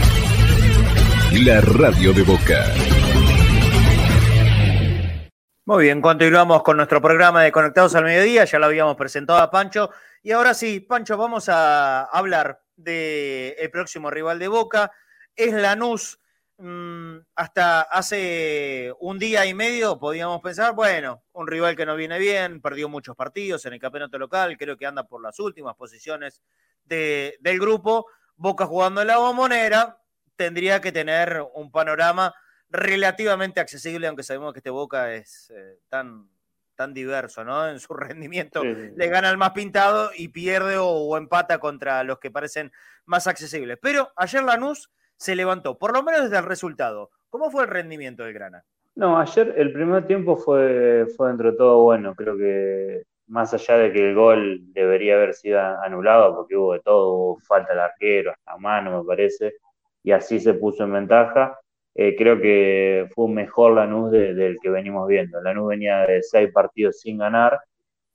La 1.32 1.62
radio 1.62 2.12
de 2.12 2.22
Boca. 2.22 2.66
Muy 5.64 5.84
bien, 5.84 6.02
continuamos 6.02 6.62
con 6.62 6.76
nuestro 6.76 7.00
programa 7.00 7.42
de 7.42 7.52
Conectados 7.52 7.94
al 7.94 8.04
Mediodía, 8.04 8.44
ya 8.44 8.58
lo 8.58 8.66
habíamos 8.66 8.96
presentado 8.96 9.38
a 9.38 9.50
Pancho. 9.50 9.90
Y 10.22 10.32
ahora 10.32 10.54
sí, 10.54 10.80
Pancho, 10.80 11.16
vamos 11.16 11.48
a 11.48 12.04
hablar 12.04 12.62
del 12.76 13.54
el 13.58 13.70
próximo 13.70 14.10
rival 14.10 14.38
de 14.38 14.48
Boca. 14.48 14.92
Es 15.34 15.52
Lanús. 15.52 16.18
Mm, 16.60 17.18
hasta 17.36 17.82
hace 17.82 18.92
un 18.98 19.16
día 19.20 19.46
y 19.46 19.54
medio 19.54 19.96
podíamos 19.96 20.40
pensar, 20.40 20.74
bueno, 20.74 21.22
un 21.32 21.46
rival 21.46 21.76
que 21.76 21.86
no 21.86 21.94
viene 21.94 22.18
bien, 22.18 22.60
perdió 22.60 22.88
muchos 22.88 23.14
partidos 23.14 23.64
en 23.66 23.74
el 23.74 23.78
campeonato 23.78 24.18
local, 24.18 24.58
creo 24.58 24.76
que 24.76 24.84
anda 24.84 25.04
por 25.06 25.22
las 25.22 25.38
últimas 25.38 25.76
posiciones 25.76 26.42
de, 26.84 27.36
del 27.40 27.60
grupo. 27.60 28.06
Boca 28.34 28.66
jugando 28.66 29.02
en 29.02 29.06
la 29.06 29.18
bombonera, 29.18 30.00
tendría 30.34 30.80
que 30.80 30.90
tener 30.90 31.44
un 31.54 31.70
panorama 31.70 32.34
relativamente 32.70 33.60
accesible, 33.60 34.08
aunque 34.08 34.24
sabemos 34.24 34.52
que 34.52 34.58
este 34.58 34.70
Boca 34.70 35.14
es 35.14 35.50
eh, 35.50 35.78
tan, 35.88 36.28
tan 36.78 36.94
diverso, 36.94 37.44
¿no? 37.44 37.68
En 37.68 37.80
su 37.80 37.92
rendimiento 37.94 38.62
le 38.62 39.08
gana 39.08 39.28
al 39.28 39.36
más 39.36 39.50
pintado 39.50 40.10
y 40.16 40.28
pierde 40.28 40.76
o, 40.78 41.16
empata 41.18 41.58
contra 41.58 42.04
los 42.04 42.18
que 42.20 42.30
parecen 42.30 42.72
más 43.04 43.26
accesibles. 43.26 43.78
Pero 43.82 44.12
ayer 44.16 44.42
Lanús 44.42 44.90
se 45.16 45.34
levantó, 45.34 45.76
por 45.76 45.92
lo 45.92 46.02
menos 46.02 46.22
desde 46.22 46.38
el 46.38 46.44
resultado. 46.44 47.10
¿Cómo 47.28 47.50
fue 47.50 47.64
el 47.64 47.68
rendimiento 47.68 48.22
del 48.22 48.32
Grana? 48.32 48.64
No, 48.94 49.18
ayer 49.18 49.52
el 49.56 49.72
primer 49.72 50.06
tiempo 50.06 50.36
fue, 50.36 51.06
fue 51.16 51.28
dentro 51.28 51.50
de 51.50 51.56
todo 51.58 51.82
bueno. 51.82 52.14
Creo 52.14 52.36
que 52.38 53.02
más 53.26 53.52
allá 53.52 53.76
de 53.76 53.92
que 53.92 54.08
el 54.08 54.14
gol 54.14 54.60
debería 54.72 55.16
haber 55.16 55.34
sido 55.34 55.60
anulado, 55.60 56.34
porque 56.36 56.56
hubo 56.56 56.72
de 56.74 56.80
todo, 56.80 57.12
hubo 57.12 57.38
falta 57.40 57.72
del 57.72 57.80
arquero, 57.80 58.32
hasta 58.32 58.56
mano 58.56 58.98
me 58.98 59.06
parece, 59.06 59.54
y 60.02 60.12
así 60.12 60.38
se 60.38 60.54
puso 60.54 60.84
en 60.84 60.92
ventaja. 60.92 61.58
Eh, 62.00 62.14
creo 62.16 62.40
que 62.40 63.08
fue 63.12 63.28
mejor 63.28 63.74
Lanús 63.74 64.12
del 64.12 64.58
que 64.62 64.70
venimos 64.70 65.08
viendo. 65.08 65.40
Lanús 65.42 65.68
venía 65.68 66.06
de 66.06 66.22
seis 66.22 66.48
partidos 66.52 67.00
sin 67.00 67.18
ganar, 67.18 67.58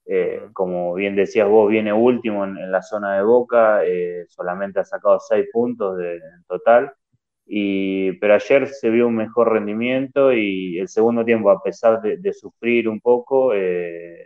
eh, 0.05 0.41
como 0.53 0.93
bien 0.95 1.17
decías 1.17 1.49
vos, 1.49 1.69
viene 1.69 1.91
último 1.91 2.45
en, 2.45 2.71
la 2.71 2.81
zona 2.81 3.17
de 3.17 3.23
Boca, 3.23 3.81
eh, 3.85 4.25
solamente 4.29 4.79
ha 4.79 4.85
sacado 4.85 5.19
seis 5.19 5.47
puntos 5.51 5.97
de, 5.97 6.15
en 6.15 6.43
total, 6.47 6.93
y, 7.45 8.13
pero 8.19 8.35
ayer 8.35 8.67
se 8.69 8.89
vio 8.89 9.07
un 9.07 9.17
mejor 9.17 9.51
rendimiento 9.51 10.31
y 10.33 10.79
el 10.79 10.87
segundo 10.87 11.25
tiempo, 11.25 11.51
a 11.51 11.61
pesar 11.61 12.01
de, 12.01 12.33
sufrir 12.33 12.87
un 12.87 13.01
poco, 13.01 13.51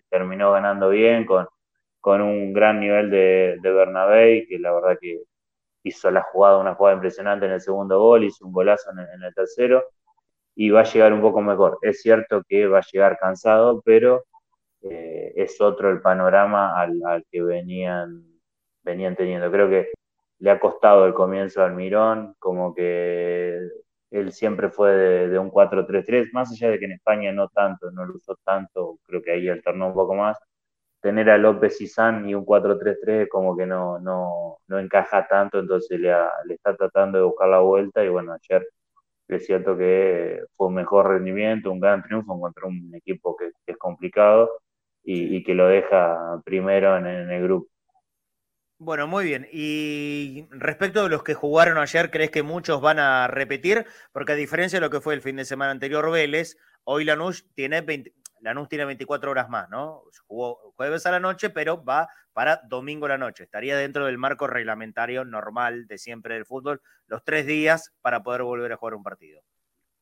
terminó 0.09 0.51
ganando 0.51 0.89
bien 0.89 1.25
con, 1.25 1.47
con 1.99 2.21
un 2.21 2.53
gran 2.53 2.79
nivel 2.79 3.09
de, 3.09 3.57
de 3.61 3.71
Bernabé, 3.71 4.45
que 4.47 4.59
la 4.59 4.73
verdad 4.73 4.97
que 5.01 5.23
hizo 5.87 6.11
la 6.11 6.21
jugada, 6.21 6.57
una 6.57 6.75
jugada 6.75 6.95
impresionante 6.95 7.45
en 7.45 7.53
el 7.53 7.61
segundo 7.61 7.99
gol, 7.99 8.23
hizo 8.25 8.45
un 8.45 8.53
golazo 8.53 8.91
en, 8.91 9.23
el 9.23 9.33
tercero 9.33 9.83
y 10.55 10.69
va 10.69 10.81
a 10.81 10.83
llegar 10.83 11.13
un 11.13 11.21
poco 11.21 11.41
mejor. 11.41 11.77
Es 11.81 12.01
cierto 12.01 12.43
que 12.47 12.67
va 12.67 12.79
a 12.79 12.85
llegar 12.91 13.17
cansado, 13.19 13.81
pero 13.85 14.25
eh, 14.81 15.33
es 15.35 15.59
otro 15.61 15.91
el 15.91 16.01
panorama 16.01 16.79
al, 16.79 17.25
que 17.31 17.41
venían, 17.41 18.23
venían 18.83 19.15
teniendo. 19.15 19.51
Creo 19.51 19.69
que 19.69 19.91
le 20.39 20.51
ha 20.51 20.59
costado 20.59 21.05
el 21.05 21.13
comienzo 21.13 21.63
al 21.63 21.73
Mirón, 21.73 22.35
como 22.39 22.73
que 22.73 23.59
él 24.11 24.31
siempre 24.31 24.69
fue 24.69 24.91
de, 25.27 25.39
un 25.39 25.51
4-3-3, 25.51 26.29
más 26.33 26.51
allá 26.51 26.69
de 26.71 26.79
que 26.79 26.85
en 26.85 26.93
España 26.93 27.31
no 27.31 27.49
tanto, 27.49 27.91
no 27.91 28.05
lo 28.05 28.15
usó 28.15 28.37
tanto, 28.43 28.99
creo 29.05 29.21
que 29.21 29.31
ahí 29.31 29.49
alternó 29.49 29.87
un 29.87 29.93
poco 29.93 30.15
más, 30.15 30.37
tener 31.01 31.29
a 31.29 31.37
López 31.37 31.79
y 31.81 31.87
San 31.87 32.27
y 32.27 32.35
un 32.35 32.45
4-3-3 32.45 33.27
como 33.29 33.55
que 33.55 33.65
no, 33.65 33.99
no, 33.99 34.57
no 34.67 34.79
encaja 34.79 35.27
tanto, 35.27 35.59
entonces 35.59 35.99
le, 35.99 36.13
le, 36.45 36.55
está 36.55 36.75
tratando 36.75 37.17
de 37.17 37.23
buscar 37.25 37.49
la 37.49 37.59
vuelta 37.59 38.03
y 38.03 38.09
bueno, 38.09 38.33
ayer 38.33 38.67
es 39.27 39.45
cierto 39.45 39.77
que 39.77 40.41
fue 40.55 40.67
un 40.67 40.75
mejor 40.75 41.09
rendimiento, 41.09 41.71
un 41.71 41.79
gran 41.79 42.01
triunfo 42.01 42.39
contra 42.39 42.67
un 42.67 42.91
equipo 42.95 43.35
que, 43.35 43.51
es 43.65 43.77
complicado 43.77 44.49
y, 45.03 45.43
que 45.43 45.53
lo 45.53 45.67
deja 45.67 46.41
primero 46.45 46.97
en, 46.97 47.05
el 47.05 47.43
grupo. 47.43 47.69
Bueno, 48.79 49.07
muy 49.07 49.25
bien. 49.25 49.47
Y 49.51 50.45
respecto 50.51 51.03
de 51.03 51.09
los 51.09 51.23
que 51.23 51.33
jugaron 51.33 51.77
ayer, 51.77 52.11
¿crees 52.11 52.29
que 52.29 52.43
muchos 52.43 52.81
van 52.81 52.99
a 52.99 53.27
repetir? 53.27 53.85
Porque 54.11 54.33
a 54.33 54.35
diferencia 54.35 54.77
de 54.79 54.85
lo 54.85 54.91
que 54.91 55.01
fue 55.01 55.13
el 55.13 55.21
fin 55.21 55.37
de 55.37 55.45
semana 55.45 55.71
anterior 55.71 56.11
Vélez, 56.11 56.57
hoy 56.83 57.03
Lanús 57.03 57.47
tiene 57.55 57.81
20, 57.81 58.13
Lanús 58.41 58.69
tiene 58.69 58.85
24 58.85 59.31
horas 59.31 59.49
más, 59.49 59.69
¿no? 59.69 60.03
Jugó 60.27 60.73
jueves 60.75 61.05
a 61.05 61.11
la 61.11 61.19
noche, 61.19 61.49
pero 61.49 61.83
va 61.83 62.07
para 62.33 62.61
domingo 62.67 63.05
a 63.05 63.09
la 63.09 63.17
noche. 63.17 63.43
Estaría 63.43 63.77
dentro 63.77 64.05
del 64.05 64.17
marco 64.17 64.47
reglamentario 64.47 65.25
normal 65.25 65.87
de 65.87 65.97
siempre 65.97 66.35
del 66.35 66.45
fútbol, 66.45 66.81
los 67.07 67.23
tres 67.23 67.45
días 67.45 67.93
para 68.01 68.23
poder 68.23 68.43
volver 68.43 68.71
a 68.73 68.77
jugar 68.77 68.95
un 68.95 69.03
partido. 69.03 69.41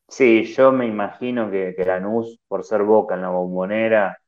Sí, 0.08 0.44
yo 0.46 0.72
me 0.72 0.86
imagino 0.86 1.50
que, 1.50 1.74
que 1.76 1.86
Lanús, 1.86 2.40
por 2.48 2.64
ser 2.64 2.84
boca 2.84 3.16
en 3.16 3.22
la 3.22 3.30
bombonera 3.30 4.20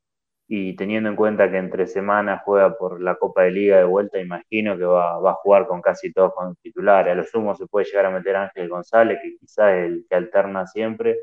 y 0.47 0.76
teniendo 0.76 1.10
en 1.10 1.16
cuenta 1.16 1.51
que 1.51 1.58
entre 1.58 1.88
semanas 1.88 2.41
juega 2.45 2.78
por 2.78 3.01
la 3.01 3.16
Copa 3.16 3.43
de 3.43 3.51
Liga 3.51 3.78
de 3.78 3.84
vuelta, 3.84 4.20
imagino 4.20 4.78
que 4.78 4.86
va, 4.86 5.18
a 5.18 5.34
jugar 5.36 5.68
con 5.68 5.82
casi 5.82 6.14
todos 6.14 6.34
con 6.34 6.55
titulares. 6.55 7.12
A 7.12 7.16
lo 7.16 7.24
sumo 7.24 7.53
se 7.55 7.68
puede 7.68 7.86
llegar 7.86 8.05
a 8.05 8.12
meter 8.12 8.36
Ángel 8.38 8.70
González, 8.70 9.20
que 9.22 9.38
quizás 9.38 9.74
es 9.74 9.86
el 9.86 10.05
que 10.10 10.16
alterna 10.16 10.66
siempre 10.66 11.18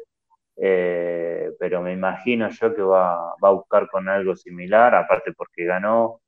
eh, 0.57 1.51
pero 1.59 1.83
me 1.83 1.93
imagino 1.93 2.49
yo 2.49 2.75
que 2.75 2.83
va, 2.83 3.33
a 3.41 3.51
buscar 3.51 3.89
con 3.89 4.09
algo 4.09 4.37
similar, 4.37 4.95
aparte 4.95 5.33
porque 5.33 5.65
ganó 5.65 6.21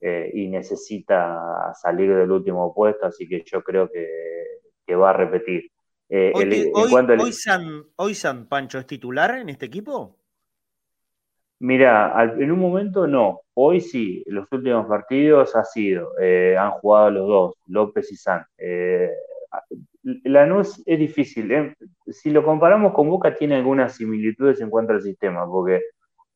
eh, 0.00 0.30
y 0.34 0.48
necesita 0.48 1.72
salir 1.74 2.14
del 2.14 2.30
último 2.30 2.74
puesto, 2.74 3.06
así 3.06 3.26
que 3.28 3.42
yo 3.44 3.62
creo 3.62 3.90
que, 3.90 4.94
va 4.94 5.10
a 5.10 5.12
repetir. 5.12 5.70
Eh, 6.08 6.32
hoy, 6.34 7.32
San, 7.32 7.84
hoy, 7.94 8.14
San, 8.16 8.46
Pancho 8.48 8.80
es 8.80 8.86
titular 8.86 9.36
en 9.36 9.50
este 9.50 9.66
equipo? 9.66 10.16
Mira, 11.60 12.12
en 12.36 12.50
un 12.50 12.58
momento 12.58 13.06
no, 13.06 13.42
hoy 13.54 13.80
sí, 13.80 14.24
los 14.26 14.50
últimos 14.50 14.88
partidos 14.88 15.54
ha 15.54 15.62
sido, 15.62 16.10
han 16.58 16.72
jugado 16.72 17.10
los 17.12 17.28
dos, 17.28 17.54
López 17.66 18.10
y 18.10 18.16
San. 18.16 18.44
Lanús 20.02 20.82
es 20.86 20.98
difícil. 20.98 21.50
¿eh? 21.52 21.74
Si 22.06 22.30
lo 22.30 22.44
comparamos 22.44 22.92
con 22.92 23.08
Boca, 23.08 23.34
tiene 23.34 23.56
algunas 23.56 23.96
similitudes 23.96 24.60
en 24.60 24.70
cuanto 24.70 24.92
al 24.92 25.02
sistema, 25.02 25.46
porque, 25.46 25.82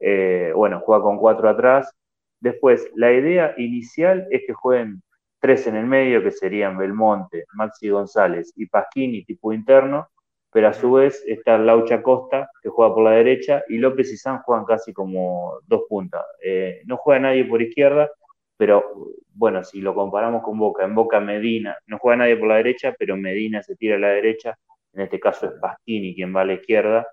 eh, 0.01 0.53
bueno, 0.55 0.81
juega 0.81 1.03
con 1.03 1.19
cuatro 1.19 1.49
atrás. 1.49 1.93
Después, 2.41 2.91
la 2.95 3.12
idea 3.12 3.55
inicial 3.57 4.27
es 4.31 4.43
que 4.47 4.53
jueguen 4.53 5.03
tres 5.41 5.67
en 5.67 5.77
el 5.77 5.87
medio, 5.87 6.23
que 6.23 6.31
serían 6.31 6.79
Belmonte, 6.79 7.45
Maxi 7.55 7.89
González 7.89 8.53
y 8.57 8.67
Pasquini, 8.67 9.25
tipo 9.25 9.53
interno, 9.53 10.09
pero 10.51 10.69
a 10.69 10.73
su 10.73 10.93
vez 10.93 11.23
está 11.27 11.59
Laucha 11.59 12.03
Costa, 12.03 12.49
que 12.62 12.69
juega 12.69 12.95
por 12.95 13.05
la 13.05 13.11
derecha, 13.11 13.62
y 13.69 13.79
López 13.79 14.12
y 14.12 14.17
San 14.17 14.39
juegan 14.43 14.65
casi 14.65 14.93
como 14.93 15.59
dos 15.67 15.83
puntas. 15.89 16.25
Eh, 16.43 16.83
no 16.87 16.97
juega 16.97 17.21
nadie 17.21 17.45
por 17.45 17.61
izquierda, 17.61 18.11
pero 18.57 19.15
bueno, 19.35 19.65
si 19.65 19.81
lo 19.81 19.95
comparamos 19.95 20.43
con 20.43 20.59
Boca, 20.59 20.85
en 20.85 20.95
Boca 20.95 21.21
Medina, 21.21 21.77
no 21.87 21.99
juega 21.99 22.19
nadie 22.19 22.37
por 22.37 22.49
la 22.49 22.57
derecha, 22.57 22.95
pero 22.99 23.17
Medina 23.17 23.63
se 23.63 23.77
tira 23.77 23.97
a 23.97 23.99
la 23.99 24.09
derecha, 24.09 24.57
en 24.93 25.03
este 25.03 25.19
caso 25.21 25.47
es 25.47 25.53
Pastini 25.61 26.15
quien 26.15 26.35
va 26.35 26.43
a 26.43 26.45
la 26.45 26.55
izquierda, 26.55 27.07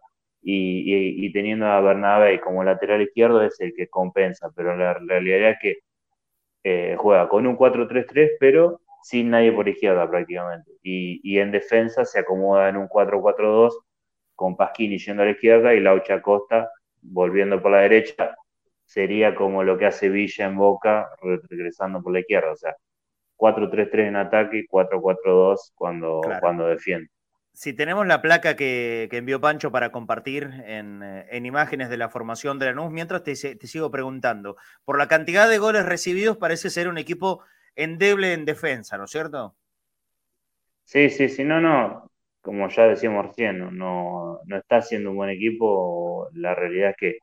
y, 0.43 1.31
teniendo 1.33 1.67
a 1.67 1.81
Bernabé 1.81 2.39
como 2.41 2.63
lateral 2.63 3.01
izquierdo 3.01 3.43
es 3.43 3.59
el 3.59 3.73
que 3.75 3.87
compensa, 3.87 4.49
pero 4.55 4.75
la 4.75 4.95
realidad 4.95 5.51
es 5.51 5.57
que 5.61 5.79
eh, 6.63 6.95
juega 6.97 7.27
con 7.29 7.47
un 7.47 7.57
4-3-3, 7.57 8.37
pero 8.39 8.81
sin 9.03 9.31
nadie 9.31 9.51
por 9.51 9.67
izquierda 9.67 10.09
prácticamente, 10.09 10.71
y, 10.83 11.37
en 11.39 11.51
defensa 11.51 12.05
se 12.05 12.19
acomoda 12.19 12.69
en 12.69 12.77
un 12.77 12.87
4-4-2, 12.87 13.71
con 14.35 14.55
Pasquini 14.57 14.97
yendo 14.97 15.23
a 15.23 15.25
la 15.25 15.31
izquierda 15.31 15.73
y 15.73 15.79
Laucha 15.79 16.21
Costa 16.21 16.69
volviendo 17.01 17.61
por 17.61 17.71
la 17.71 17.81
derecha, 17.81 18.35
sería 18.91 19.33
como 19.35 19.63
lo 19.63 19.77
que 19.77 19.85
hace 19.85 20.09
Villa 20.09 20.45
en 20.47 20.57
Boca 20.57 21.09
regresando 21.49 22.03
por 22.03 22.11
la 22.11 22.19
izquierda, 22.19 22.51
o 22.51 22.57
sea, 22.57 22.75
4-3-3 23.37 24.09
en 24.09 24.15
ataque 24.17 24.57
y 24.59 24.67
4-4-2 24.67 25.71
cuando, 25.73 26.19
cuando 26.41 26.67
defiende. 26.67 27.09
Si 27.53 27.73
tenemos 27.73 28.05
la 28.05 28.21
placa 28.21 28.57
que, 28.57 29.07
envió 29.09 29.39
Pancho 29.39 29.71
para 29.71 29.93
compartir 29.93 30.49
en, 30.65 31.45
imágenes 31.45 31.89
de 31.89 31.95
la 31.95 32.09
formación 32.09 32.59
de 32.59 32.65
la 32.65 32.73
NUS, 32.73 32.91
mientras 32.91 33.23
te, 33.23 33.35
sigo 33.35 33.91
preguntando, 33.91 34.57
por 34.83 34.97
la 34.97 35.07
cantidad 35.07 35.49
de 35.49 35.57
goles 35.57 35.85
recibidos 35.85 36.35
parece 36.35 36.69
ser 36.69 36.89
un 36.89 36.97
equipo 36.97 37.43
endeble 37.75 38.33
en 38.33 38.43
defensa, 38.43 38.97
¿no 38.97 39.05
es 39.05 39.11
cierto? 39.11 39.55
Sí, 40.83 41.09
sí, 41.09 41.29
sí, 41.29 41.45
no, 41.45 41.61
no, 41.61 42.11
como 42.41 42.67
ya 42.67 42.87
decíamos 42.87 43.27
recién, 43.27 43.77
no, 43.77 44.41
no 44.45 44.57
está 44.57 44.81
siendo 44.81 45.11
un 45.11 45.15
buen 45.15 45.29
equipo, 45.29 46.29
la 46.33 46.53
realidad 46.53 46.89
es 46.89 46.97
que 46.97 47.19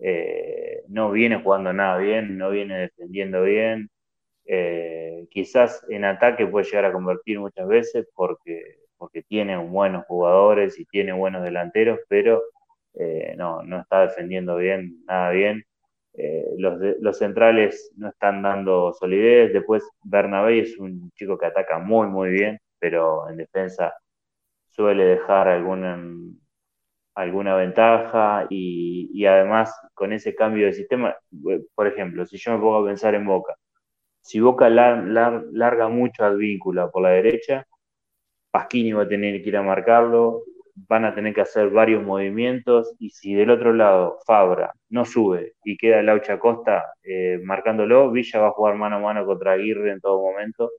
eh, 0.00 0.82
no 0.88 1.10
viene 1.12 1.42
jugando 1.42 1.72
nada 1.72 1.98
bien, 1.98 2.38
no 2.38 2.50
viene 2.50 2.78
defendiendo 2.78 3.42
bien. 3.42 3.90
Eh, 4.46 5.26
quizás 5.30 5.84
en 5.90 6.04
ataque 6.04 6.46
puede 6.46 6.66
llegar 6.66 6.86
a 6.86 6.92
convertir 6.92 7.38
muchas 7.40 7.68
veces 7.68 8.08
porque, 8.14 8.78
porque 8.98 9.22
tiene 9.22 9.56
buenos 9.58 10.06
jugadores 10.06 10.78
y 10.80 10.86
tiene 10.86 11.12
buenos 11.12 11.42
delanteros, 11.44 12.00
pero 12.08 12.42
eh, 12.94 13.34
no, 13.38 13.62
no 13.62 13.80
está 13.80 14.02
defendiendo 14.02 14.56
bien, 14.56 15.04
nada 15.06 15.30
bien. 15.30 15.64
Los, 16.58 16.78
los 17.00 17.18
centrales 17.18 17.92
no 17.96 18.08
están 18.10 18.42
dando 18.42 18.92
solidez. 18.92 19.52
Después 19.52 19.82
Bernabé 20.04 20.60
es 20.60 20.78
un 20.78 21.10
chico 21.12 21.38
que 21.38 21.46
ataca 21.46 21.78
muy, 21.78 22.08
muy 22.08 22.30
bien, 22.30 22.58
pero 22.78 23.28
en 23.30 23.38
defensa 23.38 23.94
suele 24.70 25.04
dejar 25.04 25.48
alguna, 25.48 26.02
alguna 27.14 27.54
ventaja 27.56 28.46
y, 28.50 29.10
y, 29.12 29.26
además 29.26 29.74
con 29.94 30.12
ese 30.12 30.34
cambio 30.34 30.66
de 30.66 30.72
sistema, 30.72 31.16
por 31.74 31.86
ejemplo, 31.86 32.24
si 32.26 32.38
yo 32.38 32.52
me 32.52 32.58
pongo 32.58 32.78
a 32.78 32.86
pensar 32.86 33.14
en 33.14 33.26
Boca, 33.26 33.56
si 34.22 34.40
Boca 34.40 34.68
larga 34.70 35.88
mucho 35.88 36.24
al 36.24 36.36
vínculo 36.38 36.90
por 36.90 37.02
la 37.02 37.10
derecha, 37.10 37.66
Pasquini 38.50 38.92
va 38.92 39.02
a 39.04 39.08
tener 39.08 39.42
que 39.42 39.48
ir 39.48 39.56
a 39.56 39.62
marcarlo, 39.62 40.42
van 40.88 41.04
a 41.04 41.14
tener 41.14 41.34
que 41.34 41.40
hacer 41.42 41.70
varios 41.70 42.02
movimientos 42.02 42.94
y 42.98 43.10
si 43.10 43.34
del 43.34 43.50
otro 43.50 43.72
lado 43.72 44.18
Fabra 44.26 44.72
no 44.88 45.04
sube 45.04 45.54
y 45.64 45.76
queda 45.76 46.02
Laucha 46.02 46.38
Costa 46.38 46.94
eh, 47.02 47.38
marcándolo, 47.42 48.10
Villa 48.10 48.40
va 48.40 48.48
a 48.48 48.52
jugar 48.52 48.76
mano 48.76 48.96
a 48.96 49.00
mano 49.00 49.26
contra 49.26 49.52
Aguirre 49.52 49.92
en 49.92 50.00
todo 50.00 50.20
momento. 50.20 50.70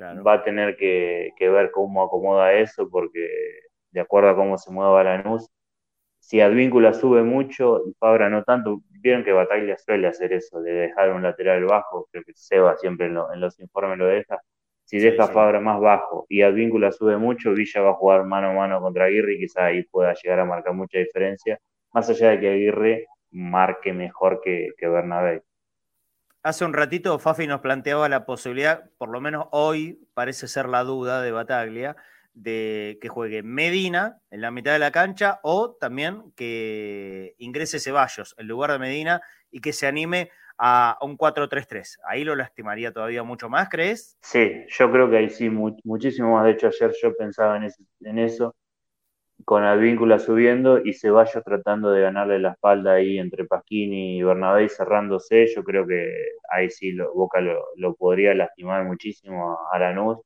Va 0.00 0.34
a 0.34 0.44
tener 0.44 0.76
que, 0.76 1.32
ver 1.40 1.70
cómo 1.72 2.04
acomoda 2.04 2.52
eso 2.52 2.88
porque 2.88 3.28
de 3.90 4.00
acuerdo 4.00 4.30
a 4.30 4.36
cómo 4.36 4.56
se 4.56 4.70
mueva 4.70 5.02
Lanús, 5.02 5.50
si 6.28 6.42
Advíncula 6.42 6.92
sube 6.92 7.22
mucho 7.22 7.84
y 7.86 7.94
Fabra 7.94 8.28
no 8.28 8.44
tanto, 8.44 8.82
vieron 9.00 9.24
que 9.24 9.32
Bataglia 9.32 9.78
suele 9.78 10.08
hacer 10.08 10.34
eso, 10.34 10.60
de 10.60 10.72
dejar 10.72 11.10
un 11.14 11.22
lateral 11.22 11.64
bajo, 11.64 12.06
creo 12.12 12.22
que 12.22 12.34
Seba 12.34 12.76
siempre 12.76 13.06
en, 13.06 13.16
en 13.32 13.40
los 13.40 13.58
informes 13.58 13.96
lo 13.96 14.04
deja, 14.04 14.38
si 14.84 14.98
deja 14.98 15.28
Fabra 15.28 15.58
más 15.58 15.80
bajo 15.80 16.26
y 16.28 16.42
Advíncula 16.42 16.92
sube 16.92 17.16
mucho, 17.16 17.54
Villa 17.54 17.80
va 17.80 17.92
a 17.92 17.94
jugar 17.94 18.24
mano 18.24 18.50
a 18.50 18.52
mano 18.52 18.78
contra 18.78 19.06
Aguirre 19.06 19.36
y 19.36 19.38
quizá 19.38 19.64
ahí 19.64 19.84
pueda 19.84 20.12
llegar 20.22 20.40
a 20.40 20.44
marcar 20.44 20.74
mucha 20.74 20.98
diferencia, 20.98 21.58
más 21.94 22.10
allá 22.10 22.28
de 22.28 22.40
que 22.40 22.50
Aguirre 22.50 23.06
marque 23.30 23.94
mejor 23.94 24.42
que, 24.44 24.72
que 24.76 24.86
Bernabé. 24.86 25.42
Hace 26.42 26.66
un 26.66 26.74
ratito 26.74 27.18
Fafi 27.18 27.46
nos 27.46 27.62
planteaba 27.62 28.06
la 28.10 28.26
posibilidad, 28.26 28.90
por 28.98 29.08
lo 29.08 29.22
menos 29.22 29.46
hoy 29.50 30.06
parece 30.12 30.46
ser 30.46 30.68
la 30.68 30.84
duda 30.84 31.22
de 31.22 31.32
Bataglia, 31.32 31.96
de 32.34 32.98
que 33.00 33.08
juegue 33.08 33.42
Medina 33.42 34.20
en 34.30 34.40
la 34.40 34.50
mitad 34.50 34.72
de 34.72 34.78
la 34.78 34.92
cancha 34.92 35.40
o 35.42 35.76
también 35.78 36.32
que 36.36 37.34
ingrese 37.38 37.80
Ceballos 37.80 38.34
en 38.38 38.48
lugar 38.48 38.72
de 38.72 38.78
Medina 38.78 39.20
y 39.50 39.60
que 39.60 39.72
se 39.72 39.86
anime 39.86 40.30
a 40.58 40.98
un 41.00 41.16
4-3-3. 41.16 41.98
Ahí 42.04 42.24
lo 42.24 42.34
lastimaría 42.34 42.92
todavía 42.92 43.22
mucho 43.22 43.48
más, 43.48 43.68
¿crees? 43.68 44.18
Sí, 44.20 44.64
yo 44.68 44.90
creo 44.90 45.08
que 45.08 45.18
ahí 45.18 45.30
sí, 45.30 45.48
muchísimo 45.48 46.34
más. 46.34 46.44
De 46.44 46.52
hecho, 46.52 46.66
ayer 46.66 46.92
yo 47.00 47.16
pensaba 47.16 47.56
en, 47.56 48.18
eso, 48.18 48.56
con 49.44 49.62
Advíncula 49.62 50.18
subiendo 50.18 50.84
y 50.84 50.94
Ceballos 50.94 51.44
tratando 51.44 51.92
de 51.92 52.02
ganarle 52.02 52.40
la 52.40 52.52
espalda 52.52 52.94
ahí 52.94 53.18
entre 53.18 53.44
Pasquini 53.44 54.18
y 54.18 54.22
Bernabé 54.22 54.68
cerrándose. 54.68 55.46
Yo 55.54 55.62
creo 55.62 55.86
que 55.86 56.12
ahí 56.50 56.68
sí 56.70 56.92
lo, 56.92 57.14
Boca 57.14 57.40
lo, 57.40 57.94
podría 57.94 58.34
lastimar 58.34 58.84
muchísimo 58.84 59.56
a 59.72 59.78
Lanús. 59.78 60.18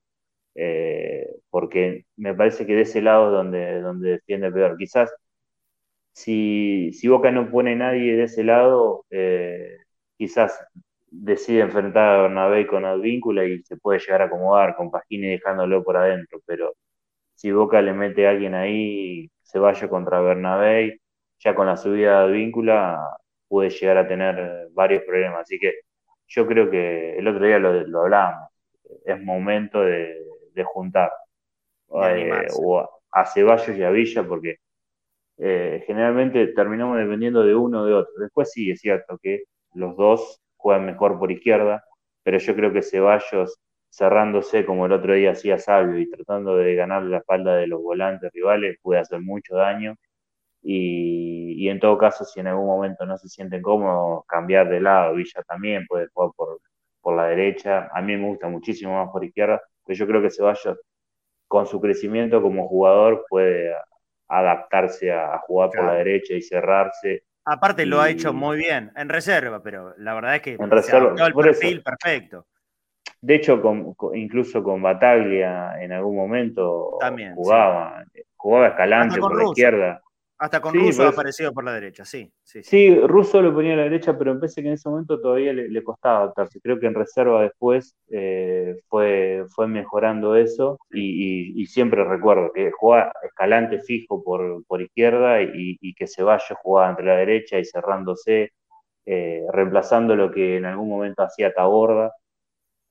Eh, 0.55 1.26
porque 1.50 2.07
me 2.16 2.34
parece 2.34 2.66
que 2.66 2.74
de 2.74 2.82
ese 2.82 3.03
lado 3.03 3.30
donde, 3.30 3.80
donde 3.80 4.11
defiende 4.12 4.53
peor. 4.53 4.76
Quizás 4.78 5.11
si, 6.12 6.92
si 6.92 7.09
Boca 7.09 7.30
no 7.30 7.50
pone 7.50 7.74
nadie 7.76 8.16
de 8.16 8.24
ese 8.24 8.44
lado, 8.44 9.05
eh, 9.11 9.78
quizás 10.16 10.59
decide 11.11 11.61
enfrentar 11.62 12.09
a 12.09 12.22
Bernabé 12.22 12.66
con 12.66 12.84
Advíncula 12.84 13.44
y 13.44 13.62
se 13.64 13.76
puede 13.76 13.98
llegar 14.00 14.22
a 14.22 14.24
acomodar 14.26 14.76
con 14.76 14.90
Pasquini 14.90 15.28
dejándolo 15.28 15.82
por 15.84 15.96
adentro, 15.96 16.40
pero 16.46 16.74
si 17.34 17.53
Boca 17.53 17.82
le 17.82 17.92
mete 17.94 18.26
a 18.26 18.30
alguien 18.30 18.55
ahí, 18.55 19.30
se 19.42 19.59
vaya 19.59 19.88
contra 19.88 20.20
Bernabé, 20.20 21.00
ya 21.40 21.55
con 21.55 21.66
la 21.66 21.76
subida 21.76 22.20
de 22.20 22.26
Advíncula 22.32 23.00
puede 23.48 23.70
llegar 23.70 23.98
a 23.98 24.09
tener 24.09 24.68
varios 24.72 25.03
problemas. 25.05 25.42
Así 25.42 25.59
que 25.59 25.74
yo 26.28 26.46
creo 26.46 26.70
que 26.70 27.18
el 27.18 27.28
otro 27.28 27.46
día 27.46 27.59
lo, 27.59 27.72
lo 27.86 28.03
hablábamos, 28.03 28.50
es 29.07 29.20
momento 29.22 29.82
de, 29.82 30.16
juntar 30.64 31.11
eh, 32.03 32.46
a 33.12 33.26
Ceballos 33.26 33.76
y 33.76 33.82
a 33.82 33.90
Villa 33.90 34.26
porque 34.26 34.57
eh, 35.38 35.82
generalmente 35.86 36.48
terminamos 36.48 36.98
dependiendo 36.98 37.42
de 37.42 37.55
uno 37.55 37.82
o 37.82 37.84
de 37.84 37.94
otro. 37.94 38.12
Después 38.18 38.50
sí, 38.53 38.70
es 38.70 38.80
cierto 38.80 39.18
que 39.22 39.44
los 39.74 39.96
dos 39.96 40.40
juegan 40.57 40.86
mejor 40.86 41.18
por 41.18 41.32
izquierda, 41.32 41.84
pero 42.22 42.38
yo 42.38 42.55
creo 42.55 42.72
que 42.72 42.82
Ceballos 42.82 43.61
cerrándose 43.90 44.64
como 44.64 44.86
el 44.86 44.92
otro 44.92 45.14
día 45.14 45.32
hacía 45.32 45.59
Sabio 45.59 45.98
y 45.98 46.11
tratando 46.11 46.57
de 46.57 46.74
ganar 46.74 47.03
la 47.03 47.18
espalda 47.18 47.57
de 47.57 47.66
los 47.66 47.82
volantes 47.82 48.30
rivales 48.32 48.78
puede 48.82 49.00
hacer 49.00 49.20
mucho 49.20 49.57
daño. 49.57 49.96
Y, 50.62 51.68
en 51.68 51.80
todo 51.80 51.98
caso 51.98 52.24
si 52.24 52.40
en 52.40 52.48
algún 52.48 52.66
momento 52.66 53.07
no 53.07 53.18
se 53.18 53.28
sienten 53.28 53.62
cómodos 53.62 54.24
cambiar 54.26 54.68
de 54.70 54.80
lado, 54.80 55.14
Villa 55.14 55.42
también 55.46 55.86
puede 55.88 56.09
jugar 56.12 56.30
por, 56.36 56.61
por 57.00 57.16
la 57.16 57.26
derecha, 57.26 57.88
a 57.92 58.03
mí 58.03 58.16
me 58.16 58.28
gusta 58.28 58.48
muchísimo 58.48 58.94
más 58.94 59.11
por 59.12 59.24
izquierda, 59.24 59.61
pero 59.84 59.96
yo 59.96 60.06
creo 60.06 60.22
que 60.22 60.30
Ceballos 60.30 60.78
con 61.48 61.66
su 61.66 61.80
crecimiento 61.80 62.40
como 62.40 62.66
jugador 62.66 63.26
puede 63.28 63.74
adaptarse 64.28 65.12
a, 65.12 65.38
jugar 65.40 65.70
por 65.70 65.84
la 65.84 65.94
derecha 65.94 66.34
y 66.34 66.42
cerrarse. 66.42 67.24
Aparte 67.44 67.84
lo 67.84 68.00
ha 68.00 68.08
hecho 68.08 68.32
muy 68.32 68.56
bien, 68.56 68.90
en 68.96 69.08
reserva, 69.08 69.62
pero 69.62 69.94
la 69.98 70.14
verdad 70.14 70.36
es 70.36 70.42
que 70.42 70.52
en 70.58 70.70
reserva, 70.70 71.14
el 71.26 71.34
perfil 71.34 71.82
perfecto. 71.82 72.46
De 73.20 73.36
hecho, 73.36 73.62
incluso 74.14 74.62
con 74.62 74.82
Bataglia 74.82 75.80
en 75.80 75.92
algún 75.92 76.16
momento 76.16 76.98
jugaba, 77.34 78.04
jugaba 78.36 78.68
Escalante 78.68 79.20
por 79.20 79.36
la 79.36 79.44
izquierda. 79.44 80.01
Hasta 80.43 80.61
con 80.61 80.74
Russo 80.74 81.05
ha 81.05 81.11
aparecido 81.11 81.53
por 81.53 81.62
la 81.62 81.74
derecha, 81.74 82.05
sí. 82.05 82.28
Sí, 82.43 82.64
sí. 82.64 82.99
Russo 83.07 83.40
lo 83.40 83.55
ponía 83.55 83.74
a 83.74 83.76
la 83.76 83.82
derecha, 83.84 84.18
pero 84.18 84.40
pensé 84.40 84.61
que 84.61 84.66
en 84.66 84.74
ese 84.74 84.88
momento 84.88 85.20
todavía 85.20 85.53
le, 85.53 85.84
costaba 85.84 86.24
adaptarse. 86.24 86.61
Creo 86.61 86.80
que 86.80 86.86
en 86.88 86.95
reserva 86.95 87.43
después 87.43 87.95
eh, 88.11 88.74
fue, 88.88 89.45
fue 89.55 89.68
mejorando 89.68 90.34
eso 90.34 90.80
y, 90.90 91.64
siempre 91.66 92.03
recuerdo 92.03 92.51
que 92.53 92.72
jugaba 92.72 93.12
Escalante 93.22 93.82
fijo 93.82 94.24
por, 94.24 94.64
por 94.66 94.82
izquierda 94.82 95.40
y, 95.43 95.78
y, 95.80 95.95
que 95.95 96.09
Ceballos 96.09 96.59
jugaba 96.61 96.90
entre 96.90 97.07
la 97.07 97.16
derecha 97.18 97.61
y 97.61 97.64
cerrándose, 97.64 98.51
eh, 99.07 99.47
reemplazando 99.53 100.16
lo 100.16 100.32
que 100.32 100.57
en 100.57 100.64
algún 100.64 100.88
momento 100.88 101.22
hacía 101.22 101.55
Taborda. 101.55 102.11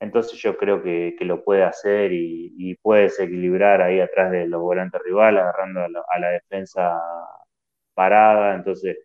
Entonces 0.00 0.40
yo 0.40 0.56
creo 0.56 0.82
que, 0.82 1.14
lo 1.20 1.44
puede 1.44 1.64
hacer 1.64 2.12
y, 2.14 2.74
puede 2.82 3.02
desequilibrar 3.02 3.82
ahí 3.82 4.00
atrás 4.00 4.30
de 4.32 4.46
los 4.46 4.62
volantes 4.62 5.02
rivales, 5.04 5.42
agarrando 5.42 5.80
a 6.08 6.18
la 6.18 6.28
defensa 6.30 6.98
parada, 7.94 8.54
entonces 8.54 8.98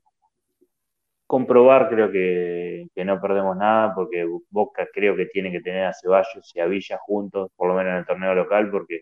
comprobar 1.27 1.89
creo 1.89 2.09
que, 2.11 2.87
no 3.05 3.21
perdemos 3.21 3.55
nada 3.57 3.93
porque 3.93 4.25
Boca 4.49 4.87
creo 4.93 5.15
que 5.15 5.27
tiene 5.27 5.51
que 5.51 5.61
tener 5.61 5.85
a 5.85 5.93
Ceballos 5.93 6.51
y 6.55 6.59
a 6.59 6.65
Villa 6.65 6.97
juntos, 7.01 7.51
por 7.55 7.67
lo 7.67 7.75
menos 7.75 7.91
en 7.91 7.97
el 7.97 8.05
torneo 8.05 8.33
local, 8.33 8.71
porque 8.71 9.01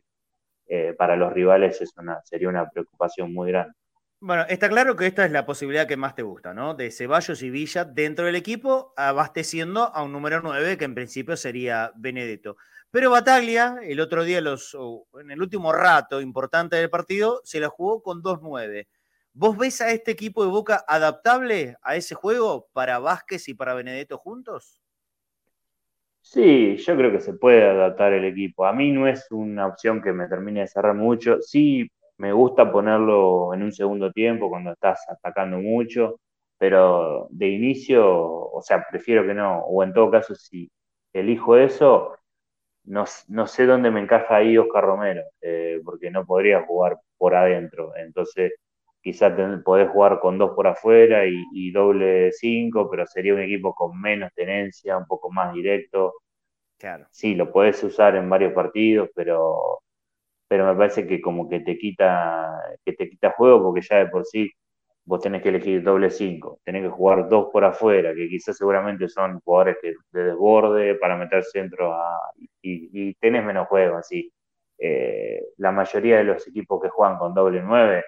eh, 0.67 0.93
para 0.97 1.15
los 1.15 1.31
rivales 1.31 1.79
es 1.81 1.93
una, 1.97 2.19
sería 2.23 2.49
una 2.49 2.67
preocupación 2.69 3.31
muy 3.33 3.51
grande. 3.51 3.73
Bueno, 4.19 4.45
está 4.49 4.69
claro 4.69 4.95
que 4.95 5.05
esta 5.05 5.25
es 5.25 5.31
la 5.31 5.45
posibilidad 5.45 5.87
que 5.87 5.97
más 5.97 6.15
te 6.15 6.23
gusta, 6.23 6.53
¿no? 6.53 6.73
De 6.73 6.89
Ceballos 6.89 7.43
y 7.43 7.51
Villa 7.51 7.85
dentro 7.85 8.25
del 8.25 8.35
equipo, 8.35 8.93
abasteciendo 8.97 9.93
a 9.93 10.03
un 10.03 10.11
número 10.11 10.41
9 10.41 10.77
que 10.77 10.85
en 10.85 10.95
principio 10.95 11.37
sería 11.37 11.91
Benedetto. 11.95 12.57
Pero 12.89 13.11
Bataglia, 13.11 13.77
el 13.83 13.99
otro 13.99 14.23
día, 14.23 14.41
los, 14.41 14.75
en 15.19 15.29
el 15.29 15.41
último 15.41 15.73
rato 15.73 16.21
importante 16.21 16.77
del 16.77 16.89
partido, 16.89 17.41
se 17.43 17.59
la 17.59 17.69
jugó 17.69 18.01
con 18.01 18.23
2-9. 18.23 18.87
¿Vos 19.37 19.57
ves 19.57 19.81
a 19.81 19.91
este 19.91 20.11
equipo 20.11 20.45
de 20.45 20.49
Boca 20.49 20.85
adaptable 20.87 21.75
a 21.81 21.97
ese 21.97 22.15
juego 22.15 22.69
para 22.71 22.99
Vázquez 22.99 23.49
y 23.49 23.53
para 23.53 23.73
Benedetto 23.73 24.17
juntos? 24.17 24.81
Sí, 26.21 26.77
yo 26.77 26.95
creo 26.95 27.11
que 27.11 27.19
se 27.19 27.33
puede 27.33 27.69
adaptar 27.69 28.13
el 28.13 28.23
equipo. 28.23 28.65
A 28.65 28.71
mí 28.71 28.93
no 28.93 29.09
es 29.09 29.27
una 29.31 29.67
opción 29.67 30.01
que 30.01 30.13
me 30.13 30.29
termine 30.29 30.61
de 30.61 30.67
cerrar 30.67 30.95
mucho. 30.95 31.41
Sí, 31.41 31.85
me 32.17 32.31
gusta 32.31 32.71
ponerlo 32.71 33.53
en 33.53 33.63
un 33.63 33.73
segundo 33.73 34.09
tiempo 34.13 34.47
cuando 34.49 34.71
estás 34.71 35.03
atacando 35.09 35.57
mucho, 35.57 36.21
pero 36.57 37.27
de 37.29 37.49
inicio, 37.49 38.05
o 38.07 38.61
sea, 38.61 38.85
prefiero 38.89 39.27
que 39.27 39.33
no. 39.33 39.65
O 39.65 39.83
en 39.83 39.91
todo 39.91 40.09
caso, 40.11 40.33
si 40.33 40.71
elijo 41.11 41.57
eso, 41.57 42.15
no, 42.85 43.05
sé 43.47 43.65
dónde 43.65 43.91
me 43.91 43.99
encaja 44.01 44.37
ahí 44.37 44.57
Oscar 44.57 44.85
Romero, 44.85 45.23
eh, 45.41 45.81
porque 45.83 46.09
no 46.09 46.25
podría 46.25 46.63
jugar 46.65 46.97
por 47.17 47.35
adentro. 47.35 47.93
Entonces, 47.97 48.53
quizás 49.05 49.33
podés 49.63 49.87
jugar 49.91 50.19
con 50.19 50.39
dos 50.39 50.55
por 50.55 50.65
afuera 50.65 51.25
y, 51.27 51.71
doble 51.71 52.31
cinco, 52.31 52.89
pero 52.89 53.05
sería 53.05 53.35
un 53.35 53.41
equipo 53.41 53.75
con 53.75 54.01
menos 54.01 54.31
tenencia, 54.33 54.97
un 54.97 55.05
poco 55.05 55.31
más 55.31 55.53
directo. 55.53 56.15
Claro. 56.79 57.05
Sí, 57.11 57.35
lo 57.35 57.51
podés 57.51 57.83
usar 57.83 58.15
en 58.15 58.27
varios 58.27 58.53
partidos, 58.53 59.09
pero, 59.13 59.81
pero 60.47 60.65
me 60.65 60.75
parece 60.75 61.05
que 61.05 61.21
como 61.21 61.47
que 61.47 61.59
te 61.59 61.77
quita, 61.77 62.59
que 62.83 62.93
te 62.93 63.07
quita 63.07 63.31
juego, 63.33 63.61
porque 63.63 63.81
ya 63.87 63.97
de 63.97 64.07
por 64.07 64.25
sí 64.25 64.51
vos 65.05 65.21
tenés 65.21 65.43
que 65.43 65.49
elegir 65.49 65.83
doble 65.83 66.09
5, 66.09 66.61
tenés 66.63 66.81
que 66.83 66.89
jugar 66.89 67.29
dos 67.29 67.49
por 67.53 67.63
afuera, 67.63 68.11
que 68.15 68.27
quizás 68.27 68.57
seguramente 68.57 69.07
son 69.07 69.39
jugadores 69.41 69.77
que, 69.83 69.93
de 70.13 70.23
desborde 70.23 70.95
para 70.95 71.15
meter 71.15 71.43
centro 71.43 71.93
a, 71.93 72.31
y, 72.63 73.09
y, 73.09 73.13
tenés 73.15 73.45
menos 73.45 73.67
juego 73.67 73.97
así. 73.97 74.31
Eh, 74.79 75.41
la 75.57 75.71
mayoría 75.71 76.17
de 76.17 76.23
los 76.25 76.47
equipos 76.47 76.81
que 76.81 76.89
juegan 76.89 77.17
con 77.19 77.33
doble 77.35 77.61
9 77.61 78.03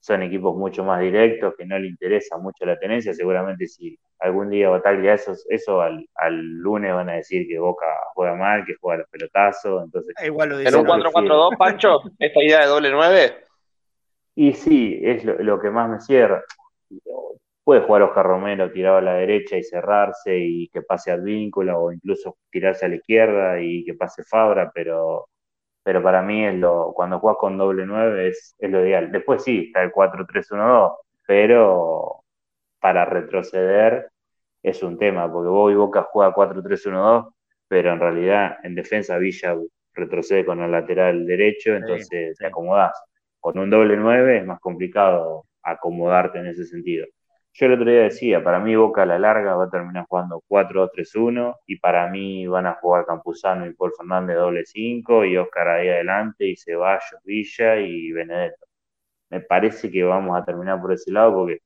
son 0.00 0.22
equipos 0.22 0.56
mucho 0.56 0.82
más 0.82 1.00
directos, 1.00 1.54
que 1.56 1.66
no 1.66 1.78
le 1.78 1.88
interesa 1.88 2.38
mucho 2.38 2.64
la 2.64 2.78
tenencia. 2.78 3.12
Seguramente 3.12 3.66
si 3.66 3.98
algún 4.18 4.48
día 4.48 4.70
Bataglia 4.70 5.14
eso, 5.14 5.34
eso 5.48 5.82
al, 5.82 6.06
lunes 6.30 6.94
van 6.94 7.10
a 7.10 7.14
decir 7.14 7.46
que 7.46 7.58
Boca 7.58 7.86
juega 8.14 8.34
mal, 8.34 8.64
que 8.66 8.74
juega 8.80 9.00
los 9.00 9.10
pelotazos. 9.10 9.84
Entonces, 9.84 10.14
ah, 10.18 10.26
Igual 10.26 10.48
lo 10.48 10.60
¿En 10.60 10.74
un 10.74 10.86
4-4-2, 10.86 11.56
Pancho? 11.58 12.00
¿Esta 12.18 12.42
idea 12.42 12.60
de 12.60 12.66
doble 12.66 12.90
9? 12.90 13.44
Y 14.36 14.52
sí, 14.54 14.98
es 15.02 15.24
lo, 15.24 15.60
que 15.60 15.70
más 15.70 15.90
me 15.90 16.00
cierra. 16.00 16.42
Puede 17.62 17.82
jugar 17.82 18.02
Oscar 18.02 18.24
Romero 18.24 18.72
tirado 18.72 18.96
a 18.96 19.02
la 19.02 19.14
derecha 19.14 19.56
y 19.56 19.62
cerrarse 19.62 20.38
y 20.38 20.68
que 20.68 20.80
pase 20.80 21.10
al 21.10 21.20
vínculo 21.20 21.78
o 21.78 21.92
incluso 21.92 22.38
tirarse 22.50 22.86
a 22.86 22.88
la 22.88 22.96
izquierda 22.96 23.60
y 23.60 23.84
que 23.84 23.94
pase 23.94 24.22
Fabra, 24.24 24.72
pero 24.74 25.26
pero 25.82 26.02
para 26.02 26.22
mí 26.22 26.44
es 26.46 26.54
lo, 26.54 26.92
cuando 26.94 27.18
juegas 27.18 27.38
con 27.38 27.58
doble 27.58 27.86
9 27.86 28.28
es, 28.28 28.54
es 28.58 28.70
lo 28.70 28.84
ideal. 28.84 29.10
Después 29.10 29.42
sí, 29.42 29.66
está 29.66 29.82
el 29.82 29.92
4-3-1-2, 29.92 30.96
pero 31.26 32.24
para 32.80 33.04
retroceder 33.04 34.10
es 34.62 34.82
un 34.82 34.98
tema, 34.98 35.30
porque 35.32 35.48
vos 35.48 35.72
y 35.72 35.74
Boca 35.74 36.06
juega 36.10 36.34
4-3-1-2, 36.34 37.32
pero 37.68 37.92
en 37.92 38.00
realidad 38.00 38.58
en 38.62 38.74
defensa 38.74 39.18
Villa 39.18 39.56
retrocede 39.94 40.44
con 40.44 40.60
el 40.62 40.70
lateral 40.70 41.26
derecho, 41.26 41.74
entonces 41.74 42.36
te 42.36 42.46
acomodás. 42.46 42.92
Con 43.38 43.58
un 43.58 43.70
doble 43.70 43.96
9 43.96 44.38
es 44.38 44.46
más 44.46 44.60
complicado 44.60 45.46
acomodarte 45.62 46.38
en 46.38 46.46
ese 46.46 46.66
sentido. 46.66 47.06
Yo 47.52 47.66
el 47.66 47.72
otro 47.72 47.90
día 47.90 48.02
decía, 48.02 48.42
para 48.42 48.60
mí 48.60 48.74
Boca 48.76 49.02
a 49.02 49.06
la 49.06 49.18
larga 49.18 49.56
va 49.56 49.64
a 49.64 49.70
terminar 49.70 50.06
jugando 50.08 50.42
4-2-3-1 50.48 51.56
y 51.66 51.78
para 51.78 52.08
mí 52.08 52.46
van 52.46 52.66
a 52.66 52.74
jugar 52.74 53.04
Campuzano 53.06 53.66
y 53.66 53.74
Paul 53.74 53.92
Fernández 53.96 54.36
doble 54.36 54.64
5 54.64 55.24
y 55.24 55.36
Oscar 55.36 55.68
ahí 55.68 55.88
adelante 55.88 56.46
y 56.46 56.56
Ceballos, 56.56 57.20
Villa 57.24 57.76
y 57.80 58.12
Benedetto. 58.12 58.66
Me 59.30 59.40
parece 59.40 59.90
que 59.90 60.02
vamos 60.04 60.38
a 60.38 60.44
terminar 60.44 60.80
por 60.80 60.92
ese 60.92 61.12
lado 61.12 61.34
porque 61.34 61.60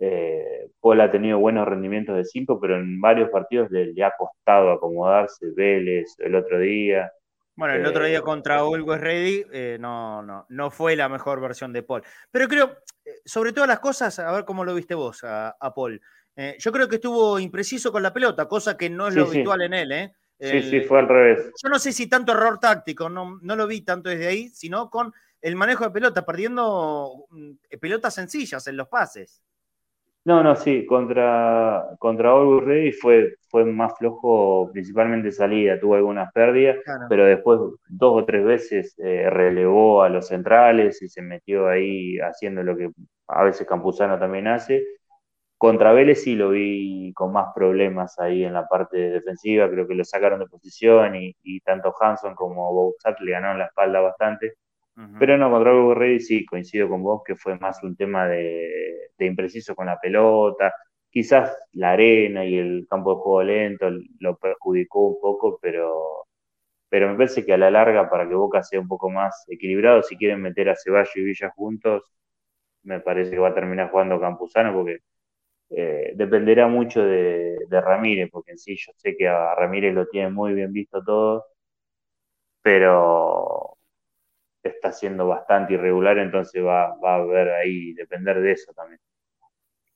eh, 0.00 0.70
Paul 0.80 1.00
ha 1.02 1.10
tenido 1.10 1.38
buenos 1.38 1.68
rendimientos 1.68 2.16
de 2.16 2.24
5, 2.24 2.60
pero 2.60 2.76
en 2.76 3.00
varios 3.00 3.30
partidos 3.30 3.70
le, 3.70 3.92
ha 4.04 4.12
costado 4.18 4.72
acomodarse, 4.72 5.46
Vélez 5.54 6.16
el 6.20 6.34
otro 6.36 6.58
día. 6.58 7.12
Bueno, 7.60 7.74
el 7.74 7.84
otro 7.84 8.06
día 8.06 8.20
eh, 8.20 8.22
contra 8.22 8.60
Always 8.60 9.00
Ready 9.02 9.44
eh, 9.52 9.76
no, 9.78 10.22
no, 10.22 10.46
no 10.48 10.70
fue 10.70 10.96
la 10.96 11.10
mejor 11.10 11.42
versión 11.42 11.74
de 11.74 11.82
Paul. 11.82 12.02
Pero 12.30 12.48
creo, 12.48 12.78
eh, 13.04 13.20
sobre 13.22 13.52
todas 13.52 13.68
las 13.68 13.80
cosas, 13.80 14.18
a 14.18 14.32
ver 14.32 14.46
cómo 14.46 14.64
lo 14.64 14.74
viste 14.74 14.94
vos 14.94 15.22
a, 15.24 15.74
Paul. 15.74 16.00
yo 16.58 16.72
creo 16.72 16.88
que 16.88 16.94
estuvo 16.94 17.38
impreciso 17.38 17.92
con 17.92 18.02
la 18.02 18.14
pelota, 18.14 18.48
cosa 18.48 18.78
que 18.78 18.88
no 18.88 19.08
es 19.08 19.14
lo 19.14 19.26
habitual 19.26 19.60
en 19.60 19.74
él. 19.74 19.92
¿eh? 19.92 20.12
sí, 20.40 20.62
sí, 20.62 20.80
fue 20.80 21.00
al 21.00 21.08
revés. 21.08 21.52
Yo 21.62 21.68
no 21.68 21.78
sé 21.78 21.92
si 21.92 22.06
tanto 22.06 22.32
error 22.32 22.58
táctico, 22.58 23.10
no, 23.10 23.38
no 23.42 23.56
lo 23.56 23.66
vi 23.66 23.82
tanto 23.82 24.08
desde 24.08 24.28
ahí, 24.28 24.48
sino 24.48 24.88
con 24.88 25.12
el 25.42 25.54
manejo 25.54 25.84
de 25.84 25.90
pelota, 25.90 26.24
perdiendo 26.24 27.26
mm, 27.28 27.50
pelotas 27.78 28.14
sencillas 28.14 28.66
en 28.68 28.78
los 28.78 28.88
pases. 28.88 29.42
No, 30.24 30.42
no, 30.42 30.54
sí, 30.54 30.84
contra, 30.84 31.96
contra 31.98 32.34
Rey 32.60 32.92
fue, 32.92 33.36
fue 33.48 33.64
más 33.64 33.94
flojo, 33.98 34.70
principalmente 34.70 35.32
salida, 35.32 35.80
tuvo 35.80 35.94
algunas 35.94 36.30
pérdidas, 36.32 36.76
pero 37.08 37.24
después 37.24 37.58
dos 37.88 38.22
o 38.22 38.24
tres 38.26 38.44
veces 38.44 38.94
eh, 38.98 39.30
relevó 39.30 40.02
a 40.02 40.10
los 40.10 40.26
centrales 40.28 41.00
y 41.02 41.08
se 41.08 41.22
metió 41.22 41.68
ahí 41.68 42.18
haciendo 42.18 42.62
lo 42.62 42.76
que 42.76 42.90
a 43.28 43.44
veces 43.44 43.66
Campuzano 43.66 44.18
también 44.18 44.46
hace. 44.48 44.84
Contra 45.58 45.92
Vélez 45.92 46.22
sí 46.24 46.36
lo 46.36 46.50
vi 46.50 47.12
con 47.14 47.32
más 47.32 47.48
problemas 47.54 48.18
ahí 48.18 48.44
en 48.44 48.54
la 48.54 48.66
parte 48.68 48.98
defensiva, 48.98 49.70
creo 49.70 49.86
que 49.88 49.94
lo 49.94 50.04
sacaron 50.04 50.40
de 50.40 50.46
posición 50.46 51.16
y, 51.16 51.36
y 51.42 51.60
tanto 51.60 51.94
Hanson 52.00 52.34
como 52.34 52.72
Bouzat 52.72 53.20
le 53.20 53.32
ganaron 53.32 53.58
la 53.58 53.66
espalda 53.66 54.00
bastante. 54.00 54.54
Pero 55.18 55.38
no, 55.38 55.50
contra 55.50 55.74
Hugo 55.74 55.94
Rey 55.94 56.20
sí, 56.20 56.44
coincido 56.44 56.88
con 56.88 57.02
vos 57.02 57.22
que 57.24 57.34
fue 57.34 57.58
más 57.58 57.82
un 57.82 57.96
tema 57.96 58.26
de, 58.28 59.10
impreciso 59.18 59.74
con 59.74 59.86
la 59.86 59.98
pelota. 59.98 60.74
Quizás 61.10 61.56
la 61.72 61.92
arena 61.92 62.44
y 62.44 62.58
el 62.58 62.86
campo 62.88 63.14
de 63.14 63.20
juego 63.20 63.42
lento 63.42 63.90
lo 64.20 64.36
perjudicó 64.36 65.08
un 65.08 65.20
poco, 65.20 65.58
pero, 65.60 66.26
pero 66.88 67.10
me 67.10 67.16
parece 67.16 67.44
que 67.46 67.54
a 67.54 67.58
la 67.58 67.70
larga, 67.70 68.10
para 68.10 68.28
que 68.28 68.34
Boca 68.34 68.62
sea 68.62 68.80
un 68.80 68.88
poco 68.88 69.10
más 69.10 69.44
equilibrado, 69.48 70.02
si 70.02 70.16
quieren 70.16 70.42
meter 70.42 70.68
a 70.70 70.76
Ceballos 70.76 71.16
y 71.16 71.22
Villa 71.22 71.50
juntos, 71.56 72.04
me 72.84 73.00
parece 73.00 73.32
que 73.32 73.38
va 73.38 73.48
a 73.50 73.54
terminar 73.54 73.90
jugando 73.90 74.20
Campuzano, 74.20 74.72
porque 74.74 74.98
eh, 75.70 76.12
dependerá 76.16 76.68
mucho 76.68 77.02
de, 77.04 77.58
de, 77.68 77.80
Ramírez, 77.80 78.30
porque 78.32 78.52
en 78.52 78.58
sí 78.58 78.76
yo 78.76 78.92
sé 78.96 79.16
que 79.16 79.28
a 79.28 79.54
Ramírez 79.54 79.94
lo 79.94 80.06
tiene 80.08 80.30
muy 80.30 80.54
bien 80.54 80.72
visto 80.72 81.02
todo, 81.04 81.46
pero 82.62 83.69
está 84.62 84.92
siendo 84.92 85.26
bastante 85.26 85.74
irregular, 85.74 86.18
entonces 86.18 86.62
va, 86.64 86.96
va 86.98 87.14
a 87.14 87.20
haber 87.20 87.50
ahí, 87.50 87.92
depender 87.94 88.40
de 88.40 88.52
eso 88.52 88.72
también. 88.72 89.00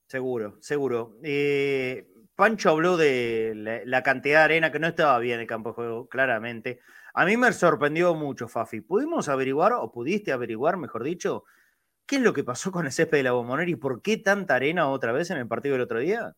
Seguro, 0.07 0.57
seguro. 0.61 1.17
Eh, 1.23 2.07
Pancho 2.35 2.69
habló 2.69 2.97
de 2.97 3.81
la, 3.85 4.03
cantidad 4.03 4.39
de 4.39 4.43
arena 4.45 4.71
que 4.71 4.79
no 4.79 4.87
estaba 4.87 5.17
bien 5.19 5.35
en 5.35 5.41
el 5.41 5.47
campo 5.47 5.69
de 5.69 5.75
juego, 5.75 6.07
claramente. 6.07 6.79
A 7.13 7.25
mí 7.25 7.37
me 7.37 7.51
sorprendió 7.53 8.13
mucho, 8.13 8.47
Fafi. 8.47 8.81
¿Pudimos 8.81 9.29
averiguar, 9.29 9.73
o 9.73 9.91
pudiste 9.91 10.31
averiguar, 10.31 10.77
mejor 10.77 11.03
dicho, 11.03 11.45
qué 12.05 12.17
es 12.17 12.21
lo 12.21 12.33
que 12.33 12.43
pasó 12.43 12.71
con 12.71 12.85
el 12.85 12.91
césped 12.91 13.17
de 13.19 13.23
la 13.23 13.31
Bombonera 13.31 13.69
y 13.69 13.75
por 13.75 14.01
qué 14.01 14.17
tanta 14.17 14.55
arena 14.55 14.89
otra 14.89 15.11
vez 15.11 15.31
en 15.31 15.37
el 15.37 15.47
partido 15.47 15.73
del 15.73 15.83
otro 15.83 15.99
día? 15.99 16.33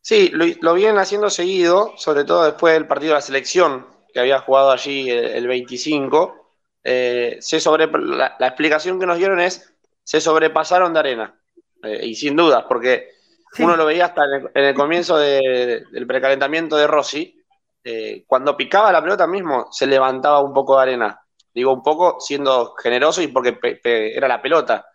Sí, 0.00 0.30
lo, 0.32 0.44
lo 0.62 0.74
vienen 0.74 0.98
haciendo 0.98 1.28
seguido, 1.28 1.92
sobre 1.96 2.24
todo 2.24 2.44
después 2.44 2.72
del 2.72 2.86
partido 2.86 3.12
de 3.12 3.18
la 3.18 3.20
selección, 3.20 3.86
que 4.12 4.20
había 4.20 4.40
jugado 4.40 4.70
allí 4.70 5.10
el 5.10 5.46
25 5.46 6.39
eh, 6.82 7.36
se 7.40 7.60
sobre, 7.60 7.86
la, 7.86 8.36
explicación 8.40 8.98
que 8.98 9.06
nos 9.06 9.18
dieron 9.18 9.40
es, 9.40 9.72
se 10.02 10.20
sobrepasaron 10.20 10.92
de 10.92 10.98
arena. 10.98 11.40
Eh, 11.82 12.06
y 12.06 12.14
sin 12.14 12.36
dudas, 12.36 12.64
porque 12.68 13.10
uno 13.58 13.76
lo 13.76 13.86
veía 13.86 14.06
hasta 14.06 14.22
en 14.54 14.64
el, 14.64 14.74
comienzo 14.74 15.18
del 15.18 16.06
precalentamiento 16.06 16.76
de 16.76 16.86
Rossi, 16.86 17.42
eh, 17.82 18.24
cuando 18.26 18.56
picaba 18.56 18.92
la 18.92 19.02
pelota 19.02 19.26
mismo, 19.26 19.68
se 19.70 19.86
levantaba 19.86 20.40
un 20.40 20.52
poco 20.52 20.76
de 20.76 20.82
arena. 20.82 21.20
Digo 21.52 21.72
un 21.72 21.82
poco 21.82 22.20
siendo 22.20 22.74
generoso 22.74 23.22
y 23.22 23.28
porque 23.28 23.58
era 23.82 24.28
la 24.28 24.40
pelota. 24.40 24.86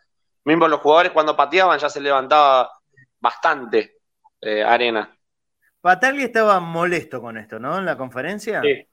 Mismo 0.45 0.67
los 0.67 0.79
jugadores 0.79 1.11
cuando 1.11 1.35
pateaban 1.35 1.79
ya 1.79 1.89
se 1.89 1.99
levantaba 1.99 2.71
bastante 3.19 3.97
arena. 4.65 5.11
Patagli 5.81 6.23
estaba 6.23 6.59
molesto 6.59 7.19
con 7.19 7.37
esto, 7.37 7.59
¿no? 7.59 7.77
En 7.77 7.85
la 7.85 7.97
conferencia. 7.97 8.61
Sí, 8.61 8.87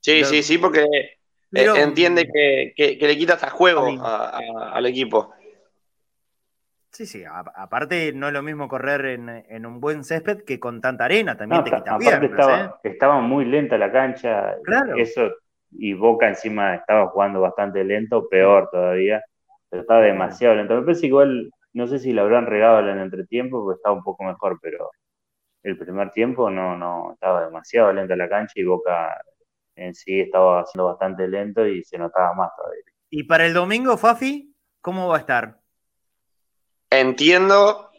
sí, 0.00 0.24
sí, 0.24 0.42
sí, 0.42 0.58
porque 0.58 1.19
eh, 1.52 1.82
entiende 1.82 2.28
que, 2.32 2.98
le 3.00 3.16
quita 3.16 3.34
hasta 3.34 3.50
juego 3.50 3.86
al 4.02 4.86
equipo. 4.86 5.32
Sí, 6.92 7.06
sí, 7.06 7.24
aparte 7.24 8.12
no 8.12 8.26
es 8.26 8.32
lo 8.32 8.42
mismo 8.42 8.66
correr 8.66 9.06
en, 9.06 9.66
un 9.66 9.80
buen 9.80 10.02
césped 10.02 10.44
que 10.44 10.58
con 10.58 10.80
tanta 10.80 11.04
arena, 11.04 11.36
también 11.36 11.62
te 11.62 11.70
quita 11.70 11.96
piernas, 11.98 12.30
estaba, 12.30 12.64
¿eh? 12.64 12.70
estaba 12.90 13.20
muy 13.20 13.44
lenta 13.44 13.78
la 13.78 13.92
cancha, 13.92 14.56
claro. 14.64 14.96
eso, 14.96 15.30
y 15.70 15.94
Boca 15.94 16.28
encima 16.28 16.74
estaba 16.74 17.06
jugando 17.08 17.40
bastante 17.40 17.84
lento, 17.84 18.28
peor 18.28 18.68
todavía, 18.72 19.22
pero 19.68 19.82
estaba 19.82 20.00
demasiado 20.00 20.56
lento. 20.56 20.74
Me 20.74 20.82
parece 20.82 21.06
igual, 21.06 21.52
no 21.72 21.86
sé 21.86 22.00
si 22.00 22.12
lo 22.12 22.22
habrán 22.22 22.46
regado 22.46 22.80
en 22.80 22.88
el 22.88 22.98
entretiempo, 22.98 23.62
porque 23.62 23.76
estaba 23.76 23.94
un 23.94 24.02
poco 24.02 24.24
mejor, 24.24 24.58
pero 24.60 24.90
el 25.62 25.78
primer 25.78 26.10
tiempo 26.10 26.50
no, 26.50 26.76
no, 26.76 27.12
estaba 27.12 27.44
demasiado 27.44 27.92
lenta 27.92 28.16
la 28.16 28.28
cancha 28.28 28.54
y 28.56 28.64
Boca 28.64 29.16
en 29.80 29.94
sí 29.94 30.20
estaba 30.20 30.64
siendo 30.66 30.86
bastante 30.86 31.26
lento 31.26 31.66
y 31.66 31.82
se 31.82 31.96
notaba 31.96 32.34
más 32.34 32.50
todavía. 32.54 32.84
¿Y 33.08 33.24
para 33.24 33.46
el 33.46 33.54
domingo, 33.54 33.96
Fafi, 33.96 34.54
cómo 34.80 35.08
va 35.08 35.16
a 35.16 35.20
estar? 35.20 35.60
Entiendo, 36.90 37.90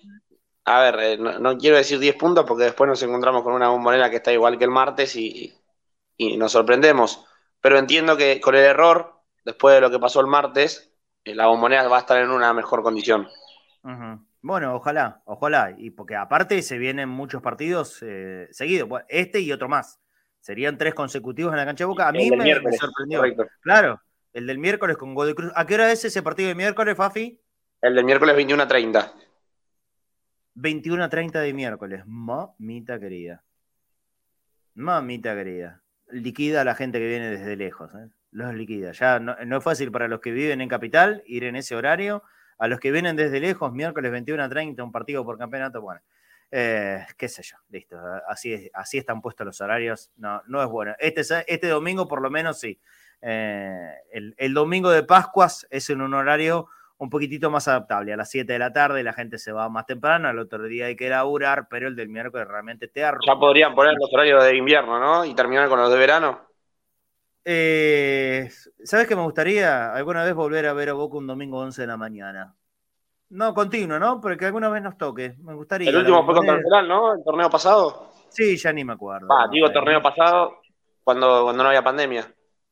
a 0.65 0.79
ver, 0.81 0.95
eh, 0.99 1.17
no, 1.17 1.57
quiero 1.57 1.77
decir 1.77 1.99
10 1.99 2.15
puntos 2.15 2.45
porque 2.45 2.65
después 2.65 2.87
nos 2.87 3.01
encontramos 3.01 3.43
con 3.43 3.53
una 3.53 3.69
bombonera 3.69 4.09
que 4.09 4.17
está 4.17 4.31
igual 4.31 4.57
que 4.57 4.65
el 4.65 4.71
martes 4.71 5.15
y, 5.15 5.57
nos 6.37 6.51
sorprendemos, 6.51 7.25
pero 7.61 7.79
entiendo 7.79 8.15
que 8.15 8.39
con 8.39 8.53
el 8.53 8.61
error, 8.61 9.23
después 9.43 9.73
de 9.73 9.81
lo 9.81 9.89
que 9.89 9.97
pasó 9.97 10.21
el 10.21 10.27
martes, 10.27 10.93
eh, 11.23 11.33
la 11.33 11.47
bombonera 11.47 11.87
va 11.87 11.97
a 11.97 12.01
estar 12.01 12.21
en 12.21 12.29
una 12.29 12.53
mejor 12.53 12.83
condición. 12.83 13.27
Bueno, 14.43 14.75
ojalá, 14.75 15.23
ojalá, 15.25 15.73
y 15.75 15.89
porque 15.89 16.15
aparte 16.15 16.61
se 16.61 16.77
vienen 16.77 17.09
muchos 17.09 17.41
partidos 17.41 18.03
eh, 18.03 18.47
seguidos, 18.51 18.87
este 19.09 19.39
y 19.39 19.51
otro 19.51 19.67
más. 19.67 20.00
Serían 20.41 20.77
tres 20.77 20.95
consecutivos 20.95 21.53
en 21.53 21.57
la 21.57 21.65
cancha 21.65 21.83
de 21.83 21.87
Boca. 21.87 22.07
A 22.07 22.11
mí 22.11 22.29
me, 22.31 22.77
sorprendió. 22.77 23.23
Claro, 23.61 24.01
el 24.33 24.47
del 24.47 24.57
miércoles 24.57 24.97
con 24.97 25.13
Godoy 25.13 25.35
Cruz. 25.35 25.51
¿A 25.55 25.65
qué 25.65 25.75
hora 25.75 25.91
es 25.91 26.03
ese 26.03 26.23
partido 26.23 26.49
de 26.49 26.55
miércoles, 26.55 26.97
Fafi? 26.97 27.39
El 27.81 27.95
del 27.95 28.05
miércoles 28.05 28.35
21 28.35 28.63
a 28.63 28.67
30. 28.67 29.13
21 30.55 31.03
a 31.03 31.09
30 31.09 31.41
de 31.41 31.53
miércoles. 31.53 32.03
Mamita 32.07 32.99
querida. 32.99 33.43
Mamita 34.73 35.35
querida. 35.35 35.81
Liquida 36.09 36.61
a 36.61 36.63
la 36.65 36.75
gente 36.75 36.97
que 36.97 37.07
viene 37.07 37.29
desde 37.29 37.55
lejos. 37.55 37.93
¿eh? 37.93 38.09
Los 38.31 38.53
liquida. 38.55 38.93
Ya 38.93 39.19
no, 39.19 39.35
es 39.39 39.63
fácil 39.63 39.91
para 39.91 40.07
los 40.07 40.21
que 40.21 40.31
viven 40.31 40.59
en 40.61 40.69
Capital 40.69 41.21
ir 41.25 41.43
en 41.43 41.55
ese 41.55 41.75
horario 41.75 42.23
A 42.57 42.67
los 42.67 42.79
que 42.79 42.91
vienen 42.91 43.15
desde 43.15 43.39
lejos, 43.39 43.71
miércoles 43.73 44.11
21 44.11 44.43
a 44.43 44.49
30, 44.49 44.83
un 44.83 44.91
partido 44.91 45.23
por 45.23 45.37
campeonato, 45.37 45.81
bueno, 45.81 46.01
eh, 46.51 47.05
qué 47.17 47.29
sé 47.29 47.41
yo, 47.43 47.57
listo. 47.69 47.97
Así, 48.27 48.69
así 48.73 48.97
están 48.97 49.21
puestos 49.21 49.45
los 49.45 49.61
horarios. 49.61 50.11
No, 50.17 50.41
no 50.47 50.61
es 50.61 50.69
bueno. 50.69 50.93
Este, 50.99 51.21
este 51.21 51.67
domingo, 51.67 52.07
por 52.07 52.21
lo 52.21 52.29
menos, 52.29 52.59
sí. 52.59 52.79
Eh, 53.21 53.93
el, 54.11 54.35
el, 54.37 54.53
domingo 54.53 54.89
de 54.89 55.03
Pascuas 55.03 55.65
es 55.69 55.89
en 55.89 56.01
un 56.01 56.13
horario 56.13 56.67
un 56.97 57.09
poquitito 57.09 57.49
más 57.49 57.67
adaptable. 57.67 58.13
A 58.13 58.17
las 58.17 58.29
7 58.29 58.53
de 58.53 58.59
la 58.59 58.73
tarde 58.73 59.03
la 59.03 59.13
gente 59.13 59.39
se 59.39 59.51
va 59.51 59.69
más 59.69 59.85
temprano, 59.85 60.27
al 60.27 60.37
otro 60.37 60.63
día 60.63 60.85
hay 60.85 60.95
que 60.95 61.09
laburar, 61.09 61.67
pero 61.67 61.87
el 61.87 61.95
del 61.95 62.09
miércoles 62.09 62.47
realmente 62.47 62.87
te 62.87 63.03
arroja. 63.03 63.23
Ya 63.25 63.39
podrían 63.39 63.73
poner 63.73 63.93
los 63.99 64.13
horarios 64.13 64.43
de 64.43 64.55
invierno, 64.55 64.99
¿no? 64.99 65.25
Y 65.25 65.33
terminar 65.33 65.67
con 65.67 65.79
los 65.79 65.91
de 65.91 65.97
verano. 65.97 66.41
Eh, 67.43 68.49
¿Sabes 68.83 69.07
qué 69.07 69.15
me 69.15 69.23
gustaría? 69.23 69.93
Alguna 69.93 70.23
vez 70.23 70.35
volver 70.35 70.67
a 70.67 70.73
ver 70.73 70.89
a 70.89 70.93
Boca 70.93 71.17
un 71.17 71.25
domingo 71.25 71.59
11 71.59 71.81
de 71.81 71.87
la 71.87 71.97
mañana. 71.97 72.55
No 73.31 73.53
continuo, 73.53 73.97
¿no? 73.97 74.19
Pero 74.19 74.37
que 74.37 74.45
alguna 74.45 74.69
vez 74.69 74.83
nos 74.83 74.97
toque. 74.97 75.35
Me 75.41 75.53
gustaría. 75.53 75.89
El 75.89 75.97
último 75.97 76.25
fue 76.25 76.35
contra 76.35 76.55
el 76.55 76.61
Federal, 76.61 76.87
¿no? 76.87 77.13
El 77.13 77.23
torneo 77.23 77.49
pasado. 77.49 78.11
Sí, 78.29 78.57
ya 78.57 78.71
ni 78.73 78.83
me 78.83 78.93
acuerdo. 78.93 79.27
Ah, 79.31 79.47
digo 79.51 79.71
torneo 79.71 80.01
pasado 80.01 80.59
cuando, 81.03 81.43
cuando 81.43 81.63
no 81.63 81.69
había 81.69 81.83
pandemia. 81.83 82.27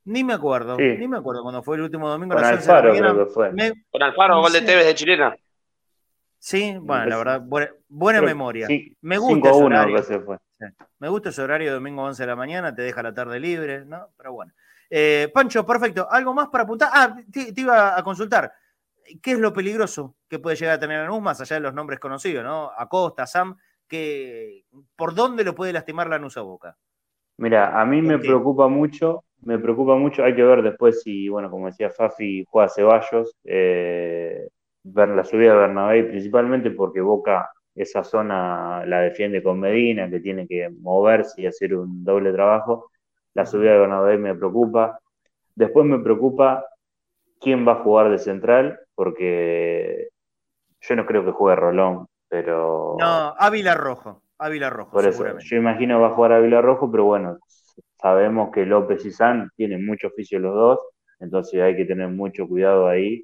Ni 0.06 0.24
me 0.24 0.34
acuerdo, 0.34 0.78
ni 0.78 1.08
me 1.08 1.18
acuerdo 1.18 1.44
cuando 1.44 1.62
fue 1.62 1.76
el 1.76 1.84
último 1.84 2.10
domingo. 2.10 2.36
Con 2.36 2.44
Alfaro 2.44 2.94
creo 2.94 3.18
que 3.18 3.26
fue. 3.26 3.52
Con 3.92 4.02
Alfaro, 4.02 4.42
gol 4.42 4.52
de 4.52 4.62
Tevez 4.62 4.86
de 4.86 4.96
chilena. 4.96 5.36
Sí, 6.40 6.78
bueno, 6.80 7.06
la 7.06 7.18
verdad, 7.18 7.42
buena, 7.90 8.22
memoria. 8.22 8.68
me 9.02 9.18
gusta 9.18 9.50
ese 9.50 9.64
horario. 9.64 10.04
Fue. 10.04 10.38
Me 11.00 11.10
gusta 11.10 11.30
ese 11.30 11.42
horario, 11.42 11.74
domingo 11.74 12.04
11 12.04 12.24
de 12.24 12.28
la 12.28 12.36
mañana, 12.36 12.74
te 12.74 12.82
deja 12.82 13.04
la 13.04 13.14
tarde 13.14 13.40
libre, 13.40 13.86
¿no? 13.86 14.08
Pero 14.18 14.34
bueno. 14.34 14.54
Eh, 14.90 15.30
Pancho, 15.34 15.66
perfecto. 15.66 16.08
¿Algo 16.10 16.34
más 16.34 16.48
para 16.48 16.64
apuntar? 16.64 16.90
Ah, 16.92 17.16
te, 17.32 17.54
iba 17.56 17.98
a 17.98 18.04
consultar. 18.04 18.52
¿Qué 19.22 19.32
es 19.32 19.40
lo 19.40 19.54
peligroso 19.54 20.16
que 20.28 20.40
puede 20.40 20.56
llegar 20.56 20.76
a 20.76 20.80
tener 20.80 21.02
Lanús, 21.02 21.22
más 21.22 21.42
allá 21.42 21.56
de 21.56 21.62
los 21.62 21.74
nombres 21.74 22.00
conocidos, 22.00 22.44
¿no? 22.44 22.72
Acosta, 22.78 23.26
Sam, 23.26 23.58
que, 23.88 24.66
¿por 24.96 25.16
dónde 25.16 25.44
lo 25.44 25.56
puede 25.56 25.74
lastimar 25.74 26.08
Lanús 26.08 26.38
a 26.38 26.42
Boca? 26.42 26.78
Mira, 27.38 27.80
a 27.80 27.86
mí 27.86 28.02
me 28.02 28.20
preocupa 28.20 28.68
mucho 28.68 29.24
me 29.42 29.60
preocupa 29.60 29.96
mucho. 29.96 30.24
Hay 30.24 30.36
que 30.36 30.44
ver 30.44 30.62
después 30.62 31.02
si, 31.02 31.30
bueno, 31.30 31.50
como 31.50 31.68
decía 31.68 31.90
Fafi, 31.90 32.46
juega 32.48 32.70
Ceballos, 32.70 33.36
eh, 33.46 34.48
ver 34.84 35.10
la 35.10 35.24
subida 35.24 35.54
de 35.54 35.60
Bernabé, 35.60 36.04
principalmente 36.04 36.72
porque 36.72 37.02
Boca 37.02 37.50
esa 37.76 38.04
zona 38.04 38.86
la 38.86 39.00
defiende 39.02 39.42
con 39.42 39.60
Medina, 39.60 40.10
que 40.10 40.20
tiene 40.20 40.48
que 40.48 40.70
moverse 40.70 41.42
y 41.42 41.46
hacer 41.46 41.76
un 41.76 42.04
doble 42.04 42.34
trabajo. 42.34 42.92
La 43.34 43.46
subida 43.46 43.74
de 43.74 43.80
Bernabé 43.80 44.18
me 44.18 44.36
preocupa. 44.36 45.00
Después 45.56 45.86
me 45.86 46.00
preocupa 46.00 46.66
quién 47.40 47.68
va 47.68 47.74
a 47.74 47.84
jugar 47.84 48.10
de 48.10 48.18
central, 48.18 48.80
porque 49.00 50.10
yo 50.82 50.96
no 50.98 51.06
creo 51.06 51.24
que 51.24 51.32
juegue 51.32 51.56
Rolón, 51.56 52.06
pero. 52.28 52.98
No, 53.00 53.34
Ávila 53.40 53.74
Rojo. 53.74 54.24
Ávila 54.38 54.70
Rojo, 54.70 54.92
Por 54.92 55.06
eso, 55.06 55.40
yo 55.40 55.56
imagino 55.56 56.02
va 56.02 56.08
a 56.08 56.16
jugar 56.16 56.34
Ávila 56.34 56.62
Rojo, 56.62 56.92
pero 56.92 57.06
bueno, 57.06 57.38
Sabemos 58.02 58.52
que 58.52 58.66
López 58.66 59.06
y 59.06 59.12
San 59.12 59.50
tienen 59.56 59.86
mucho 59.86 60.08
oficio 60.08 60.38
los 60.40 60.54
dos, 60.54 60.80
entonces 61.22 61.62
hay 61.62 61.78
que 61.78 61.86
tener 61.86 62.10
mucho 62.10 62.46
cuidado 62.46 62.90
ahí. 62.90 63.24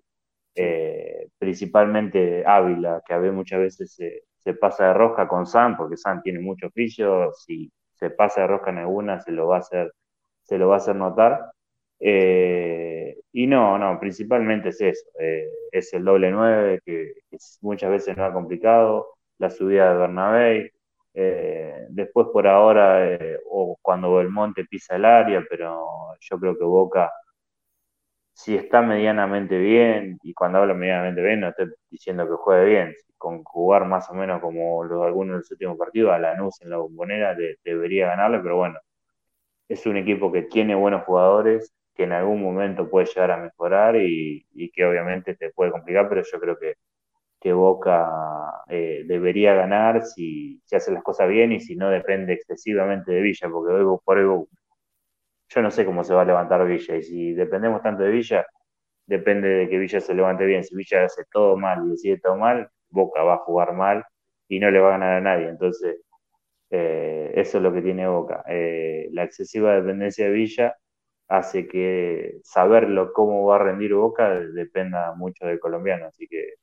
Eh, 0.56 1.28
principalmente 1.38 2.46
Ávila, 2.46 3.02
que 3.06 3.14
a 3.14 3.18
veces 3.18 3.36
muchas 3.36 3.60
veces 3.60 3.94
se, 3.94 4.54
pasa 4.54 4.88
de 4.88 4.94
rosca 4.94 5.28
con 5.28 5.46
San, 5.46 5.76
porque 5.76 5.98
San 5.98 6.22
tiene 6.22 6.40
mucho 6.40 6.68
oficio, 6.68 7.34
si 7.34 7.70
se 7.92 8.12
pasa 8.12 8.42
de 8.42 8.48
rosca 8.48 8.70
en 8.72 8.78
alguna 8.78 9.20
se 9.20 9.34
lo 9.34 9.48
va 9.48 9.58
a 9.58 9.60
hacer, 9.60 9.92
se 10.42 10.58
lo 10.58 10.70
va 10.70 10.76
a 10.76 10.78
hacer 10.78 10.96
notar. 10.96 11.52
Eh, 12.00 13.05
y 13.36 13.48
no, 13.48 13.78
no, 13.78 14.00
principalmente 14.00 14.70
es 14.70 14.80
eso, 14.80 15.10
eh, 15.20 15.46
es 15.72 15.94
el 15.94 16.06
doble 16.06 16.32
9 16.32 16.80
que, 16.86 17.14
que, 17.30 17.38
muchas 17.62 17.92
veces 17.92 18.16
no 18.16 18.24
ha 18.24 18.32
complicado, 18.34 19.18
la 19.40 19.50
subida 19.50 19.92
de 19.92 19.98
Bernabé, 20.00 20.74
eh, 21.14 21.86
después 21.90 22.28
por 22.32 22.48
ahora, 22.48 23.14
eh, 23.14 23.38
o 23.50 23.78
cuando 23.82 24.16
Belmonte 24.16 24.64
pisa 24.66 24.96
el 24.96 25.04
área, 25.06 25.44
pero 25.50 25.86
yo 26.22 26.40
creo 26.40 26.58
que 26.58 26.64
Boca, 26.64 27.12
si 28.34 28.56
está 28.56 28.82
medianamente 28.82 29.58
bien, 29.58 30.18
y 30.24 30.34
cuando 30.34 30.60
hablo 30.60 30.76
medianamente 30.76 31.22
bien, 31.22 31.42
no 31.42 31.50
estoy 31.50 31.74
diciendo 31.90 32.26
que 32.28 32.36
juegue 32.36 32.66
bien, 32.66 32.96
con 33.18 33.44
jugar 33.44 33.86
más 33.86 34.10
o 34.10 34.14
menos 34.14 34.42
como 34.42 34.84
los, 34.86 35.04
algunos 35.06 35.34
de 35.34 35.38
los 35.40 35.52
últimos 35.52 35.78
partidos, 35.78 36.14
a 36.14 36.20
Lanús 36.20 36.62
en 36.62 36.70
la 36.70 36.78
bombonera 36.78 37.36
debería 37.66 38.08
ganarle, 38.08 38.40
pero 38.40 38.58
bueno, 38.58 38.80
es 39.70 39.86
un 39.86 39.98
equipo 39.98 40.32
que 40.32 40.44
tiene 40.44 40.76
buenos 40.76 41.04
jugadores, 41.06 41.74
que 41.96 42.04
en 42.04 42.14
algún 42.14 42.42
momento 42.42 42.90
puede 42.90 43.08
llegar 43.08 43.32
a 43.32 43.38
mejorar 43.38 43.96
y, 43.98 44.46
que 44.74 44.86
obviamente 44.86 45.36
te 45.36 45.52
puede 45.52 45.72
complicar, 45.72 46.10
pero 46.10 46.22
yo 46.24 46.40
creo 46.40 46.58
que 46.58 46.76
que 47.42 47.54
Boca 47.54 48.64
eh, 48.70 49.04
debería 49.06 49.54
ganar 49.54 50.04
si, 50.04 50.62
si, 50.66 50.76
hace 50.76 50.92
las 50.92 51.04
cosas 51.04 51.30
bien 51.30 51.52
y 51.52 51.60
si 51.60 51.76
no 51.76 51.90
depende 51.92 52.34
excesivamente 52.34 53.12
de 53.12 53.22
Villa, 53.22 53.50
porque 53.50 53.74
hoy 53.74 54.00
por 54.04 54.18
hoy 54.18 54.46
yo 55.50 55.62
no 55.62 55.72
sé 55.72 55.86
cómo 55.86 56.04
se 56.04 56.14
va 56.14 56.24
a 56.24 56.26
levantar 56.26 56.66
Villa 56.66 56.96
y 56.98 57.04
si 57.04 57.34
dependemos 57.34 57.82
tanto 57.82 58.04
de 58.04 58.10
Villa, 58.12 58.46
depende 59.06 59.48
de 59.48 59.70
que 59.70 59.78
Villa 59.78 60.00
se 60.02 60.14
levante 60.14 60.46
bien. 60.46 60.64
Si 60.64 60.76
Villa 60.76 61.06
hace 61.06 61.24
todo 61.32 61.58
mal 61.58 61.86
y 61.86 61.92
decide 61.92 62.20
todo 62.20 62.36
mal, 62.38 62.70
Boca 62.90 63.24
va 63.24 63.36
a 63.36 63.38
jugar 63.40 63.74
mal 63.74 64.04
y 64.48 64.60
no 64.60 64.72
le 64.72 64.80
va 64.80 64.90
a 64.90 64.92
ganar 64.92 65.14
a 65.16 65.22
nadie. 65.22 65.50
Entonces, 65.50 66.02
eh, 66.72 67.32
eso 67.36 67.58
es 67.58 67.64
lo 67.64 67.74
que 67.74 67.82
tiene 67.82 68.08
Boca. 68.08 68.44
Eh, 68.48 69.10
la 69.12 69.24
excesiva 69.24 69.76
dependencia 69.76 70.26
de 70.26 70.32
Villa 70.32 70.76
hace 71.28 71.68
que 71.68 72.40
saberlo 72.44 73.14
cómo 73.14 73.46
va 73.46 73.56
a 73.56 73.60
rendir 73.60 73.94
Boca 73.94 74.30
dependa 74.30 75.14
mucho 75.16 75.46
del 75.46 75.60
colombiano. 75.60 76.08
Así 76.08 76.28
que 76.28 76.56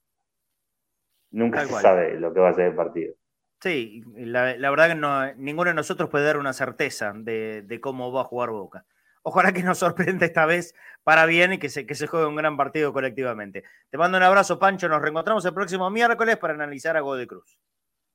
nunca 1.30 1.66
se 1.66 1.74
sabe 1.74 2.18
lo 2.18 2.32
que 2.32 2.40
va 2.40 2.50
a 2.50 2.54
ser 2.54 2.66
el 2.66 2.74
partido. 2.74 3.14
Sí, 3.60 4.02
la, 4.16 4.54
verdad 4.70 4.88
que 4.88 4.94
no, 4.96 5.34
ninguno 5.34 5.70
de 5.70 5.74
nosotros 5.74 6.10
puede 6.10 6.24
dar 6.24 6.36
una 6.36 6.52
certeza 6.52 7.12
de, 7.14 7.78
cómo 7.80 8.12
va 8.12 8.22
a 8.22 8.24
jugar 8.24 8.50
Boca. 8.50 8.84
Ojalá 9.22 9.52
que 9.52 9.62
nos 9.62 9.78
sorprenda 9.78 10.26
esta 10.26 10.46
vez 10.46 10.74
para 11.04 11.26
bien 11.26 11.52
y 11.52 11.58
que 11.58 11.68
se, 11.68 11.86
que 11.86 11.94
se 11.94 12.08
juegue 12.08 12.26
un 12.26 12.34
gran 12.34 12.56
partido 12.56 12.92
colectivamente. 12.92 13.62
Te 13.88 13.98
mando 13.98 14.18
un 14.18 14.24
abrazo, 14.24 14.58
Pancho. 14.58 14.88
Nos 14.88 15.00
reencontramos 15.00 15.44
el 15.44 15.54
próximo 15.54 15.90
miércoles 15.90 16.38
para 16.38 16.54
analizar 16.54 16.96
a 16.96 17.00
Godoy 17.00 17.26
Cruz. 17.28 17.56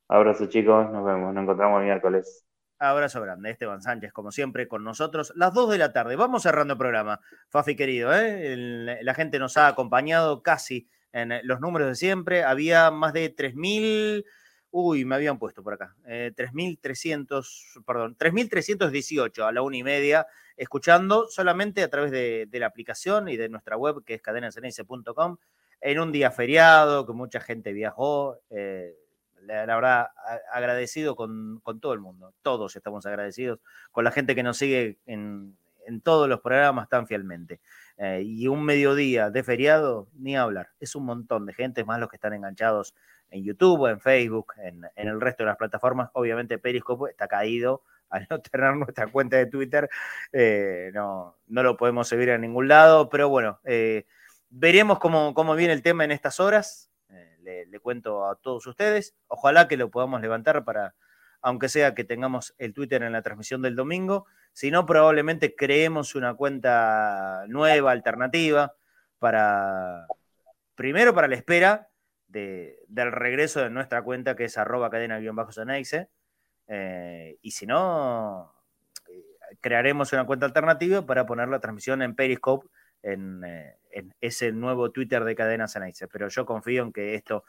Abrazo, 0.10 0.48
chicos. 0.48 0.90
Nos 0.92 1.06
vemos. 1.06 1.34
Nos 1.34 1.44
encontramos 1.44 1.80
el 1.80 1.86
miércoles. 1.86 2.46
Abrazo 2.80 3.22
grande. 3.22 3.50
Esteban 3.50 3.82
Sánchez, 3.82 4.14
como 4.14 4.32
siempre, 4.32 4.68
con 4.68 4.84
nosotros. 4.84 5.34
Las 5.36 5.54
2 5.54 5.72
de 5.72 5.78
la 5.78 5.94
tarde. 5.94 6.16
Vamos 6.16 6.44
cerrando 6.44 6.74
el 6.74 6.78
programa. 6.78 7.20
Fafi, 7.50 7.76
querido. 7.76 8.14
¿eh? 8.14 9.00
la 9.02 9.14
gente 9.14 9.40
nos 9.40 9.58
ha 9.58 9.68
acompañado 9.68 10.44
casi 10.44 10.88
en 11.12 11.32
eh, 11.32 11.42
los 11.44 11.60
números 11.60 11.88
de 11.88 11.96
siempre. 11.96 12.44
Había 12.44 12.92
más 12.92 13.14
de 13.14 13.36
3.000, 13.36 14.26
uy, 14.72 15.06
me 15.06 15.16
habían 15.16 15.40
puesto 15.40 15.64
por 15.64 15.74
acá, 15.74 15.96
eh, 16.06 16.32
3.300, 16.36 17.84
perdón, 17.86 18.18
3.318 18.18 19.48
a 19.48 19.52
la 19.52 19.62
una 19.62 19.78
y 19.78 19.84
media, 19.84 20.28
escuchando 20.56 21.28
solamente 21.28 21.84
a 21.84 21.90
través 21.90 22.12
de, 22.12 22.48
la 22.52 22.68
aplicación 22.68 23.30
y 23.30 23.38
de 23.38 23.50
nuestra 23.50 23.78
web, 23.78 24.04
que 24.06 24.16
es 24.16 24.22
cadenasenense.com, 24.22 25.38
en 25.82 26.00
un 26.00 26.12
día 26.12 26.32
feriado, 26.32 27.06
que 27.06 27.14
mucha 27.14 27.40
gente 27.40 27.74
viajó. 27.74 28.40
Eh, 28.50 28.96
la, 29.48 29.76
verdad, 29.76 30.10
agradecido 30.52 31.16
con, 31.16 31.62
todo 31.82 31.94
el 31.94 32.00
mundo. 32.00 32.34
Todos 32.42 32.76
estamos 32.76 33.06
agradecidos 33.06 33.60
con 33.92 34.04
la 34.04 34.12
gente 34.12 34.36
que 34.36 34.44
nos 34.44 34.58
sigue 34.58 35.00
en, 35.06 35.58
en 35.88 36.02
todos 36.02 36.28
los 36.30 36.42
programas 36.42 36.90
tan 36.90 37.08
fielmente. 37.08 37.60
Eh, 37.98 38.22
y 38.24 38.48
un 38.48 38.64
mediodía 38.64 39.32
de 39.32 39.44
feriado, 39.44 40.08
ni 40.14 40.38
hablar. 40.38 40.70
Es 40.80 40.96
un 40.96 41.06
montón 41.06 41.46
de 41.46 41.54
gente, 41.54 41.84
más 41.84 42.00
los 42.00 42.10
que 42.10 42.18
están 42.18 42.34
enganchados 42.34 42.94
en 43.32 43.44
YouTube, 43.44 43.90
en 43.90 44.00
Facebook, 44.00 44.54
en, 44.58 44.86
el 44.96 45.20
resto 45.20 45.44
de 45.44 45.48
las 45.48 45.58
plataformas. 45.58 46.10
Obviamente 46.14 46.60
Periscope 46.60 47.10
está 47.10 47.28
caído. 47.28 47.84
Al 48.10 48.26
no 48.30 48.40
tener 48.40 48.74
nuestra 48.78 49.08
cuenta 49.08 49.36
de 49.36 49.48
Twitter, 49.48 49.90
eh, 50.32 50.92
no, 50.94 51.36
no 51.48 51.64
lo 51.64 51.76
podemos 51.76 52.08
seguir 52.08 52.32
a 52.32 52.38
ningún 52.38 52.70
lado. 52.70 53.10
Pero 53.10 53.28
bueno, 53.28 53.60
eh, 53.66 54.06
veremos 54.50 55.00
cómo, 55.00 55.34
cómo 55.34 55.56
viene 55.56 55.74
el 55.74 55.82
tema 55.82 56.06
en 56.06 56.12
estas 56.12 56.40
horas. 56.40 56.90
Le, 57.70 57.80
cuento 57.80 58.28
a 58.28 58.36
todos 58.36 58.68
ustedes. 58.68 59.16
Ojalá 59.28 59.68
que 59.68 59.78
lo 59.78 59.90
podamos 59.90 60.22
levantar 60.22 60.66
para, 60.66 60.96
aunque 61.42 61.70
sea 61.70 61.96
que 61.96 62.04
tengamos 62.04 62.54
el 62.58 62.74
Twitter 62.74 63.04
en 63.04 63.14
la 63.14 63.22
transmisión 63.22 63.62
del 63.62 63.76
domingo. 63.76 64.26
Si 64.52 64.70
no, 64.70 64.86
probablemente 64.86 65.56
creemos 65.56 66.16
una 66.16 66.34
cuenta 66.34 67.46
nueva, 67.48 67.92
alternativa, 67.92 68.76
para, 69.20 70.08
primero 70.76 71.14
para 71.14 71.28
la 71.28 71.36
espera 71.36 71.90
del 72.28 73.12
regreso 73.12 73.62
de 73.62 73.70
nuestra 73.70 74.04
cuenta, 74.04 74.36
que 74.36 74.46
es 74.46 74.58
arroba 74.58 74.90
cadena-ceneice. 74.90 76.10
Eh, 76.68 77.38
y 77.42 77.52
si 77.52 77.66
no, 77.66 78.54
eh, 79.10 79.24
crearemos 79.62 80.12
una 80.12 80.26
cuenta 80.26 80.46
alternativa 80.46 81.06
para 81.06 81.26
poner 81.26 81.48
la 81.48 81.62
transmisión 81.62 82.02
en 82.02 82.14
Periscope, 82.14 82.68
en, 83.04 83.44
eh, 83.44 83.76
ese 84.22 84.52
nuevo 84.52 84.92
Twitter 84.92 85.24
de 85.24 85.36
Cadena 85.36 85.68
Ceneice. 85.68 86.08
Pero 86.08 86.28
yo 86.30 86.46
confío 86.46 86.84
en 86.84 86.94
que 86.94 87.16
esto, 87.16 87.44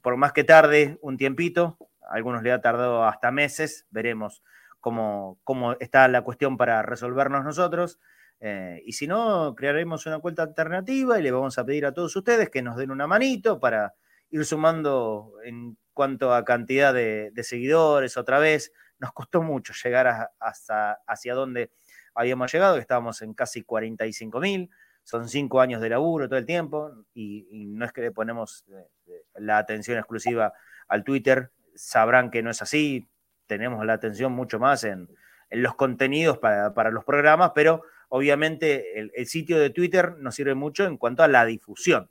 por 0.00 0.16
más 0.16 0.32
que 0.32 0.44
tarde 0.44 0.98
un 1.02 1.16
tiempito, 1.16 1.76
a 2.08 2.14
algunos 2.14 2.42
le 2.42 2.52
ha 2.52 2.60
tardado 2.60 3.04
hasta 3.04 3.30
meses, 3.30 3.86
veremos 3.90 4.42
cómo, 4.82 5.76
está 5.80 6.08
la 6.08 6.22
cuestión 6.22 6.56
para 6.56 6.82
resolvernos 6.82 7.44
nosotros. 7.44 7.98
Eh, 8.40 8.82
y 8.84 8.92
si 8.92 9.06
no, 9.06 9.54
crearemos 9.54 10.04
una 10.06 10.18
cuenta 10.18 10.42
alternativa 10.42 11.18
y 11.18 11.22
le 11.22 11.30
vamos 11.30 11.58
a 11.58 11.64
pedir 11.64 11.86
a 11.86 11.92
todos 11.92 12.14
ustedes 12.16 12.50
que 12.50 12.60
nos 12.60 12.76
den 12.76 12.90
una 12.90 13.06
manito 13.06 13.60
para 13.60 13.94
ir 14.30 14.44
sumando 14.44 15.34
en 15.44 15.78
cuanto 15.92 16.34
a 16.34 16.44
cantidad 16.44 16.92
de, 16.92 17.32
seguidores 17.42 18.16
otra 18.16 18.40
vez. 18.40 18.72
Nos 18.98 19.12
costó 19.12 19.42
mucho 19.42 19.72
llegar 19.84 20.30
hasta 20.38 21.00
hacia 21.06 21.34
donde 21.34 21.70
habíamos 22.14 22.52
llegado, 22.52 22.74
que 22.74 22.80
estábamos 22.80 23.22
en 23.22 23.34
casi 23.34 23.62
45 23.62 24.40
mil. 24.40 24.70
Son 25.04 25.28
cinco 25.28 25.60
años 25.60 25.80
de 25.80 25.88
laburo 25.88 26.28
todo 26.28 26.38
el 26.38 26.46
tiempo 26.46 26.92
y, 27.12 27.66
no 27.66 27.84
es 27.84 27.92
que 27.92 28.02
le 28.02 28.12
ponemos 28.12 28.64
eh, 28.68 28.88
eh, 29.06 29.24
la 29.34 29.58
atención 29.58 29.98
exclusiva 29.98 30.52
al 30.88 31.02
Twitter. 31.02 31.50
Sabrán 31.74 32.30
que 32.30 32.42
no 32.42 32.50
es 32.50 32.62
así. 32.62 33.08
Tenemos 33.46 33.84
la 33.84 33.94
atención 33.94 34.32
mucho 34.32 34.60
más 34.60 34.84
en, 34.84 35.08
en 35.50 35.62
los 35.62 35.74
contenidos 35.74 36.38
para, 36.38 36.72
para 36.74 36.90
los 36.90 37.04
programas, 37.04 37.52
pero 37.54 37.82
obviamente 38.08 39.00
el, 39.00 39.10
el 39.14 39.26
sitio 39.26 39.58
de 39.58 39.70
Twitter 39.70 40.16
nos 40.18 40.36
sirve 40.36 40.54
mucho 40.54 40.84
en 40.84 40.96
cuanto 40.96 41.22
a 41.22 41.28
la 41.28 41.44
difusión 41.44 42.08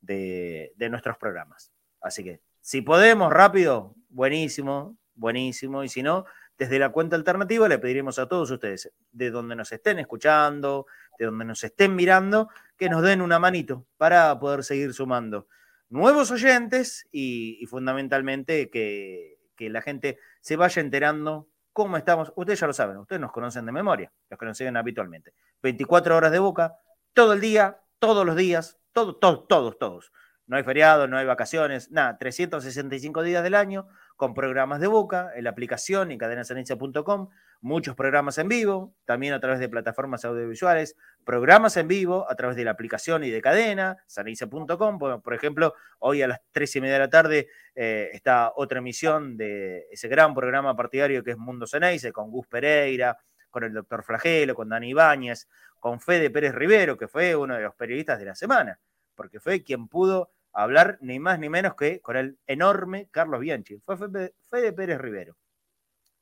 de, 0.00 0.72
de 0.76 0.90
nuestros 0.90 1.16
programas. 1.16 1.72
Así 2.00 2.22
que 2.22 2.40
si 2.60 2.82
podemos 2.82 3.32
rápido, 3.32 3.94
buenísimo, 4.10 4.98
buenísimo. 5.14 5.84
Y 5.84 5.88
si 5.88 6.02
no, 6.02 6.26
desde 6.58 6.78
la 6.80 6.90
cuenta 6.90 7.14
alternativa 7.14 7.68
le 7.68 7.78
pediremos 7.78 8.18
a 8.18 8.26
todos 8.26 8.50
ustedes, 8.50 8.92
de 9.12 9.30
donde 9.30 9.54
nos 9.54 9.70
estén 9.70 10.00
escuchando, 10.00 10.86
de 11.18 11.26
donde 11.26 11.44
nos 11.44 11.62
estén 11.62 11.94
mirando, 11.94 12.48
que 12.76 12.88
nos 12.88 13.02
den 13.02 13.22
una 13.22 13.38
manito 13.38 13.86
para 13.96 14.38
poder 14.40 14.64
seguir 14.64 14.92
sumando 14.92 15.46
nuevos 15.88 16.30
oyentes 16.32 17.08
y, 17.12 17.64
fundamentalmente 17.66 18.70
que, 18.70 19.36
la 19.60 19.82
gente 19.82 20.18
se 20.40 20.56
vaya 20.56 20.80
enterando 20.80 21.48
cómo 21.72 21.96
estamos. 21.96 22.32
Ustedes 22.36 22.60
ya 22.60 22.66
lo 22.66 22.72
saben, 22.72 22.96
ustedes 22.98 23.20
nos 23.20 23.32
conocen 23.32 23.64
de 23.66 23.72
memoria, 23.72 24.12
los 24.28 24.38
que 24.38 24.46
nos 24.46 24.56
siguen 24.56 24.76
habitualmente. 24.76 25.34
24 25.62 26.16
horas 26.16 26.32
de 26.32 26.38
boca, 26.38 26.76
todo 27.12 27.32
el 27.32 27.40
día, 27.40 27.80
todos 27.98 28.24
los 28.24 28.36
días, 28.36 28.78
todo, 28.92 29.16
todo, 29.16 29.44
todos, 29.44 29.78
todos. 29.78 30.12
No 30.46 30.56
hay 30.56 30.62
feriado, 30.62 31.08
no 31.08 31.18
hay 31.18 31.26
vacaciones, 31.26 31.90
nada, 31.90 32.18
365 32.18 33.22
días 33.22 33.42
del 33.42 33.54
año 33.54 33.88
con 34.18 34.34
programas 34.34 34.80
de 34.80 34.88
boca 34.88 35.30
en 35.36 35.44
la 35.44 35.50
aplicación 35.50 36.10
y 36.10 36.18
cadenasanencia.com, 36.18 37.28
muchos 37.60 37.94
programas 37.94 38.36
en 38.38 38.48
vivo, 38.48 38.92
también 39.04 39.32
a 39.32 39.38
través 39.38 39.60
de 39.60 39.68
plataformas 39.68 40.24
audiovisuales, 40.24 40.96
programas 41.24 41.76
en 41.76 41.86
vivo 41.86 42.28
a 42.28 42.34
través 42.34 42.56
de 42.56 42.64
la 42.64 42.72
aplicación 42.72 43.22
y 43.22 43.30
de 43.30 43.40
cadena, 43.40 43.96
sanencia.com. 44.08 44.98
Por, 44.98 45.34
ejemplo, 45.34 45.74
hoy 46.00 46.22
a 46.22 46.26
las 46.26 46.40
tres 46.50 46.74
y 46.74 46.80
media 46.80 46.94
de 46.94 46.98
la 46.98 47.10
tarde 47.10 47.48
eh, 47.76 48.10
está 48.12 48.52
otra 48.56 48.80
emisión 48.80 49.36
de 49.36 49.86
ese 49.92 50.08
gran 50.08 50.34
programa 50.34 50.74
partidario 50.74 51.22
que 51.22 51.30
es 51.30 51.38
Mundo 51.38 51.68
Ceneice, 51.68 52.10
con 52.10 52.32
Gus 52.32 52.48
Pereira, 52.48 53.16
con 53.50 53.62
el 53.62 53.72
doctor 53.72 54.02
Flagelo, 54.02 54.56
con 54.56 54.68
Dani 54.68 54.88
Ibáñez, 54.88 55.48
con 55.78 56.00
Fede 56.00 56.30
Pérez 56.30 56.56
Rivero, 56.56 56.96
que 56.96 57.06
fue 57.06 57.36
uno 57.36 57.54
de 57.54 57.62
los 57.62 57.74
periodistas 57.76 58.18
de 58.18 58.24
la 58.24 58.34
semana, 58.34 58.80
porque 59.14 59.38
fue 59.38 59.62
quien 59.62 59.86
pudo 59.86 60.32
hablar 60.62 60.98
ni 61.00 61.20
más 61.20 61.38
ni 61.38 61.48
menos 61.48 61.74
que 61.74 62.00
con 62.00 62.16
el 62.16 62.36
enorme 62.46 63.08
Carlos 63.12 63.40
Bianchi. 63.40 63.78
Fue 63.78 63.96
Fede, 63.96 64.72
Pérez 64.72 64.98
Rivero. 64.98 65.36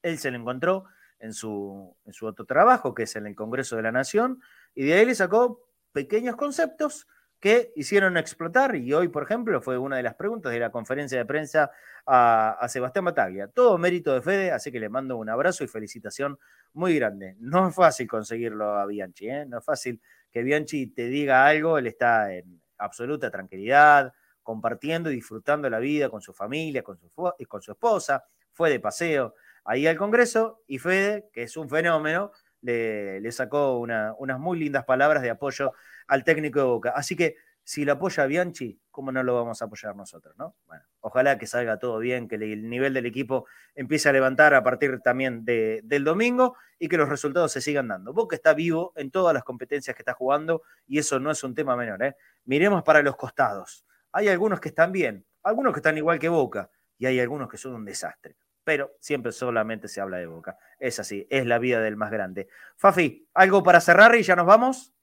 Él 0.03 0.19
se 0.19 0.31
lo 0.31 0.37
encontró 0.37 0.85
en 1.19 1.33
su, 1.33 1.97
en 2.05 2.13
su 2.13 2.27
otro 2.27 2.45
trabajo, 2.45 2.95
que 2.95 3.05
es 3.05 3.17
en 3.17 3.27
el 3.27 3.35
Congreso 3.35 3.77
de 3.77 3.83
la 3.83 3.93
Nación, 3.93 4.43
y 4.75 4.85
de 4.85 4.95
ahí 4.95 5.07
le 5.07 5.15
sacó 5.15 5.67
pequeños 5.93 6.37
conceptos 6.37 7.09
que 7.41 7.73
hicieron 7.77 8.19
explotar, 8.19 8.77
y 8.77 8.93
hoy, 8.93 9.09
por 9.09 9.23
ejemplo, 9.23 9.63
fue 9.63 9.79
una 9.79 9.97
de 9.97 10.03
las 10.03 10.15
preguntas 10.15 10.53
de 10.53 10.61
la 10.61 10.71
conferencia 10.71 11.17
de 11.17 11.25
prensa 11.25 11.71
a, 12.05 12.59
a 12.61 12.69
Sebastián 12.69 13.07
Bataglia. 13.07 13.49
Todo 13.49 13.79
mérito 13.79 14.13
de 14.13 14.21
Fede, 14.21 14.53
así 14.53 14.71
que 14.71 14.81
le 14.81 14.91
mando 14.91 15.17
un 15.17 15.31
abrazo 15.31 15.65
y 15.65 15.69
felicitación 15.69 16.39
muy 16.75 16.95
grande. 16.97 17.37
No 17.39 17.69
es 17.69 17.75
fácil 17.75 18.07
conseguirlo 18.07 18.77
a 18.77 18.85
Bianchi, 18.85 19.31
¿eh? 19.31 19.47
no 19.47 19.59
es 19.59 19.65
fácil 19.65 20.01
que 20.31 20.43
Bianchi 20.43 20.89
te 20.89 21.07
diga 21.07 21.47
algo, 21.47 21.79
él 21.79 21.87
está 21.87 22.35
en 22.35 22.61
absoluta 22.79 23.31
tranquilidad, 23.31 24.13
compartiendo 24.47 25.11
y 25.11 25.17
disfrutando 25.17 25.69
la 25.69 25.81
vida 25.81 26.09
con 26.09 26.23
su 26.23 26.33
familia, 26.33 26.85
con 26.85 26.97
su, 26.97 27.11
con 27.49 27.61
su 27.61 27.73
esposa, 27.73 28.25
fue 28.53 28.71
de 28.71 28.79
paseo 28.79 29.35
ahí 29.65 29.89
al 29.89 29.97
Congreso 29.97 30.63
y 30.69 30.79
Fede, 30.79 31.29
que 31.33 31.43
es 31.43 31.57
un 31.57 31.69
fenómeno, 31.69 32.31
le, 32.61 33.21
le 33.21 33.33
sacó 33.33 33.79
una- 33.79 34.15
unas 34.19 34.39
muy 34.39 34.59
lindas 34.61 34.85
palabras 34.85 35.23
de 35.25 35.31
apoyo 35.31 35.73
al 36.07 36.23
técnico 36.23 36.61
de 36.61 36.65
Boca. 36.65 36.91
Así 36.95 37.17
que 37.17 37.35
si 37.65 37.85
lo 37.85 37.95
apoya 37.95 38.27
Bianchi, 38.27 38.81
¿cómo 38.93 39.11
no 39.11 39.25
lo 39.25 39.35
vamos 39.35 39.61
a 39.61 39.65
apoyar 39.65 39.97
nosotros? 39.97 40.37
¿no? 40.39 40.55
Bueno, 40.69 40.85
ojalá 41.01 41.37
que 41.37 41.49
salga 41.49 41.81
todo 41.81 41.99
bien, 41.99 42.29
que 42.29 42.37
el 42.37 42.69
nivel 42.71 42.95
del 42.95 43.07
equipo 43.07 43.47
empiece 43.75 44.09
a 44.09 44.13
levantar 44.13 44.55
a 44.55 44.63
partir 44.63 45.01
también 45.01 45.45
de- 45.45 45.81
del 45.83 46.05
domingo 46.05 46.55
y 46.79 46.87
que 46.89 46.97
los 46.97 47.09
resultados 47.09 47.51
se 47.51 47.61
sigan 47.61 47.89
dando. 47.89 48.13
Boca 48.13 48.37
está 48.37 48.55
vivo 48.55 48.93
en 48.95 49.11
todas 49.11 49.35
las 49.35 49.43
competencias 49.43 49.97
que 49.97 50.03
está 50.03 50.15
jugando 50.15 50.63
y 50.87 50.99
eso 50.99 51.19
no 51.19 51.33
es 51.33 51.43
un 51.43 51.55
tema 51.57 51.75
menor. 51.75 52.01
¿eh? 52.05 52.15
Miremos 52.45 52.85
para 52.85 53.03
los 53.03 53.17
costados. 53.17 53.85
Hay 54.17 54.29
algunos 54.29 54.61
que 54.61 54.71
están 54.71 54.93
bien, 54.93 55.27
algunos 55.43 55.75
que 55.75 55.81
están 55.81 55.99
igual 55.99 56.19
que 56.19 56.31
Boca 56.31 56.71
y 56.97 57.05
hay 57.05 57.21
algunos 57.21 57.51
que 57.51 57.59
son 57.59 57.75
un 57.75 57.85
desastre. 57.85 58.35
Pero 58.65 58.93
siempre 58.99 59.31
solamente 59.31 59.89
se 59.89 60.01
habla 60.01 60.17
de 60.17 60.25
Boca. 60.25 60.57
Es 60.79 60.99
así, 60.99 61.27
es 61.29 61.45
la 61.45 61.59
vida 61.59 61.81
del 61.81 61.99
más 61.99 62.11
grande. 62.11 62.49
Fafi, 62.79 63.29
¿algo 63.35 63.63
para 63.63 63.79
cerrar 63.79 64.15
y 64.15 64.23
ya 64.23 64.35
nos 64.35 64.47
vamos? 64.47 64.95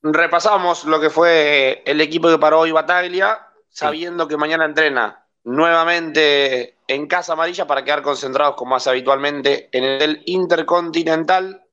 Repasamos 0.00 0.86
lo 0.86 0.98
que 0.98 1.10
fue 1.10 1.82
el 1.84 2.00
equipo 2.00 2.30
que 2.30 2.38
paró 2.38 2.60
hoy 2.60 2.72
Bataglia, 2.72 3.38
sabiendo 3.68 4.26
que 4.26 4.38
mañana 4.38 4.64
entrena 4.64 5.26
nuevamente 5.44 6.78
en 6.86 7.06
Casa 7.06 7.34
Amarilla 7.34 7.66
para 7.66 7.84
quedar 7.84 8.00
concentrados 8.00 8.56
como 8.56 8.76
hace 8.76 8.88
habitualmente 8.88 9.68
en 9.72 9.84
el 9.84 10.22
Intercontinental. 10.24 11.66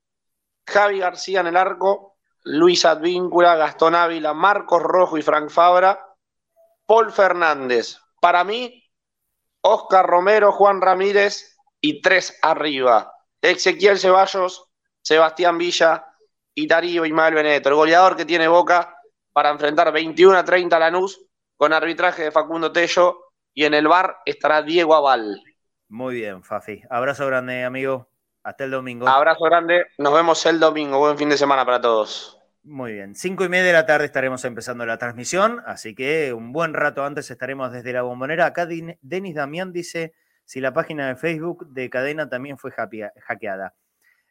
Javi 0.66 0.98
García 0.98 1.40
en 1.40 1.46
el 1.46 1.56
arco, 1.56 2.16
Luis 2.42 2.84
Advíncula, 2.84 3.56
Gastón 3.56 3.94
Ávila, 3.94 4.34
Marcos 4.34 4.82
Rojo 4.82 5.16
y 5.16 5.22
Frank 5.22 5.48
Fabra. 5.48 6.05
Paul 6.86 7.12
Fernández. 7.12 7.98
Para 8.20 8.44
mí, 8.44 8.82
Oscar 9.60 10.06
Romero, 10.06 10.52
Juan 10.52 10.80
Ramírez 10.80 11.58
y 11.80 12.00
tres 12.00 12.38
arriba. 12.42 13.12
Ezequiel 13.42 13.98
Ceballos, 13.98 14.70
Sebastián 15.02 15.58
Villa 15.58 16.06
y 16.54 16.66
Darío 16.66 17.04
Ismael 17.04 17.34
Benedetto, 17.34 17.68
el 17.68 17.74
goleador 17.74 18.16
que 18.16 18.24
tiene 18.24 18.48
Boca 18.48 18.96
para 19.32 19.50
enfrentar 19.50 19.92
21 19.92 20.38
a 20.38 20.44
30 20.44 20.74
a 20.74 20.78
Lanús 20.80 21.20
con 21.56 21.72
arbitraje 21.72 22.24
de 22.24 22.32
Facundo 22.32 22.72
Tello 22.72 23.26
y 23.52 23.64
en 23.64 23.74
el 23.74 23.88
bar 23.88 24.18
estará 24.24 24.62
Diego 24.62 24.94
Aval. 24.94 25.42
Muy 25.88 26.16
bien, 26.16 26.42
Fafi. 26.42 26.82
Abrazo 26.90 27.26
grande, 27.26 27.64
amigo. 27.64 28.08
Hasta 28.42 28.64
el 28.64 28.70
domingo. 28.70 29.08
Abrazo 29.08 29.44
grande, 29.44 29.86
nos 29.98 30.14
vemos 30.14 30.44
el 30.46 30.60
domingo. 30.60 30.98
Buen 30.98 31.18
fin 31.18 31.28
de 31.28 31.36
semana 31.36 31.64
para 31.64 31.80
todos. 31.80 32.35
Muy 32.66 32.94
bien, 32.94 33.14
cinco 33.14 33.44
y 33.44 33.48
media 33.48 33.66
de 33.66 33.72
la 33.74 33.86
tarde 33.86 34.06
estaremos 34.06 34.44
empezando 34.44 34.84
la 34.84 34.98
transmisión, 34.98 35.62
así 35.66 35.94
que 35.94 36.32
un 36.32 36.52
buen 36.52 36.74
rato 36.74 37.04
antes 37.04 37.30
estaremos 37.30 37.70
desde 37.70 37.92
la 37.92 38.02
bombonera. 38.02 38.44
Acá 38.44 38.66
Denis 38.66 39.36
Damián 39.36 39.72
dice 39.72 40.14
si 40.44 40.60
la 40.60 40.72
página 40.72 41.06
de 41.06 41.14
Facebook 41.14 41.68
de 41.68 41.88
Cadena 41.88 42.28
también 42.28 42.58
fue 42.58 42.72
hackeada. 42.72 43.72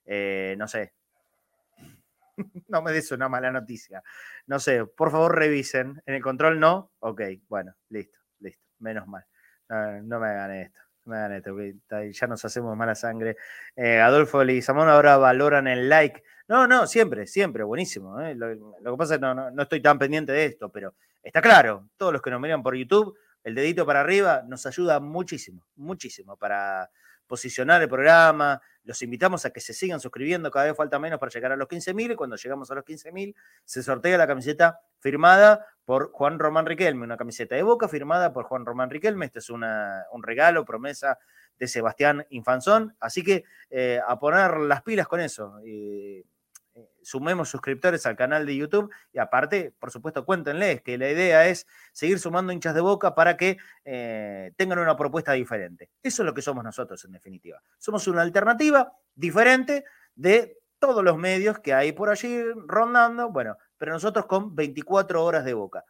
Eh, 0.05 0.53
no 0.57 0.67
sé. 0.67 0.91
no 2.67 2.81
me 2.81 2.91
des 2.91 3.09
una 3.13 3.29
mala 3.29 3.51
noticia. 3.51 4.03
No 4.47 4.59
sé, 4.59 4.86
por 4.86 5.11
favor 5.11 5.33
revisen. 5.33 6.03
En 6.05 6.15
el 6.15 6.21
control 6.21 6.59
no. 6.59 6.91
Ok, 6.99 7.21
bueno, 7.47 7.73
listo, 7.88 8.19
listo. 8.41 8.67
Menos 8.79 9.07
mal. 9.07 9.25
No, 9.69 10.19
me 10.19 10.27
hagan 10.27 10.51
esto. 10.51 10.79
No 11.05 11.13
me 11.13 11.19
hagan 11.19 11.31
esto, 11.38 11.55
ya 12.11 12.27
nos 12.27 12.43
hacemos 12.43 12.75
mala 12.75 12.95
sangre. 12.95 13.38
Eh, 13.77 14.01
Adolfo 14.01 14.43
Lizamón 14.43 14.89
ahora 14.89 15.15
valoran 15.15 15.67
el 15.67 15.88
like. 15.88 16.21
No, 16.48 16.68
no, 16.68 16.86
siempre, 16.86 17.26
siempre, 17.26 17.64
buenísimo. 17.64 18.20
¿eh? 18.22 18.36
Lo, 18.36 18.48
que 18.48 18.98
pasa 18.98 19.16
es 19.16 19.20
que 19.20 19.26
no, 19.26 19.62
estoy 19.62 19.82
tan 19.82 19.98
pendiente 19.98 20.32
de 20.32 20.46
esto, 20.46 20.70
pero 20.70 20.93
está 21.24 21.41
claro, 21.41 21.89
todos 21.98 22.14
los 22.14 22.22
que 22.22 22.30
nos 22.30 22.39
miran 22.39 22.62
por 22.62 22.76
YouTube, 22.76 23.18
el 23.43 23.56
dedito 23.56 23.86
para 23.86 24.02
arriba 24.02 24.43
nos 24.48 24.66
ayuda 24.66 25.00
muchísimo, 25.00 25.66
muchísimo 25.76 26.38
para 26.38 26.89
posicionar 27.26 27.82
el 27.82 27.89
programa. 27.89 28.62
Los 28.84 29.02
invitamos 29.02 29.46
a 29.46 29.50
que 29.50 29.60
se 29.60 29.74
sigan 29.74 30.00
suscribiendo, 30.00 30.52
cada 30.52 30.66
vez 30.66 30.78
falta 30.78 31.00
menos 31.00 31.20
para 31.20 31.32
llegar 31.32 31.52
a 31.52 31.56
los 31.56 31.68
15.000 31.68 32.12
y 32.12 32.16
cuando 32.16 32.36
llegamos 32.36 32.70
a 32.70 32.76
los 32.76 32.86
15.000 32.86 33.34
se 33.64 33.82
sortea 33.82 34.16
la 34.16 34.28
camiseta 34.28 34.82
firmada 35.00 35.66
por 35.84 36.12
Juan 36.12 36.38
Román 36.38 36.68
Riquelme, 36.68 37.06
una 37.06 37.18
camiseta 37.18 37.56
de 37.56 37.64
Boca 37.64 37.88
firmada 37.88 38.32
por 38.32 38.46
Juan 38.46 38.66
Román 38.66 38.91
Riquelme. 38.91 39.26
Este 39.26 39.39
es 39.39 39.50
un 39.50 39.64
regalo, 40.22 40.64
promesa 40.64 41.18
de 41.58 41.68
Sebastián 41.68 42.26
Infanzón. 42.30 42.96
Así 43.00 43.24
que 43.24 43.46
eh, 43.72 44.00
a 44.06 44.20
poner 44.20 44.58
las 44.58 44.84
pilas 44.84 45.08
con 45.08 45.20
eso. 45.20 45.60
Sumemos 47.06 47.49
suscriptores 47.49 48.06
al 48.08 48.16
canal 48.16 48.47
de 48.47 48.56
YouTube 48.56 48.91
y 49.14 49.20
aparte, 49.20 49.74
por 49.78 49.91
supuesto, 49.91 50.26
cuéntenles 50.26 50.82
que 50.82 50.97
la 50.97 51.10
idea 51.10 51.47
es 51.47 51.68
seguir 51.93 52.18
sumando 52.18 52.51
hinchas 52.51 52.74
de 52.74 52.82
boca 52.82 53.14
para 53.14 53.38
que 53.38 53.58
eh, 53.86 54.51
tengan 54.58 54.80
una 54.80 54.97
propuesta 54.97 55.34
diferente. 55.34 55.91
Eso 56.01 56.24
es 56.24 56.26
lo 56.26 56.34
que 56.34 56.41
somos 56.41 56.64
nosotros, 56.64 57.06
en 57.06 57.12
definitiva. 57.12 57.62
Somos 57.78 58.08
una 58.08 58.24
alternativa 58.24 58.91
diferente 59.14 59.86
de 60.16 60.58
todos 60.80 61.03
los 61.03 61.16
medios 61.16 61.60
que 61.60 61.76
hay 61.76 61.91
por 61.91 62.10
allí 62.10 62.41
rondando, 62.66 63.30
bueno, 63.30 63.56
pero 63.78 63.93
nosotros 63.93 64.26
con 64.26 64.56
24 64.56 65.24
horas 65.24 65.45
de 65.45 65.53
boca. 65.53 65.86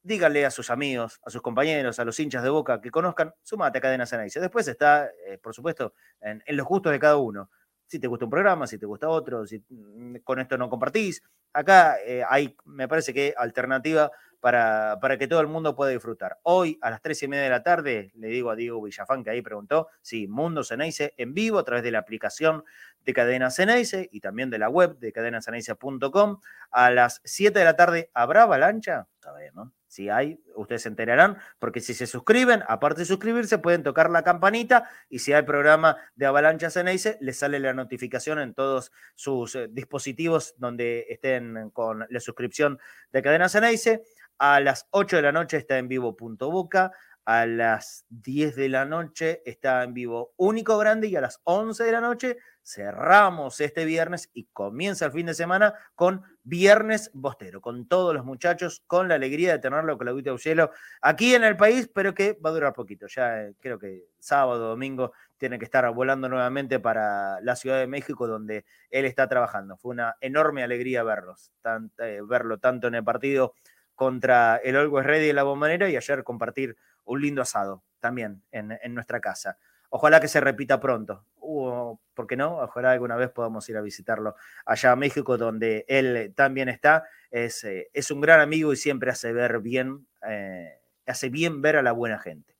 Díganle 0.00 0.46
a 0.46 0.52
sus 0.52 0.70
amigos, 0.70 1.20
a 1.24 1.30
sus 1.30 1.42
compañeros, 1.42 1.98
a 1.98 2.04
los 2.04 2.20
hinchas 2.20 2.44
de 2.44 2.50
boca 2.50 2.80
que 2.80 2.92
conozcan, 2.92 3.34
sumate 3.42 3.78
a 3.78 3.80
Cadena 3.80 4.06
Ceneice. 4.06 4.38
Después 4.38 4.68
está, 4.68 5.10
eh, 5.26 5.38
por 5.42 5.52
supuesto, 5.52 5.94
en 6.20 6.56
los 6.56 6.64
gustos 6.64 6.92
de 6.92 7.00
cada 7.00 7.16
uno 7.16 7.50
si 7.86 7.98
te 7.98 8.06
gusta 8.06 8.24
un 8.24 8.30
programa, 8.30 8.66
si 8.66 8.78
te 8.78 8.86
gusta 8.86 9.08
otro, 9.08 9.46
si 9.46 9.62
mm, 9.68 10.16
con 10.24 10.40
esto 10.40 10.58
no 10.58 10.68
compartís. 10.68 11.22
Acá 11.52 11.96
eh, 12.04 12.22
hay, 12.28 12.56
me 12.64 12.88
parece 12.88 13.14
que 13.14 13.34
alternativa 13.36 14.10
para, 14.40 14.98
para, 15.00 15.16
que 15.16 15.26
todo 15.26 15.40
el 15.40 15.46
mundo 15.46 15.74
pueda 15.74 15.90
disfrutar. 15.90 16.38
Hoy 16.42 16.78
a 16.82 16.90
las 16.90 17.00
tres 17.00 17.22
y 17.22 17.28
media 17.28 17.44
de 17.44 17.50
la 17.50 17.62
tarde, 17.62 18.12
le 18.14 18.28
digo 18.28 18.50
a 18.50 18.56
Diego 18.56 18.82
Villafán 18.82 19.24
que 19.24 19.30
ahí 19.30 19.42
preguntó, 19.42 19.88
sí, 20.02 20.28
Mundo 20.28 20.62
Ceneice 20.62 21.14
en 21.16 21.34
vivo 21.34 21.58
a 21.58 21.64
través 21.64 21.82
de 21.82 21.90
la 21.90 21.98
aplicación 22.00 22.64
de 23.04 23.12
Cadena 23.12 23.50
Ceneice 23.50 24.08
y 24.12 24.20
también 24.20 24.50
de 24.50 24.58
la 24.58 24.68
web 24.68 24.98
de 24.98 25.12
cadenaceneice.com. 25.12 26.40
A 26.70 26.90
las 26.90 27.20
7 27.24 27.58
de 27.58 27.64
la 27.64 27.76
tarde, 27.76 28.10
¿habrá 28.12 28.42
avalancha? 28.42 29.08
Sabemos. 29.20 29.72
Si 29.96 30.10
hay, 30.10 30.38
ustedes 30.54 30.82
se 30.82 30.90
enterarán, 30.90 31.38
porque 31.58 31.80
si 31.80 31.94
se 31.94 32.06
suscriben, 32.06 32.62
aparte 32.68 33.00
de 33.00 33.04
suscribirse, 33.06 33.56
pueden 33.56 33.82
tocar 33.82 34.10
la 34.10 34.22
campanita 34.22 34.90
y 35.08 35.20
si 35.20 35.32
hay 35.32 35.44
programa 35.44 35.96
de 36.16 36.26
Avalancha 36.26 36.68
Ceneice, 36.68 37.16
les 37.22 37.38
sale 37.38 37.58
la 37.60 37.72
notificación 37.72 38.38
en 38.38 38.52
todos 38.52 38.92
sus 39.14 39.54
eh, 39.54 39.68
dispositivos 39.70 40.54
donde 40.58 41.06
estén 41.08 41.70
con 41.70 42.04
la 42.10 42.20
suscripción 42.20 42.78
de 43.10 43.22
Cadena 43.22 43.48
Ceneice. 43.48 44.02
A 44.36 44.60
las 44.60 44.86
8 44.90 45.16
de 45.16 45.22
la 45.22 45.32
noche 45.32 45.56
está 45.56 45.78
en 45.78 45.88
vivo 45.88 46.14
Punto 46.14 46.50
Boca. 46.50 46.92
A 47.26 47.44
las 47.44 48.06
10 48.10 48.54
de 48.54 48.68
la 48.68 48.84
noche 48.84 49.42
está 49.44 49.82
en 49.82 49.94
vivo 49.94 50.32
Único 50.36 50.78
Grande 50.78 51.08
y 51.08 51.16
a 51.16 51.20
las 51.20 51.40
11 51.42 51.82
de 51.82 51.90
la 51.90 52.00
noche 52.00 52.36
cerramos 52.62 53.60
este 53.60 53.84
viernes 53.84 54.30
y 54.32 54.44
comienza 54.52 55.06
el 55.06 55.12
fin 55.12 55.26
de 55.26 55.34
semana 55.34 55.74
con 55.96 56.22
Viernes 56.44 57.10
Bostero, 57.14 57.60
con 57.60 57.88
todos 57.88 58.14
los 58.14 58.24
muchachos, 58.24 58.84
con 58.86 59.08
la 59.08 59.16
alegría 59.16 59.50
de 59.50 59.58
tenerlo 59.58 59.98
con 59.98 60.06
la 60.06 60.38
Cielo 60.38 60.70
aquí 61.00 61.34
en 61.34 61.42
el 61.42 61.56
país, 61.56 61.90
pero 61.92 62.14
que 62.14 62.38
va 62.44 62.50
a 62.50 62.52
durar 62.52 62.72
poquito. 62.72 63.08
Ya 63.08 63.42
eh, 63.42 63.54
creo 63.60 63.80
que 63.80 64.04
sábado, 64.20 64.68
domingo 64.68 65.12
tiene 65.36 65.58
que 65.58 65.64
estar 65.64 65.92
volando 65.92 66.28
nuevamente 66.28 66.78
para 66.78 67.40
la 67.40 67.56
Ciudad 67.56 67.80
de 67.80 67.88
México, 67.88 68.28
donde 68.28 68.64
él 68.88 69.04
está 69.04 69.28
trabajando. 69.28 69.76
Fue 69.76 69.90
una 69.90 70.14
enorme 70.20 70.62
alegría 70.62 71.02
verlos, 71.02 71.50
eh, 71.98 72.20
verlo 72.24 72.58
tanto 72.58 72.86
en 72.86 72.94
el 72.94 73.02
partido 73.02 73.54
contra 73.96 74.56
el 74.58 74.76
Always 74.76 75.06
Ready 75.06 75.26
de 75.26 75.32
la 75.32 75.42
Bombonera 75.42 75.88
y 75.88 75.96
ayer 75.96 76.22
compartir 76.22 76.76
un 77.06 77.22
lindo 77.22 77.42
asado 77.42 77.82
también 78.00 78.42
en, 78.52 78.78
en 78.82 78.94
nuestra 78.94 79.20
casa. 79.20 79.58
Ojalá 79.90 80.20
que 80.20 80.28
se 80.28 80.40
repita 80.40 80.80
pronto. 80.80 81.24
¿Por 81.40 82.26
qué 82.26 82.36
no? 82.36 82.58
Ojalá 82.58 82.92
alguna 82.92 83.16
vez 83.16 83.30
podamos 83.30 83.68
ir 83.68 83.76
a 83.76 83.80
visitarlo 83.80 84.34
allá 84.64 84.92
a 84.92 84.96
México, 84.96 85.38
donde 85.38 85.84
él 85.88 86.32
también 86.34 86.68
está. 86.68 87.04
Es, 87.30 87.62
eh, 87.64 87.88
es 87.92 88.10
un 88.10 88.20
gran 88.20 88.40
amigo 88.40 88.72
y 88.72 88.76
siempre 88.76 89.10
hace 89.10 89.32
ver 89.32 89.60
bien, 89.60 90.06
eh, 90.28 90.80
hace 91.06 91.28
bien 91.28 91.62
ver 91.62 91.76
a 91.76 91.82
la 91.82 91.92
buena 91.92 92.18
gente. 92.18 92.55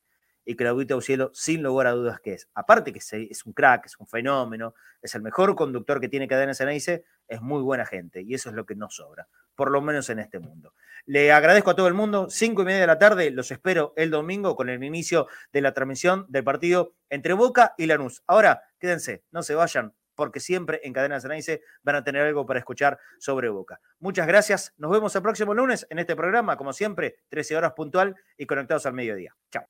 Y 0.46 0.56
Claudito 0.56 1.00
Cielo, 1.02 1.30
sin 1.34 1.62
lugar 1.62 1.88
a 1.88 1.90
dudas 1.90 2.20
que 2.20 2.32
es. 2.32 2.48
Aparte 2.54 2.92
que 2.92 3.00
es 3.00 3.44
un 3.44 3.52
crack, 3.52 3.84
es 3.84 3.98
un 3.98 4.06
fenómeno, 4.06 4.74
es 5.02 5.14
el 5.14 5.20
mejor 5.20 5.54
conductor 5.54 6.00
que 6.00 6.08
tiene 6.08 6.28
Cadena 6.28 6.54
Ceneice, 6.54 7.04
es 7.28 7.42
muy 7.42 7.60
buena 7.60 7.84
gente 7.84 8.22
y 8.22 8.32
eso 8.32 8.48
es 8.48 8.54
lo 8.54 8.64
que 8.64 8.74
nos 8.74 8.94
sobra, 8.96 9.28
por 9.54 9.70
lo 9.70 9.82
menos 9.82 10.08
en 10.08 10.20
este 10.20 10.38
mundo. 10.38 10.72
Le 11.04 11.32
agradezco 11.32 11.70
a 11.70 11.76
todo 11.76 11.88
el 11.88 11.94
mundo. 11.94 12.28
Cinco 12.30 12.62
y 12.62 12.64
media 12.64 12.80
de 12.80 12.86
la 12.86 12.98
tarde, 12.98 13.30
los 13.30 13.50
espero 13.50 13.92
el 13.96 14.10
domingo 14.10 14.56
con 14.56 14.68
el 14.68 14.82
inicio 14.82 15.26
de 15.52 15.60
la 15.60 15.74
transmisión 15.74 16.26
del 16.28 16.44
partido 16.44 16.94
entre 17.10 17.32
Boca 17.32 17.74
y 17.76 17.86
Lanús. 17.86 18.22
Ahora, 18.26 18.62
quédense, 18.78 19.24
no 19.32 19.42
se 19.42 19.54
vayan, 19.54 19.94
porque 20.16 20.40
siempre 20.40 20.80
en 20.82 20.92
Cadena 20.92 21.20
Ceneice 21.20 21.62
van 21.82 21.96
a 21.96 22.04
tener 22.04 22.22
algo 22.22 22.46
para 22.46 22.58
escuchar 22.58 22.98
sobre 23.18 23.48
Boca. 23.48 23.80
Muchas 24.00 24.26
gracias. 24.26 24.74
Nos 24.78 24.90
vemos 24.90 25.14
el 25.14 25.22
próximo 25.22 25.54
lunes 25.54 25.86
en 25.90 25.98
este 25.98 26.16
programa, 26.16 26.56
como 26.56 26.72
siempre, 26.72 27.18
13 27.28 27.56
horas 27.56 27.72
puntual 27.72 28.16
y 28.36 28.46
conectados 28.46 28.86
al 28.86 28.94
mediodía. 28.94 29.36
Chao. 29.50 29.66